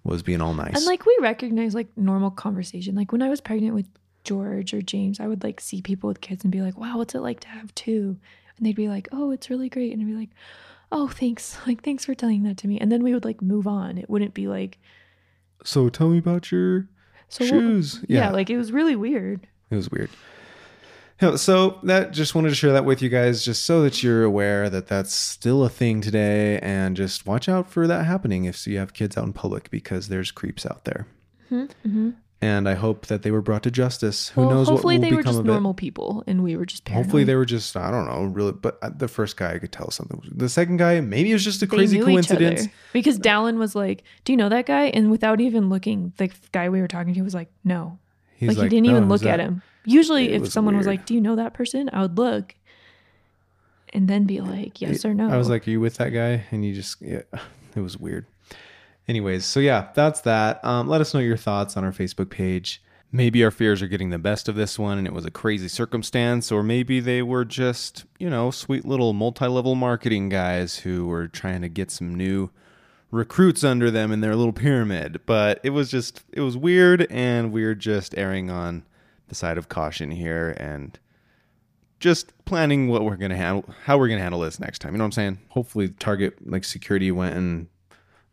was 0.05 0.23
being 0.23 0.41
all 0.41 0.55
nice. 0.55 0.75
and 0.75 0.87
like 0.87 1.07
we 1.07 1.17
recognize 1.21 1.75
like 1.75 1.89
normal 1.97 2.31
conversation. 2.31 2.95
Like 2.95 3.13
when 3.13 3.23
I 3.23 3.29
was 3.29 3.41
pregnant 3.41 3.75
with 3.75 3.89
George 4.25 4.75
or 4.75 4.83
James, 4.83 5.21
I 5.21 5.27
would 5.27 5.43
like 5.45 5.61
see 5.61 5.81
people 5.81 6.09
with 6.09 6.21
kids 6.21 6.45
and 6.45 6.53
be 6.53 6.61
like, 6.61 6.79
"Wow, 6.79 6.99
what's 6.99 7.15
it 7.15 7.21
like 7.21 7.41
to 7.41 7.49
have 7.49 7.75
two? 7.75 8.17
And 8.57 8.67
they'd 8.67 8.77
be 8.77 8.89
like, 8.89 9.09
"Oh, 9.13 9.31
it's 9.31 9.51
really 9.51 9.69
great," 9.69 9.93
and 9.93 10.03
I'd 10.03 10.07
be 10.09 10.15
like, 10.15 10.31
"Oh, 10.93 11.09
thanks. 11.09 11.59
Like, 11.67 11.83
thanks 11.83 12.05
for 12.05 12.15
telling 12.15 12.45
that 12.45 12.57
to 12.59 12.69
me." 12.69 12.79
And 12.79 12.93
then 12.93 13.03
we 13.03 13.13
would 13.15 13.25
like 13.25 13.43
move 13.43 13.67
on. 13.67 13.99
It 13.99 14.09
wouldn't 14.09 14.35
be 14.35 14.47
like, 14.47 14.79
so 15.65 15.89
tell 15.89 16.09
me 16.09 16.19
about 16.19 16.53
your 16.53 16.89
"So 17.29 17.45
what-" 17.45 17.51
shoes. 17.51 18.05
yeah, 18.09 18.31
like 18.31 18.51
it 18.51 18.57
was 18.59 18.71
really 18.71 18.95
weird. 18.97 19.47
It 19.71 19.75
was 19.77 19.91
weird. 19.91 20.11
So 21.37 21.79
that 21.85 22.11
just 22.11 22.35
wanted 22.35 22.49
to 22.49 22.55
share 22.57 22.73
that 22.73 22.85
with 22.85 23.01
you 23.01 23.09
guys, 23.09 23.45
just 23.45 23.65
so 23.65 23.81
that 23.83 24.03
you're 24.03 24.25
aware 24.25 24.69
that 24.69 24.89
that's 24.89 25.13
still 25.15 25.65
a 25.65 25.69
thing 25.69 26.01
today, 26.01 26.59
and 26.59 26.97
just 26.97 27.27
watch 27.27 27.49
out 27.49 27.71
for 27.71 27.87
that 27.87 28.07
happening 28.07 28.45
if 28.45 28.67
you 28.67 28.79
have 28.79 28.93
kids 28.93 29.17
out 29.17 29.25
in 29.27 29.33
public 29.33 29.71
because 29.71 30.09
there's 30.09 30.33
creeps 30.33 30.67
out 30.67 30.85
there. 30.85 31.07
Mm-hmm. 31.49 31.89
Mm-hmm. 31.89 32.11
And 32.43 32.69
I 32.69 32.75
hope 32.75 33.07
that 33.07 33.23
they 33.23 33.31
were 33.31 33.41
brought 33.41 33.63
to 33.63 33.71
justice. 33.71 34.31
Who 34.31 34.41
well, 34.41 34.51
knows 34.51 34.67
what 34.67 34.75
hopefully 34.75 34.99
will 34.99 35.09
they 35.09 35.15
were 35.15 35.23
just 35.23 35.39
of 35.39 35.45
it. 35.45 35.49
normal 35.49 35.75
people, 35.75 36.25
and 36.27 36.43
we 36.43 36.57
were 36.57 36.67
just 36.67 36.85
paranoid. 36.85 37.05
Hopefully 37.05 37.25
they 37.25 37.37
were 37.37 37.45
just 37.45 37.77
I 37.77 37.89
don't 37.93 38.05
know 38.05 38.25
really, 38.25 38.51
but 38.51 38.79
uh, 38.83 38.91
the 38.95 39.07
first 39.07 39.37
guy 39.37 39.55
I 39.55 39.59
could 39.61 39.71
tell 39.71 39.93
something. 39.93 40.21
The 40.29 40.49
second 40.49 40.79
guy 40.79 41.01
maybe 41.01 41.31
it 41.31 41.35
was 41.35 41.45
just 41.45 41.63
a 41.63 41.69
crazy 41.69 42.01
coincidence. 42.01 42.67
because 42.93 43.21
Dallin 43.21 43.59
was 43.59 43.77
like, 43.77 44.03
"Do 44.25 44.33
you 44.33 44.37
know 44.37 44.49
that 44.49 44.67
guy?" 44.67 44.87
And 44.87 45.09
without 45.13 45.41
even 45.41 45.69
looking, 45.69 46.13
the 46.17 46.31
guy 46.51 46.69
we 46.69 46.81
were 46.81 46.89
talking 46.89 47.15
to 47.15 47.23
was 47.23 47.33
like, 47.33 47.49
"No." 47.63 48.01
He's 48.35 48.49
like, 48.49 48.57
like, 48.57 48.65
he 48.65 48.69
didn't 48.71 48.87
"No, 48.87 48.97
even 48.97 49.09
look 49.09 49.25
at 49.25 49.39
him. 49.39 49.63
Usually, 49.85 50.31
if 50.33 50.43
was 50.43 50.53
someone 50.53 50.77
was 50.77 50.89
like, 50.89 51.07
"Do 51.07 51.15
you 51.15 51.21
know 51.21 51.37
that 51.37 51.55
person?" 51.55 51.91
I 51.93 52.03
would 52.03 52.19
look, 52.19 52.57
and 53.93 54.09
then 54.09 54.25
be 54.25 54.41
like, 54.41 54.81
"Yes 54.81 55.05
or 55.05 55.15
no." 55.15 55.31
I 55.31 55.37
was 55.37 55.49
like, 55.49 55.69
"Are 55.69 55.71
you 55.71 55.81
with 55.81 55.99
that 55.99 56.09
guy?" 56.09 56.43
And 56.51 56.65
you 56.65 56.75
just 56.75 57.01
yeah, 57.01 57.23
it 57.77 57.81
was 57.81 57.97
weird. 57.97 58.27
Anyways, 59.09 59.45
so 59.45 59.61
yeah, 59.61 59.89
that's 59.95 60.21
that. 60.23 60.65
Um, 60.65 60.89
let 60.89 61.01
us 61.01 61.13
know 61.13 61.21
your 61.21 61.37
thoughts 61.37 61.77
on 61.77 61.85
our 61.85 61.93
Facebook 61.93 62.31
page. 62.31 62.83
Maybe 63.11 63.45
our 63.45 63.51
fears 63.51 63.83
are 63.83 63.89
getting 63.89 64.11
the 64.11 64.19
best 64.19 64.49
of 64.49 64.55
this 64.55 64.79
one 64.79 64.97
and 64.97 65.07
it 65.07 65.13
was 65.13 65.27
a 65.27 65.31
crazy 65.31 65.69
circumstance, 65.69 66.51
or 66.51 66.63
maybe 66.63 66.99
they 67.01 67.21
were 67.21 67.45
just, 67.45 68.05
you 68.19 68.31
know, 68.31 68.51
sweet 68.51 68.87
little 68.87 69.13
multi 69.13 69.47
level 69.47 69.75
marketing 69.75 70.29
guys 70.29 70.79
who 70.79 71.07
were 71.07 71.29
trying 71.29 71.61
to 71.63 71.69
get 71.69 71.91
some 71.91 72.15
new 72.15 72.51
recruits 73.11 73.63
under 73.63 73.91
them 73.91 74.11
in 74.13 74.23
their 74.23 74.35
little 74.35 74.53
pyramid. 74.53 75.21
But 75.27 75.61
it 75.63 75.71
was 75.71 75.91
just, 75.91 76.25
it 76.33 76.41
was 76.41 76.57
weird, 76.57 77.07
and 77.11 77.53
we're 77.53 77.75
just 77.75 78.17
erring 78.17 78.49
on 78.51 78.85
the 79.29 79.35
side 79.35 79.59
of 79.59 79.69
caution 79.69 80.11
here 80.11 80.57
and 80.59 80.99
just 82.01 82.33
planning 82.45 82.89
what 82.89 83.05
we're 83.05 83.17
gonna 83.17 83.37
handle, 83.37 83.65
how 83.85 83.99
we're 83.99 84.09
gonna 84.09 84.23
handle 84.23 84.41
this 84.41 84.59
next 84.59 84.81
time. 84.81 84.93
You 84.93 84.99
know 84.99 85.05
what 85.05 85.09
I'm 85.09 85.13
saying? 85.13 85.39
Hopefully, 85.51 85.89
Target 85.89 86.49
like 86.49 86.65
security 86.65 87.13
went 87.13 87.37
and 87.37 87.69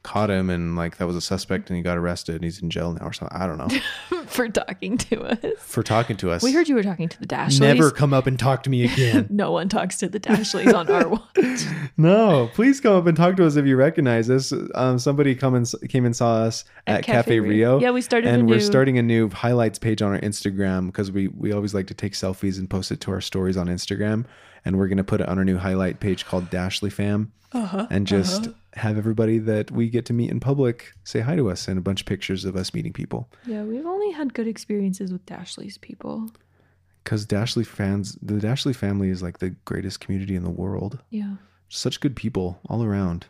caught 0.09 0.29
him, 0.31 0.49
and 0.49 0.75
like 0.75 0.97
that 0.97 1.05
was 1.05 1.15
a 1.15 1.21
suspect, 1.21 1.69
and 1.69 1.77
he 1.77 1.83
got 1.83 1.97
arrested, 1.97 2.35
and 2.35 2.43
he's 2.43 2.61
in 2.61 2.69
jail 2.69 2.93
now 2.93 3.05
or 3.05 3.13
something. 3.13 3.37
I 3.37 3.45
don't 3.45 3.57
know 3.57 4.21
for 4.25 4.47
talking 4.49 4.97
to 4.97 5.21
us. 5.23 5.37
for 5.59 5.83
talking 5.83 6.17
to 6.17 6.31
us. 6.31 6.41
We 6.43 6.51
heard 6.51 6.67
you 6.67 6.75
were 6.75 6.83
talking 6.83 7.07
to 7.09 7.19
the 7.19 7.27
Dashleys. 7.27 7.59
Never 7.59 7.91
come 7.91 8.13
up 8.13 8.25
and 8.27 8.39
talk 8.39 8.63
to 8.63 8.69
me 8.69 8.85
again. 8.85 9.27
No 9.39 9.51
one 9.51 9.69
talks 9.69 9.97
to 9.99 10.09
the 10.09 10.19
Dashleys 10.19 10.73
on 10.73 10.89
our 10.89 11.07
watch. 11.09 11.63
no, 11.97 12.49
please 12.53 12.79
come 12.81 12.95
up 12.95 13.05
and 13.05 13.15
talk 13.15 13.35
to 13.37 13.45
us 13.45 13.55
if 13.55 13.65
you 13.65 13.75
recognize 13.75 14.29
us. 14.29 14.51
Um, 14.75 14.97
somebody 14.99 15.35
come 15.35 15.53
and 15.55 15.71
came 15.89 16.05
and 16.05 16.15
saw 16.15 16.37
us 16.43 16.65
at, 16.87 16.99
At 16.99 17.03
Cafe, 17.05 17.17
Cafe 17.17 17.39
Rio. 17.39 17.49
Rio. 17.49 17.79
Yeah, 17.79 17.91
we 17.91 18.01
started 18.01 18.29
and 18.29 18.41
a 18.43 18.45
we're 18.45 18.55
new- 18.55 18.61
starting 18.61 18.97
a 18.97 19.03
new 19.03 19.29
highlights 19.29 19.79
page 19.79 20.01
on 20.01 20.11
our 20.11 20.19
Instagram 20.19 20.87
because 20.87 21.11
we 21.11 21.27
we 21.29 21.51
always 21.51 21.73
like 21.73 21.87
to 21.87 21.93
take 21.93 22.13
selfies 22.13 22.57
and 22.57 22.69
post 22.69 22.91
it 22.91 22.99
to 23.01 23.11
our 23.11 23.21
stories 23.21 23.57
on 23.57 23.67
Instagram. 23.67 24.25
And 24.65 24.77
we're 24.77 24.87
gonna 24.87 25.03
put 25.03 25.21
it 25.21 25.29
on 25.29 25.37
our 25.37 25.45
new 25.45 25.57
highlight 25.57 25.99
page 25.99 26.25
called 26.25 26.49
Dashley 26.49 26.91
Fam, 26.91 27.31
Uh-huh, 27.53 27.87
and 27.89 28.05
just 28.05 28.49
have 28.73 28.97
everybody 28.97 29.39
that 29.39 29.71
we 29.71 29.89
get 29.89 30.05
to 30.05 30.13
meet 30.13 30.29
in 30.29 30.39
public 30.39 30.93
say 31.03 31.21
hi 31.21 31.35
to 31.35 31.49
us 31.49 31.67
and 31.67 31.77
a 31.77 31.81
bunch 31.81 32.01
of 32.01 32.07
pictures 32.07 32.45
of 32.45 32.55
us 32.55 32.73
meeting 32.73 32.93
people. 32.93 33.29
Yeah, 33.45 33.63
we've 33.63 33.85
only 33.85 34.11
had 34.11 34.33
good 34.33 34.47
experiences 34.47 35.11
with 35.11 35.25
Dashley's 35.25 35.77
people. 35.77 36.29
Because 37.03 37.25
Dashley 37.25 37.65
fans, 37.65 38.17
the 38.21 38.35
Dashley 38.35 38.75
family 38.75 39.09
is 39.09 39.23
like 39.23 39.39
the 39.39 39.51
greatest 39.65 39.99
community 39.99 40.35
in 40.35 40.43
the 40.43 40.49
world. 40.49 40.99
Yeah. 41.09 41.35
such 41.69 41.99
good 41.99 42.15
people 42.15 42.59
all 42.69 42.83
around. 42.83 43.25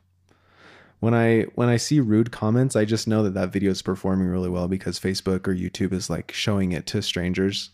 When 1.00 1.14
I 1.14 1.44
when 1.56 1.70
I 1.70 1.78
see 1.78 2.00
rude 2.02 2.32
comments, 2.32 2.76
I 2.76 2.84
just 2.84 3.08
know 3.08 3.24
that 3.24 3.34
that 3.36 3.54
video 3.54 3.72
is 3.72 3.82
performing 3.82 4.28
really 4.28 4.50
well 4.50 4.68
because 4.68 5.00
Facebook 5.00 5.48
or 5.48 5.56
YouTube 5.56 5.94
is 5.94 6.10
like 6.10 6.32
showing 6.34 6.74
it 6.74 6.86
to 6.88 7.02
strangers 7.02 7.70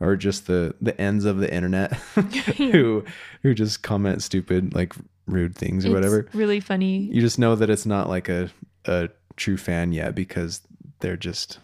or 0.00 0.16
just 0.16 0.46
the 0.46 0.74
the 0.80 0.98
ends 1.00 1.24
of 1.24 1.38
the 1.38 1.52
internet 1.52 1.92
who 2.56 3.04
who 3.42 3.54
just 3.54 3.82
comment 3.82 4.22
stupid 4.22 4.74
like 4.74 4.94
rude 5.26 5.54
things 5.54 5.84
or 5.84 5.88
It's 5.88 5.94
whatever. 5.94 6.28
really 6.32 6.60
funny. 6.60 6.98
You 7.00 7.20
just 7.20 7.38
know 7.38 7.54
that 7.54 7.68
it's 7.70 7.86
not 7.86 8.08
like 8.08 8.28
a 8.28 8.50
a 8.86 9.08
true 9.36 9.56
fan 9.56 9.92
yet 9.92 10.14
because 10.14 10.62
they're 11.00 11.16
just 11.16 11.58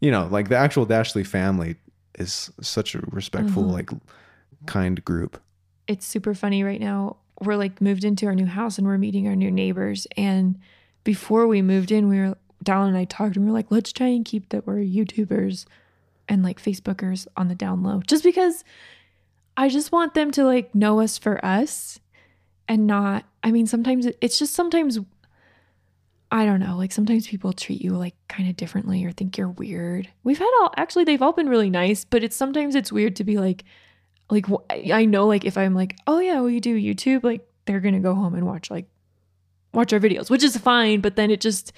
you 0.00 0.10
know, 0.10 0.26
like 0.30 0.50
the 0.50 0.56
actual 0.56 0.86
Dashley 0.86 1.26
family 1.26 1.76
is 2.18 2.50
such 2.60 2.94
a 2.94 3.00
respectful 3.10 3.64
Uh-huh. 3.64 3.72
like 3.72 3.90
kind 4.66 5.02
group. 5.04 5.40
it's 5.88 6.06
super 6.06 6.34
funny 6.34 6.62
right 6.62 6.80
now. 6.80 7.16
we're 7.40 7.56
like 7.56 7.80
moved 7.80 8.04
into 8.04 8.26
our 8.26 8.34
new 8.34 8.46
house 8.46 8.78
and 8.78 8.86
we're 8.86 8.98
meeting 8.98 9.26
our 9.28 9.36
new 9.36 9.50
neighbors. 9.50 10.06
And 10.16 10.58
before 11.04 11.46
we 11.46 11.62
moved 11.62 11.90
in, 11.92 12.08
we 12.08 12.18
were 12.18 12.36
Dallin 12.64 12.88
and 12.88 12.96
I 12.96 13.04
talked 13.04 13.36
and 13.36 13.44
we 13.44 13.50
were 13.50 13.56
like, 13.56 13.70
let's 13.70 13.92
try 13.92 14.08
and 14.08 14.24
keep 14.24 14.48
that 14.50 14.66
we're 14.66 14.76
YouTubers 14.78 15.66
and 16.28 16.42
like 16.42 16.60
Facebookers 16.62 17.26
on 17.36 17.48
the 17.48 17.54
down 17.54 17.82
low. 17.82 18.00
Just 18.06 18.24
because 18.24 18.64
I 19.56 19.68
just 19.68 19.92
want 19.92 20.14
them 20.14 20.30
to 20.32 20.44
like 20.44 20.74
know 20.74 21.00
us 21.00 21.18
for 21.18 21.42
us 21.44 21.98
and 22.68 22.86
not 22.86 23.24
I 23.42 23.52
mean 23.52 23.66
sometimes 23.66 24.06
it- 24.06 24.18
it's 24.20 24.38
just 24.38 24.54
sometimes 24.54 24.98
I 26.30 26.44
don't 26.44 26.58
know, 26.60 26.76
like 26.76 26.90
sometimes 26.90 27.28
people 27.28 27.52
treat 27.52 27.80
you 27.80 27.92
like 27.92 28.14
kind 28.28 28.48
of 28.50 28.56
differently 28.56 29.04
or 29.04 29.12
think 29.12 29.38
you're 29.38 29.48
weird. 29.48 30.08
We've 30.24 30.38
had 30.38 30.50
all 30.60 30.72
actually 30.76 31.04
they've 31.04 31.22
all 31.22 31.32
been 31.32 31.48
really 31.48 31.70
nice, 31.70 32.04
but 32.04 32.24
it's 32.24 32.34
sometimes 32.36 32.74
it's 32.74 32.90
weird 32.90 33.16
to 33.16 33.24
be 33.24 33.38
like 33.38 33.64
like 34.28 34.46
I 34.68 34.90
I 34.92 35.04
know 35.04 35.26
like 35.28 35.44
if 35.44 35.56
I'm 35.56 35.74
like, 35.74 35.96
"Oh 36.08 36.18
yeah, 36.18 36.40
well 36.40 36.50
you 36.50 36.60
do 36.60 36.76
YouTube," 36.76 37.22
like 37.22 37.46
they're 37.64 37.78
going 37.80 37.94
to 37.94 38.00
go 38.00 38.14
home 38.14 38.34
and 38.34 38.44
watch 38.44 38.70
like 38.72 38.86
watch 39.72 39.92
our 39.92 40.00
videos, 40.00 40.28
which 40.28 40.42
is 40.42 40.56
fine, 40.56 41.00
but 41.00 41.14
then 41.14 41.30
it 41.30 41.40
just 41.40 41.72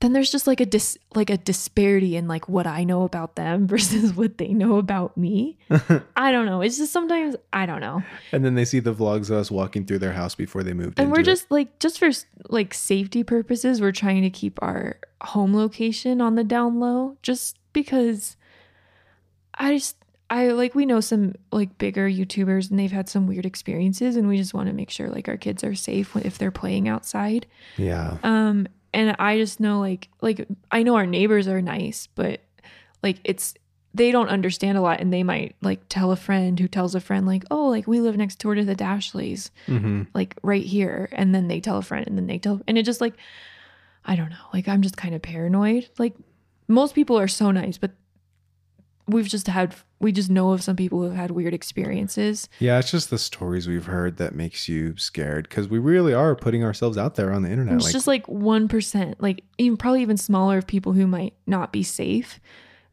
then 0.00 0.12
there's 0.12 0.30
just 0.30 0.46
like 0.46 0.60
a 0.60 0.66
dis 0.66 0.98
like 1.14 1.30
a 1.30 1.38
disparity 1.38 2.16
in 2.16 2.28
like 2.28 2.48
what 2.48 2.66
I 2.66 2.84
know 2.84 3.02
about 3.04 3.36
them 3.36 3.66
versus 3.74 4.12
what 4.14 4.38
they 4.38 4.48
know 4.48 4.76
about 4.76 5.16
me. 5.16 5.58
I 6.16 6.32
don't 6.32 6.46
know. 6.46 6.60
It's 6.60 6.76
just 6.76 6.92
sometimes 6.92 7.34
I 7.52 7.66
don't 7.66 7.80
know. 7.80 8.02
And 8.32 8.44
then 8.44 8.54
they 8.54 8.64
see 8.64 8.80
the 8.80 8.94
vlogs 8.94 9.30
of 9.30 9.36
us 9.38 9.50
walking 9.50 9.86
through 9.86 10.00
their 10.00 10.12
house 10.12 10.34
before 10.34 10.62
they 10.62 10.74
moved 10.74 10.98
And 11.00 11.10
we're 11.10 11.20
it. 11.20 11.24
just 11.24 11.50
like 11.50 11.78
just 11.78 11.98
for 11.98 12.10
like 12.48 12.74
safety 12.74 13.24
purposes, 13.24 13.80
we're 13.80 13.92
trying 13.92 14.22
to 14.22 14.30
keep 14.30 14.58
our 14.62 14.98
home 15.22 15.54
location 15.54 16.20
on 16.20 16.34
the 16.34 16.44
down 16.44 16.78
low 16.78 17.16
just 17.22 17.58
because 17.72 18.36
I 19.54 19.76
just 19.78 19.96
I 20.28 20.48
like 20.48 20.74
we 20.74 20.86
know 20.86 21.00
some 21.00 21.34
like 21.52 21.78
bigger 21.78 22.08
YouTubers 22.10 22.68
and 22.68 22.78
they've 22.78 22.90
had 22.92 23.08
some 23.08 23.26
weird 23.26 23.46
experiences 23.46 24.16
and 24.16 24.28
we 24.28 24.36
just 24.36 24.52
want 24.54 24.66
to 24.66 24.72
make 24.74 24.90
sure 24.90 25.08
like 25.08 25.28
our 25.28 25.36
kids 25.36 25.62
are 25.64 25.74
safe 25.74 26.14
if 26.16 26.36
they're 26.36 26.50
playing 26.50 26.88
outside. 26.88 27.46
Yeah. 27.78 28.18
Um, 28.24 28.66
and 28.96 29.14
I 29.18 29.36
just 29.36 29.60
know 29.60 29.78
like 29.78 30.08
like 30.22 30.48
I 30.72 30.82
know 30.82 30.96
our 30.96 31.06
neighbors 31.06 31.46
are 31.46 31.60
nice, 31.60 32.08
but 32.14 32.40
like 33.02 33.18
it's 33.24 33.54
they 33.94 34.10
don't 34.10 34.28
understand 34.28 34.76
a 34.76 34.80
lot, 34.80 35.00
and 35.00 35.12
they 35.12 35.22
might 35.22 35.54
like 35.60 35.80
tell 35.88 36.12
a 36.12 36.16
friend 36.16 36.58
who 36.58 36.66
tells 36.66 36.94
a 36.94 37.00
friend 37.00 37.26
like, 37.26 37.44
oh, 37.50 37.68
like 37.68 37.86
we 37.86 38.00
live 38.00 38.16
next 38.16 38.38
door 38.38 38.54
to 38.54 38.64
the 38.64 38.74
Dashleys, 38.74 39.50
hmm 39.66 40.02
like 40.14 40.34
right 40.42 40.64
here, 40.64 41.10
and 41.12 41.34
then 41.34 41.46
they 41.48 41.60
tell 41.60 41.76
a 41.76 41.82
friend, 41.82 42.06
and 42.06 42.16
then 42.16 42.26
they 42.26 42.38
tell, 42.38 42.60
and 42.66 42.78
it 42.78 42.84
just 42.84 43.02
like 43.02 43.14
I 44.04 44.16
don't 44.16 44.30
know, 44.30 44.46
like 44.54 44.66
I'm 44.66 44.80
just 44.80 44.96
kind 44.96 45.14
of 45.14 45.20
paranoid. 45.20 45.90
Like 45.98 46.14
most 46.66 46.94
people 46.94 47.18
are 47.18 47.28
so 47.28 47.50
nice, 47.50 47.76
but 47.76 47.90
we've 49.06 49.28
just 49.28 49.46
had 49.46 49.74
we 49.98 50.12
just 50.12 50.28
know 50.30 50.52
of 50.52 50.62
some 50.62 50.76
people 50.76 50.98
who 51.00 51.06
have 51.06 51.14
had 51.16 51.30
weird 51.30 51.54
experiences. 51.54 52.48
Yeah, 52.58 52.78
it's 52.78 52.90
just 52.90 53.10
the 53.10 53.18
stories 53.18 53.66
we've 53.66 53.86
heard 53.86 54.18
that 54.18 54.34
makes 54.34 54.68
you 54.68 54.96
scared 54.96 55.48
because 55.48 55.68
we 55.68 55.78
really 55.78 56.12
are 56.12 56.34
putting 56.36 56.62
ourselves 56.64 56.98
out 56.98 57.14
there 57.14 57.32
on 57.32 57.42
the 57.42 57.50
internet. 57.50 57.76
It's 57.76 57.84
Like, 57.86 57.92
just 57.92 58.06
like 58.06 58.28
one 58.28 58.68
percent, 58.68 59.20
like 59.22 59.42
even 59.58 59.76
probably 59.76 60.02
even 60.02 60.16
smaller 60.16 60.58
of 60.58 60.66
people 60.66 60.92
who 60.92 61.06
might 61.06 61.34
not 61.46 61.72
be 61.72 61.82
safe, 61.82 62.40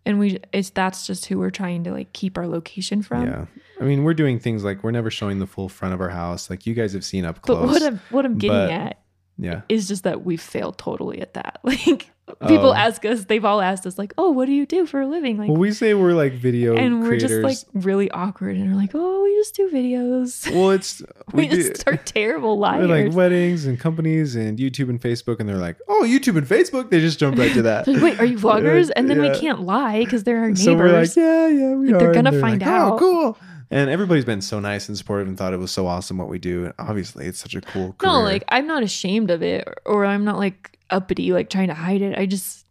and 0.06 0.18
we 0.20 0.40
it's 0.54 0.70
that's 0.70 1.06
just 1.06 1.26
who 1.26 1.40
we're 1.40 1.50
trying 1.50 1.84
to 1.86 1.92
like 1.92 2.14
keep 2.14 2.38
our 2.38 2.48
location 2.48 3.02
from. 3.02 3.26
yeah. 3.26 3.46
I 3.82 3.86
mean, 3.86 4.04
we're 4.04 4.14
doing 4.14 4.40
things 4.40 4.64
like 4.64 4.84
we're 4.84 4.92
never 4.92 5.12
showing 5.12 5.40
the 5.40 5.48
full 5.48 5.68
front 5.68 5.94
of 5.94 6.00
our 6.00 6.10
house. 6.10 6.50
Like 6.50 6.66
you 6.66 6.74
guys 6.74 6.94
have 6.94 7.04
seen 7.04 7.26
up 7.26 7.42
close. 7.42 7.60
But 7.60 7.68
what 7.68 7.84
I'm 7.84 8.00
what 8.12 8.26
I'm 8.26 8.38
getting 8.38 8.56
but- 8.56 8.72
at 8.72 9.00
yeah. 9.38 9.62
is 9.68 9.88
just 9.88 10.04
that 10.04 10.24
we've 10.24 10.42
failed 10.42 10.78
totally 10.78 11.20
at 11.22 11.34
that. 11.34 11.60
Like 11.66 12.12
people 12.48 12.70
Oh. 12.70 12.74
ask 12.74 13.04
us, 13.06 13.26
they've 13.26 13.44
all 13.44 13.60
asked 13.62 13.86
us 13.86 13.98
like, 13.98 14.14
"Oh, 14.18 14.32
what 14.32 14.46
do 14.46 14.54
you 14.54 14.66
do 14.66 14.86
for 14.86 15.02
a 15.02 15.08
living?" 15.08 15.38
Like, 15.38 15.50
Well, 15.50 15.58
we 15.58 15.72
say 15.74 15.94
we're 15.94 16.14
like 16.14 16.34
video 16.34 16.76
and 16.76 17.02
we're 17.02 17.10
creators. 17.10 17.30
just 17.30 17.44
like 17.44 17.58
really 17.86 18.10
awkward, 18.12 18.56
and 18.56 18.72
we're 18.72 18.78
like, 18.80 18.92
"Oh, 18.94 19.24
we 19.24 19.36
just 19.36 19.56
do 19.56 19.70
videos." 19.70 20.50
well, 20.54 20.72
it's 20.72 21.02
we, 21.34 21.48
do- 21.48 21.58
just 21.70 21.88
are 21.88 21.98
terrible 21.98 22.56
we're 22.60 22.62
liars. 22.86 22.90
like 22.90 23.14
weddings 23.14 23.66
and 23.66 23.80
companies 23.80 24.36
and 24.36 24.58
YouTube 24.58 24.90
and 24.90 25.02
Facebook, 25.02 25.40
and 25.40 25.50
they're 25.50 25.58
like, 25.58 25.78
"Oh, 25.90 26.04
YouTube 26.08 26.38
and 26.38 26.48
Facebook." 26.48 26.90
They 26.90 27.00
just 27.02 27.20
jump 27.20 27.38
right 27.38 27.52
to 27.54 27.62
that. 27.64 27.86
They're 27.86 27.96
like, 27.96 28.04
Wait, 28.04 28.20
are 28.20 28.26
you 28.26 28.38
vloggers? 28.46 28.90
And 28.96 29.10
then 29.10 29.22
Yeah. 29.22 29.32
we 29.34 29.38
can't 29.40 29.62
lie 29.62 30.00
because 30.00 30.24
they're 30.24 30.38
our 30.40 30.44
neighbors. 30.50 30.64
So 30.64 30.76
we're 30.76 30.92
like, 30.92 31.16
yeah, 31.16 31.48
yeah, 31.48 31.76
we 31.76 31.88
Like, 31.88 31.96
are. 31.96 32.00
they're 32.00 32.14
gonna 32.14 32.40
find 32.40 32.62
like, 32.62 32.70
oh, 32.70 32.74
out. 32.74 32.94
Oh, 32.94 32.98
cool. 33.00 33.38
And 33.72 33.90
everybody's 33.90 34.26
been 34.26 34.42
so 34.42 34.60
nice 34.60 34.88
and 34.88 34.96
supportive 34.98 35.28
and 35.28 35.36
thought 35.38 35.52
it 35.52 35.58
was 35.60 35.72
so 35.72 35.88
awesome 35.88 36.18
what 36.20 36.30
we 36.30 36.38
do. 36.38 36.66
And 36.66 36.74
obviously, 36.78 37.26
it's 37.26 37.40
such 37.40 37.56
a 37.56 37.62
cool 37.62 37.94
career. 37.94 38.12
No, 38.14 38.22
like 38.22 38.44
I'm 38.50 38.68
not 38.68 38.84
ashamed 38.84 39.32
of 39.32 39.42
it 39.42 39.68
or, 39.68 39.76
or 39.86 40.06
I'm 40.06 40.24
not 40.24 40.38
like 40.38 40.78
uppity, 40.94 41.34
like 41.34 41.50
trying 41.50 41.68
to 41.68 41.74
hide 41.74 42.02
it. 42.02 42.18
I 42.18 42.26
just 42.26 42.66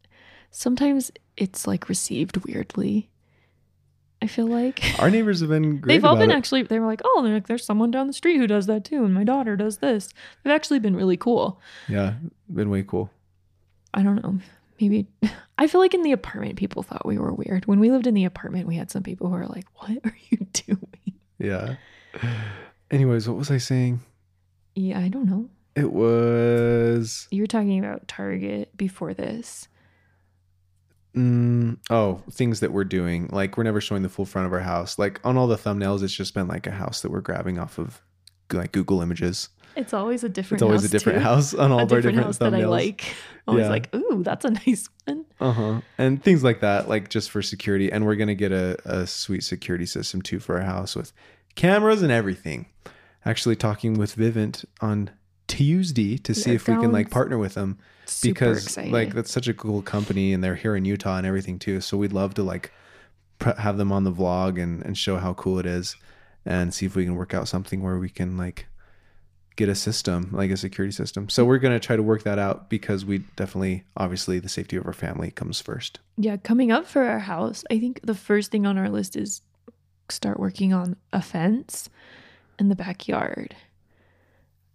sometimes 0.51 1.11
it's 1.37 1.67
like 1.67 1.89
received 1.89 2.37
weirdly. 2.47 3.09
I 4.23 4.29
feel 4.29 4.47
like 4.47 4.83
our 5.01 5.11
neighbors 5.11 5.41
have 5.41 5.49
been 5.51 5.79
great. 5.81 5.95
they've 5.95 6.05
all 6.05 6.17
been 6.17 6.31
it. 6.31 6.35
actually, 6.37 6.63
they 6.63 6.79
were 6.79 6.87
like, 6.87 7.01
oh, 7.05 7.23
like, 7.25 7.49
there's 7.49 7.65
someone 7.65 7.91
down 7.91 8.07
the 8.07 8.13
street 8.13 8.37
who 8.37 8.47
does 8.47 8.67
that 8.67 8.85
too. 8.85 9.05
And 9.05 9.13
my 9.13 9.25
daughter 9.25 9.57
does 9.57 9.79
this. 9.79 10.09
They've 10.45 10.53
actually 10.53 10.79
been 10.79 10.95
really 10.95 11.17
cool. 11.17 11.61
Yeah, 11.89 12.15
been 12.53 12.71
way 12.71 12.85
cool. 12.85 13.11
I 13.93 14.03
don't 14.03 14.23
know. 14.23 14.39
Maybe 14.81 15.09
I 15.59 15.67
feel 15.67 15.81
like 15.81 15.95
in 15.95 16.03
the 16.03 16.13
apartment, 16.13 16.57
people 16.57 16.83
thought 16.83 17.05
we 17.05 17.19
were 17.19 17.33
weird. 17.33 17.67
When 17.67 17.81
we 17.81 17.91
lived 17.91 18.07
in 18.07 18.15
the 18.15 18.25
apartment, 18.25 18.69
we 18.69 18.77
had 18.77 18.91
some 18.91 19.03
people 19.03 19.29
who 19.29 19.35
were 19.35 19.47
like, 19.47 19.67
what 19.75 19.99
are 20.05 20.17
you 20.31 20.39
doing? 20.53 21.15
Yeah. 21.39 21.75
Anyways, 22.91 23.29
what 23.29 23.37
was 23.39 23.51
I 23.51 23.59
saying? 23.59 24.01
Yeah, 24.75 24.99
I 25.01 25.09
don't 25.09 25.27
know. 25.29 25.49
It 25.75 25.93
was 25.93 27.29
You 27.31 27.43
were 27.43 27.47
talking 27.47 27.79
about 27.79 28.07
Target 28.09 28.77
before 28.77 29.15
this. 29.15 29.69
mm, 31.17 31.77
oh 31.91 32.23
things 32.31 32.61
that 32.61 32.73
we're 32.73 32.85
doing. 32.85 33.29
Like 33.33 33.57
we're 33.57 33.65
never 33.65 33.81
showing 33.81 34.03
the 34.03 34.09
full 34.09 34.25
front 34.27 34.47
of 34.47 34.53
our 34.53 34.61
house. 34.61 34.99
Like 34.99 35.21
on 35.25 35.37
all 35.37 35.47
the 35.47 35.57
thumbnails, 35.57 36.03
it's 36.03 36.13
just 36.15 36.35
been 36.35 36.49
like 36.49 36.67
a 36.67 36.71
house 36.73 37.03
that 37.03 37.11
we're 37.11 37.21
grabbing 37.21 37.59
off 37.59 37.79
of 37.79 38.03
like 38.53 38.73
Google 38.73 39.01
Images. 39.01 39.49
It's 39.75 39.95
always 39.95 40.23
a 40.23 40.29
different 40.29 40.61
house. 40.61 40.69
It's 40.69 40.69
always 40.69 40.85
a 40.85 40.89
different 40.91 41.19
too. 41.21 41.25
house 41.25 41.55
on 41.55 41.73
all 41.73 41.81
a 41.81 41.83
of 41.85 41.93
our 41.93 41.99
different 42.03 42.17
different 42.19 42.27
house 42.27 42.39
thumbnails. 42.39 42.51
that 42.61 42.63
I 42.63 42.67
like. 42.67 43.05
Always 43.49 43.65
Yeah. 43.65 43.71
like, 43.71 43.93
ooh, 43.95 44.23
that's 44.23 44.45
a 44.45 44.51
nice 44.67 44.89
one. 45.07 45.25
Uh 45.41 45.53
huh. 45.53 45.81
And 45.99 46.23
things 46.23 46.45
like 46.45 46.61
that, 46.61 46.89
like 46.89 47.09
just 47.09 47.31
for 47.31 47.41
security. 47.43 47.91
And 47.91 48.05
we're 48.05 48.15
gonna 48.17 48.35
get 48.35 48.53
a, 48.53 48.77
a 48.85 49.07
sweet 49.07 49.43
security 49.43 49.87
system 49.87 50.21
too 50.23 50.39
for 50.39 50.57
our 50.59 50.65
house 50.65 50.95
with 50.95 51.13
cameras 51.55 52.03
and 52.03 52.13
everything. 52.13 52.67
Actually, 53.25 53.57
talking 53.57 53.95
with 53.95 54.15
Vivint 54.15 54.65
on 54.81 55.09
Tuesday 55.49 56.17
to 56.19 56.35
see 56.35 56.51
That 56.51 56.57
if 56.57 56.69
we 56.69 56.75
can 56.77 56.93
like 56.93 57.11
partner 57.11 57.39
with 57.39 57.55
them 57.55 57.79
because 58.23 58.65
excited. 58.65 58.93
like 58.93 59.15
that's 59.15 59.31
such 59.31 59.49
a 59.49 59.55
cool 59.55 59.83
company 59.83 60.33
and 60.33 60.43
they're 60.43 60.55
here 60.55 60.75
in 60.77 60.85
Utah 60.85 61.17
and 61.19 61.27
everything 61.27 61.59
too. 61.59 61.81
So 61.81 61.97
we'd 61.97 62.13
love 62.13 62.35
to 62.35 62.43
like 62.43 62.73
pr- 63.39 63.59
have 63.59 63.77
them 63.77 63.93
on 63.93 64.05
the 64.05 64.13
vlog 64.13 64.61
and 64.63 64.83
and 64.85 64.97
show 64.97 65.17
how 65.19 65.35
cool 65.35 65.59
it 65.59 65.67
is 65.67 65.97
and 66.45 66.73
see 66.73 66.87
if 66.87 66.97
we 66.97 67.05
can 67.05 67.17
work 67.17 67.35
out 67.35 67.49
something 67.49 67.83
where 67.83 67.99
we 67.99 68.09
can 68.09 68.37
like 68.37 68.67
get 69.55 69.69
a 69.69 69.75
system 69.75 70.31
like 70.33 70.51
a 70.51 70.57
security 70.57 70.93
system. 70.93 71.29
So 71.29 71.45
we're 71.45 71.59
gonna 71.59 71.79
try 71.81 71.97
to 71.97 72.03
work 72.03 72.23
that 72.23 72.39
out 72.39 72.71
because 72.71 73.05
we 73.05 73.19
definitely 73.37 73.85
obviously 73.97 74.39
the 74.39 74.49
safety 74.49 74.77
of 74.77 74.87
our 74.87 74.95
family 74.95 75.31
comes 75.31 75.61
first. 75.61 76.01
yeah, 76.17 76.39
coming 76.39 76.73
up 76.73 76.87
for 76.87 77.03
our 77.05 77.19
house, 77.19 77.63
I 77.71 77.79
think 77.79 78.01
the 78.03 78.15
first 78.15 78.51
thing 78.51 78.67
on 78.67 78.79
our 78.79 78.89
list 78.89 79.15
is 79.17 79.43
start 80.09 80.41
working 80.41 80.73
on 80.73 80.97
a 81.13 81.21
fence 81.23 81.89
in 82.59 82.69
the 82.71 82.75
backyard. 82.77 83.55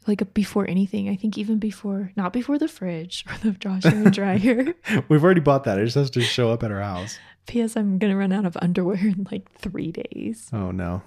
Like 0.08 0.34
before 0.34 0.67
anything, 0.70 1.10
I 1.10 1.15
think 1.15 1.38
even 1.38 1.60
before, 1.60 2.12
not 2.15 2.32
before 2.34 2.58
the 2.58 2.67
fridge 2.67 3.26
or 3.28 3.52
the 3.52 3.58
washer 3.67 3.89
and 3.89 4.13
dryer. 4.13 4.74
We've 5.10 5.24
already 5.24 5.41
bought 5.41 5.65
that. 5.65 5.78
It 5.80 5.86
just 5.86 5.96
has 5.96 6.10
to 6.12 6.22
show 6.22 6.50
up 6.52 6.63
at 6.63 6.72
our 6.72 6.82
house. 6.82 7.20
P.S. 7.46 7.76
I'm 7.76 7.98
gonna 7.98 8.15
run 8.17 8.32
out 8.32 8.46
of 8.46 8.58
underwear 8.62 8.98
in 8.98 9.28
like 9.32 9.52
three 9.54 9.91
days. 9.91 10.50
Oh 10.54 10.72
no, 10.72 11.02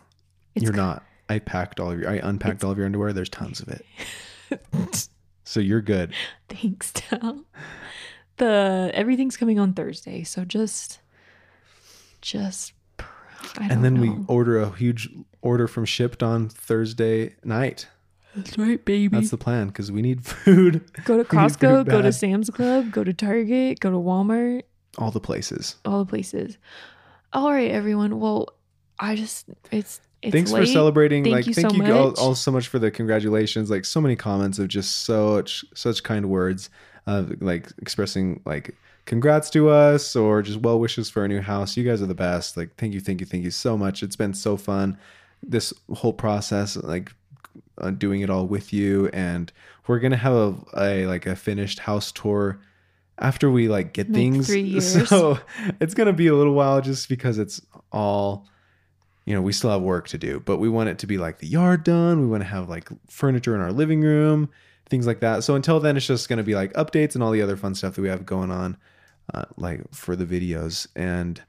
It's 0.55 0.65
you're 0.65 0.73
not. 0.73 1.03
I 1.29 1.39
packed 1.39 1.81
all 1.81 1.91
of 1.93 1.99
your. 1.99 2.11
I 2.11 2.17
unpacked 2.17 2.63
all 2.65 2.71
of 2.71 2.77
your 2.77 2.87
underwear. 2.87 3.13
There's 3.13 3.29
tons 3.29 3.61
of 3.61 3.69
it. 3.69 3.85
So 5.51 5.59
you're 5.59 5.81
good. 5.81 6.13
Thanks, 6.49 6.93
Tal. 6.95 7.45
The 8.37 8.93
everything's 8.95 9.37
coming 9.37 9.59
on 9.59 9.75
Thursday, 9.75 10.23
so 10.23 10.45
just, 10.45 11.01
just. 12.23 12.73
And 13.61 13.85
then 13.85 14.01
we 14.01 14.15
order 14.29 14.61
a 14.61 14.71
huge 14.71 15.09
order 15.43 15.67
from 15.67 15.87
shipped 15.87 16.23
on 16.23 16.49
Thursday 16.49 17.35
night. 17.43 17.89
That's 18.35 18.57
right, 18.59 18.85
baby. 18.85 19.09
That's 19.09 19.31
the 19.31 19.39
plan 19.39 19.69
because 19.69 19.91
we 19.91 20.03
need 20.03 20.25
food. 20.25 20.85
go 21.05 21.17
to 21.17 21.25
Costco, 21.29 21.87
go 21.87 22.03
to. 22.03 22.13
Sam's 22.13 22.51
Club, 22.51 22.91
go 22.91 23.03
to 23.03 23.13
Target, 23.13 23.81
go 23.81 23.91
to 23.91 23.97
Walmart, 23.97 24.63
All 24.99 25.11
the 25.11 25.21
places. 25.21 25.77
all 25.85 26.05
the 26.05 26.09
places. 26.09 26.59
All 27.33 27.51
right, 27.51 27.71
everyone. 27.71 28.21
Well, 28.21 28.49
I 28.99 29.17
just 29.17 29.47
it's 29.71 30.01
it's 30.23 30.33
Thanks 30.33 30.53
for 30.53 30.67
celebrating. 30.67 31.25
Thank 31.25 31.35
like, 31.35 31.47
you 31.47 31.55
thank 31.55 31.71
so 31.71 31.77
you 31.77 31.95
all, 31.95 32.13
all 32.19 32.35
so 32.35 32.51
much 32.51 32.69
for 32.69 32.79
the 32.79 32.91
congratulations. 32.91 33.71
Like, 33.71 33.85
so 33.85 34.01
many 34.01 34.17
comments 34.17 34.59
of 34.59 34.69
just 34.69 35.05
such 35.05 35.65
such 35.75 36.03
kind 36.03 36.29
words, 36.29 36.69
uh, 37.07 37.25
like 37.41 37.69
expressing 37.79 38.43
like 38.45 38.75
congrats 39.07 39.51
to 39.51 39.71
us 39.71 40.15
or 40.15 40.43
just 40.43 40.61
well 40.61 40.79
wishes 40.79 41.09
for 41.09 41.23
our 41.23 41.29
new 41.29 41.41
house. 41.41 41.77
You 41.77 41.85
guys 41.85 42.03
are 42.03 42.07
the 42.07 42.15
best. 42.15 42.57
Like, 42.57 42.77
thank 42.77 42.93
you, 42.93 43.01
thank 43.01 43.21
you, 43.21 43.27
thank 43.27 43.45
you 43.45 43.51
so 43.51 43.79
much. 43.79 44.03
It's 44.03 44.17
been 44.17 44.35
so 44.35 44.57
fun. 44.57 44.99
This 45.43 45.73
whole 45.95 46.13
process, 46.13 46.77
like 46.77 47.13
uh, 47.81 47.91
doing 47.91 48.21
it 48.21 48.31
all 48.31 48.47
with 48.47 48.73
you, 48.73 49.09
and 49.13 49.53
we're 49.87 49.99
gonna 50.01 50.17
have 50.17 50.33
a, 50.35 50.55
a 50.77 51.07
like 51.07 51.27
a 51.27 51.35
finished 51.37 51.81
house 51.81 52.13
tour 52.13 52.61
after 53.19 53.51
we 53.51 53.69
like 53.69 53.93
get 53.93 54.09
Like 54.09 54.15
things. 54.15 54.47
three 54.47 54.61
years. 54.75 55.09
So 55.09 55.39
it's 55.81 55.95
gonna 55.95 56.13
be 56.13 56.27
a 56.29 56.35
little 56.35 56.55
while 56.55 56.81
just 56.81 57.09
because 57.09 57.39
it's 57.39 57.61
all 57.93 58.47
you 59.27 59.35
know, 59.35 59.43
we 59.43 59.53
still 59.53 59.71
have 59.71 59.83
work 59.83 60.09
to 60.09 60.19
do, 60.19 60.41
but 60.41 60.57
we 60.57 60.69
want 60.69 60.89
it 60.89 60.99
to 60.99 61.07
be 61.07 61.17
like 61.19 61.39
the 61.39 61.47
yard 61.47 61.85
done. 61.85 62.21
We 62.23 62.27
want 62.27 62.43
to 62.43 62.49
have 62.49 62.69
like 62.69 62.89
furniture 63.09 63.55
in 63.55 63.61
our 63.61 63.71
living 63.71 64.01
room, 64.01 64.49
things 64.89 65.07
like 65.07 65.21
that. 65.21 65.45
So 65.45 65.55
until 65.55 65.79
then, 65.79 65.97
it's 65.97 66.07
just 66.07 66.29
going 66.29 66.39
to 66.39 66.43
be 66.43 66.55
like 66.57 66.73
updates 66.73 67.15
and 67.15 67.23
all 67.23 67.31
the 67.31 67.43
other 67.43 67.57
fun 67.57 67.75
stuff 67.77 67.95
that 67.95 68.03
we 68.03 68.09
have 68.09 68.25
going 68.27 68.51
on, 68.51 68.77
uh, 69.33 69.45
like 69.57 69.83
for 69.93 70.17
the 70.17 70.25
videos. 70.25 70.89
And 70.97 71.41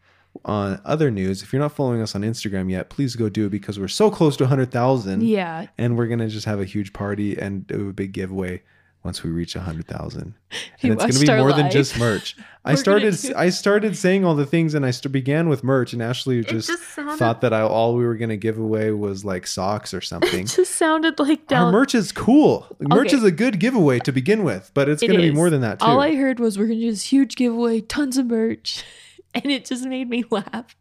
on 0.45 0.81
other 0.85 1.11
news, 1.11 1.43
if 1.43 1.51
you're 1.53 1.61
not 1.61 1.73
following 1.75 2.01
us 2.01 2.15
on 2.15 2.21
Instagram 2.21 2.69
yet, 2.71 2.89
please 2.89 3.15
go 3.15 3.29
do 3.29 3.45
it 3.47 3.49
because 3.49 3.79
we're 3.79 3.87
so 3.87 4.09
close 4.09 4.35
to 4.37 4.43
100,000. 4.45 5.21
Yeah. 5.23 5.67
And 5.77 5.97
we're 5.97 6.07
going 6.07 6.19
to 6.19 6.27
just 6.27 6.45
have 6.45 6.59
a 6.59 6.65
huge 6.65 6.93
party 6.93 7.37
and 7.37 7.65
do 7.67 7.89
a 7.89 7.93
big 7.93 8.11
giveaway 8.13 8.61
once 9.03 9.23
we 9.23 9.31
reach 9.31 9.55
100,000. 9.55 10.35
If 10.51 10.83
you 10.83 10.91
And 10.91 11.01
it's 11.01 11.03
going 11.03 11.13
to 11.13 11.19
be 11.21 11.29
our 11.31 11.39
more 11.39 11.53
than 11.53 11.71
just 11.71 11.97
merch. 11.97 12.35
I 12.63 12.73
we're 12.75 12.83
gonna 12.83 13.11
started 13.11 13.15
do- 13.17 13.33
I 13.35 13.49
started 13.49 13.97
saying 13.97 14.23
all 14.23 14.35
the 14.35 14.45
things 14.45 14.75
and 14.75 14.85
I 14.85 14.91
st- 14.91 15.11
began 15.11 15.49
with 15.49 15.63
merch 15.63 15.93
and 15.93 16.01
Ashley 16.03 16.43
just, 16.43 16.67
just 16.67 16.83
sounded- 16.93 17.17
thought 17.17 17.41
that 17.41 17.51
I, 17.53 17.61
all 17.61 17.95
we 17.95 18.05
were 18.05 18.15
going 18.15 18.29
to 18.29 18.37
give 18.37 18.59
away 18.59 18.91
was 18.91 19.25
like 19.25 19.47
socks 19.47 19.91
or 19.95 20.01
something. 20.01 20.41
It 20.41 20.47
just 20.55 20.75
sounded 20.75 21.17
like 21.17 21.47
down. 21.47 21.65
Our 21.67 21.71
merch 21.71 21.95
is 21.95 22.11
cool. 22.11 22.67
Merch 22.79 23.07
Okay. 23.07 23.17
is 23.17 23.23
a 23.23 23.31
good 23.31 23.59
giveaway 23.59 23.97
to 23.99 24.11
begin 24.11 24.43
with, 24.43 24.69
but 24.75 24.87
it's 24.87 25.01
It 25.01 25.07
going 25.07 25.19
to 25.19 25.25
be 25.27 25.33
more 25.33 25.49
than 25.49 25.61
that 25.61 25.79
too. 25.79 25.85
All 25.85 25.99
I 25.99 26.13
heard 26.15 26.39
was 26.39 26.59
we're 26.59 26.67
gonna 26.67 26.79
do 26.79 26.91
this 26.91 27.05
huge 27.11 27.35
giveaway, 27.35 27.81
tons 27.81 28.17
of 28.17 28.27
merch. 28.27 28.83
And 29.35 29.45
it 29.45 29.63
just 29.63 29.85
made 29.85 30.09
me 30.09 30.25
laugh 30.29 30.75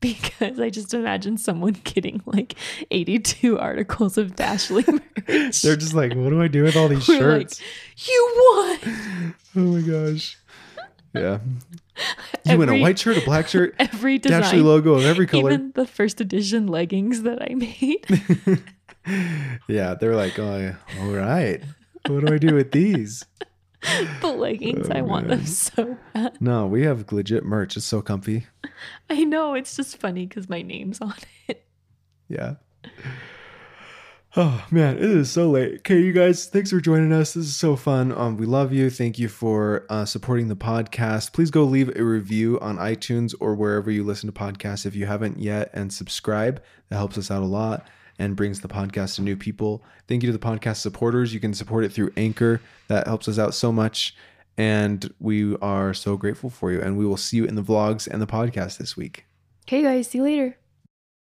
because 0.00 0.58
I 0.58 0.70
just 0.70 0.94
imagine 0.94 1.36
someone 1.36 1.74
getting 1.84 2.22
like 2.24 2.54
82 2.90 3.58
articles 3.58 4.16
of 4.16 4.36
Dashley 4.36 4.86
merch. 4.88 5.60
They're 5.60 5.76
just 5.76 5.92
like, 5.92 6.14
what 6.14 6.30
do 6.30 6.40
I 6.40 6.48
do 6.48 6.62
with 6.62 6.76
all 6.76 6.88
these 6.88 7.06
We're 7.06 7.38
like, 7.38 7.50
shirts? 7.50 7.60
you 7.96 8.54
won 8.54 9.34
oh 9.56 9.60
my 9.60 9.80
gosh. 9.82 10.38
Yeah. 11.12 11.40
You 12.46 12.62
in 12.62 12.68
a 12.70 12.80
white 12.80 12.98
shirt, 12.98 13.18
a 13.18 13.20
black 13.20 13.48
shirt, 13.48 13.74
every 13.78 14.18
design. 14.18 14.42
Dashley 14.42 14.64
logo 14.64 14.94
of 14.94 15.04
every 15.04 15.26
color. 15.26 15.50
Even 15.50 15.72
the 15.74 15.86
first 15.86 16.20
edition 16.20 16.68
leggings 16.68 17.22
that 17.22 17.42
I 17.42 17.54
made. 17.54 18.06
yeah, 19.68 19.94
they're 19.94 20.16
like, 20.16 20.38
oh, 20.38 20.74
all 21.00 21.10
right. 21.10 21.62
What 22.06 22.24
do 22.24 22.32
I 22.32 22.38
do 22.38 22.54
with 22.54 22.72
these? 22.72 23.26
the 24.20 24.28
leggings, 24.28 24.88
Oh, 24.90 24.94
I 24.94 25.02
want 25.02 25.28
them 25.28 25.46
so 25.46 25.96
bad. 26.12 26.36
No, 26.40 26.66
we 26.66 26.82
have 26.82 27.10
legit 27.12 27.44
merch. 27.44 27.76
It's 27.76 27.86
so 27.86 28.02
comfy. 28.02 28.46
I 29.08 29.24
know 29.24 29.54
it's 29.54 29.76
just 29.76 29.96
funny 29.96 30.26
because 30.26 30.48
my 30.48 30.62
name's 30.62 31.00
on 31.00 31.14
it. 31.48 31.66
Yeah. 32.28 32.54
Oh 34.36 34.64
man, 34.70 34.96
it 34.96 35.02
is 35.02 35.28
so 35.30 35.50
late. 35.50 35.78
Okay, 35.80 35.98
you 35.98 36.12
guys, 36.12 36.46
thanks 36.46 36.70
for 36.70 36.80
joining 36.80 37.12
us. 37.12 37.34
This 37.34 37.46
is 37.46 37.56
so 37.56 37.74
fun. 37.74 38.12
Um, 38.12 38.36
we 38.36 38.46
love 38.46 38.72
you. 38.72 38.88
Thank 38.88 39.18
you 39.18 39.28
for 39.28 39.86
uh, 39.90 40.04
supporting 40.04 40.46
the 40.46 40.54
podcast. 40.54 41.32
Please 41.32 41.50
go 41.50 41.64
leave 41.64 41.96
a 41.96 42.04
review 42.04 42.60
on 42.60 42.76
iTunes 42.76 43.34
or 43.40 43.56
wherever 43.56 43.90
you 43.90 44.04
listen 44.04 44.32
to 44.32 44.38
podcasts 44.38 44.86
if 44.86 44.94
you 44.94 45.06
haven't 45.06 45.40
yet, 45.40 45.70
and 45.72 45.92
subscribe. 45.92 46.62
That 46.90 46.96
helps 46.96 47.18
us 47.18 47.30
out 47.30 47.42
a 47.42 47.46
lot 47.46 47.88
and 48.20 48.36
brings 48.36 48.60
the 48.60 48.68
podcast 48.68 49.16
to 49.16 49.22
new 49.22 49.34
people. 49.36 49.82
Thank 50.06 50.22
you 50.22 50.30
to 50.30 50.36
the 50.36 50.44
podcast 50.44 50.76
supporters. 50.76 51.34
You 51.34 51.40
can 51.40 51.54
support 51.54 51.84
it 51.84 51.92
through 51.92 52.12
Anchor. 52.16 52.60
That 52.86 53.08
helps 53.08 53.26
us 53.26 53.38
out 53.38 53.54
so 53.54 53.72
much, 53.72 54.14
and 54.56 55.12
we 55.18 55.56
are 55.56 55.92
so 55.94 56.16
grateful 56.16 56.50
for 56.50 56.70
you. 56.70 56.80
And 56.80 56.96
we 56.96 57.06
will 57.06 57.16
see 57.16 57.38
you 57.38 57.46
in 57.46 57.56
the 57.56 57.62
vlogs 57.62 58.06
and 58.06 58.22
the 58.22 58.26
podcast 58.26 58.78
this 58.78 58.96
week. 58.96 59.24
Okay, 59.66 59.82
guys, 59.82 60.08
see 60.08 60.18
you 60.18 60.24
later. 60.24 60.56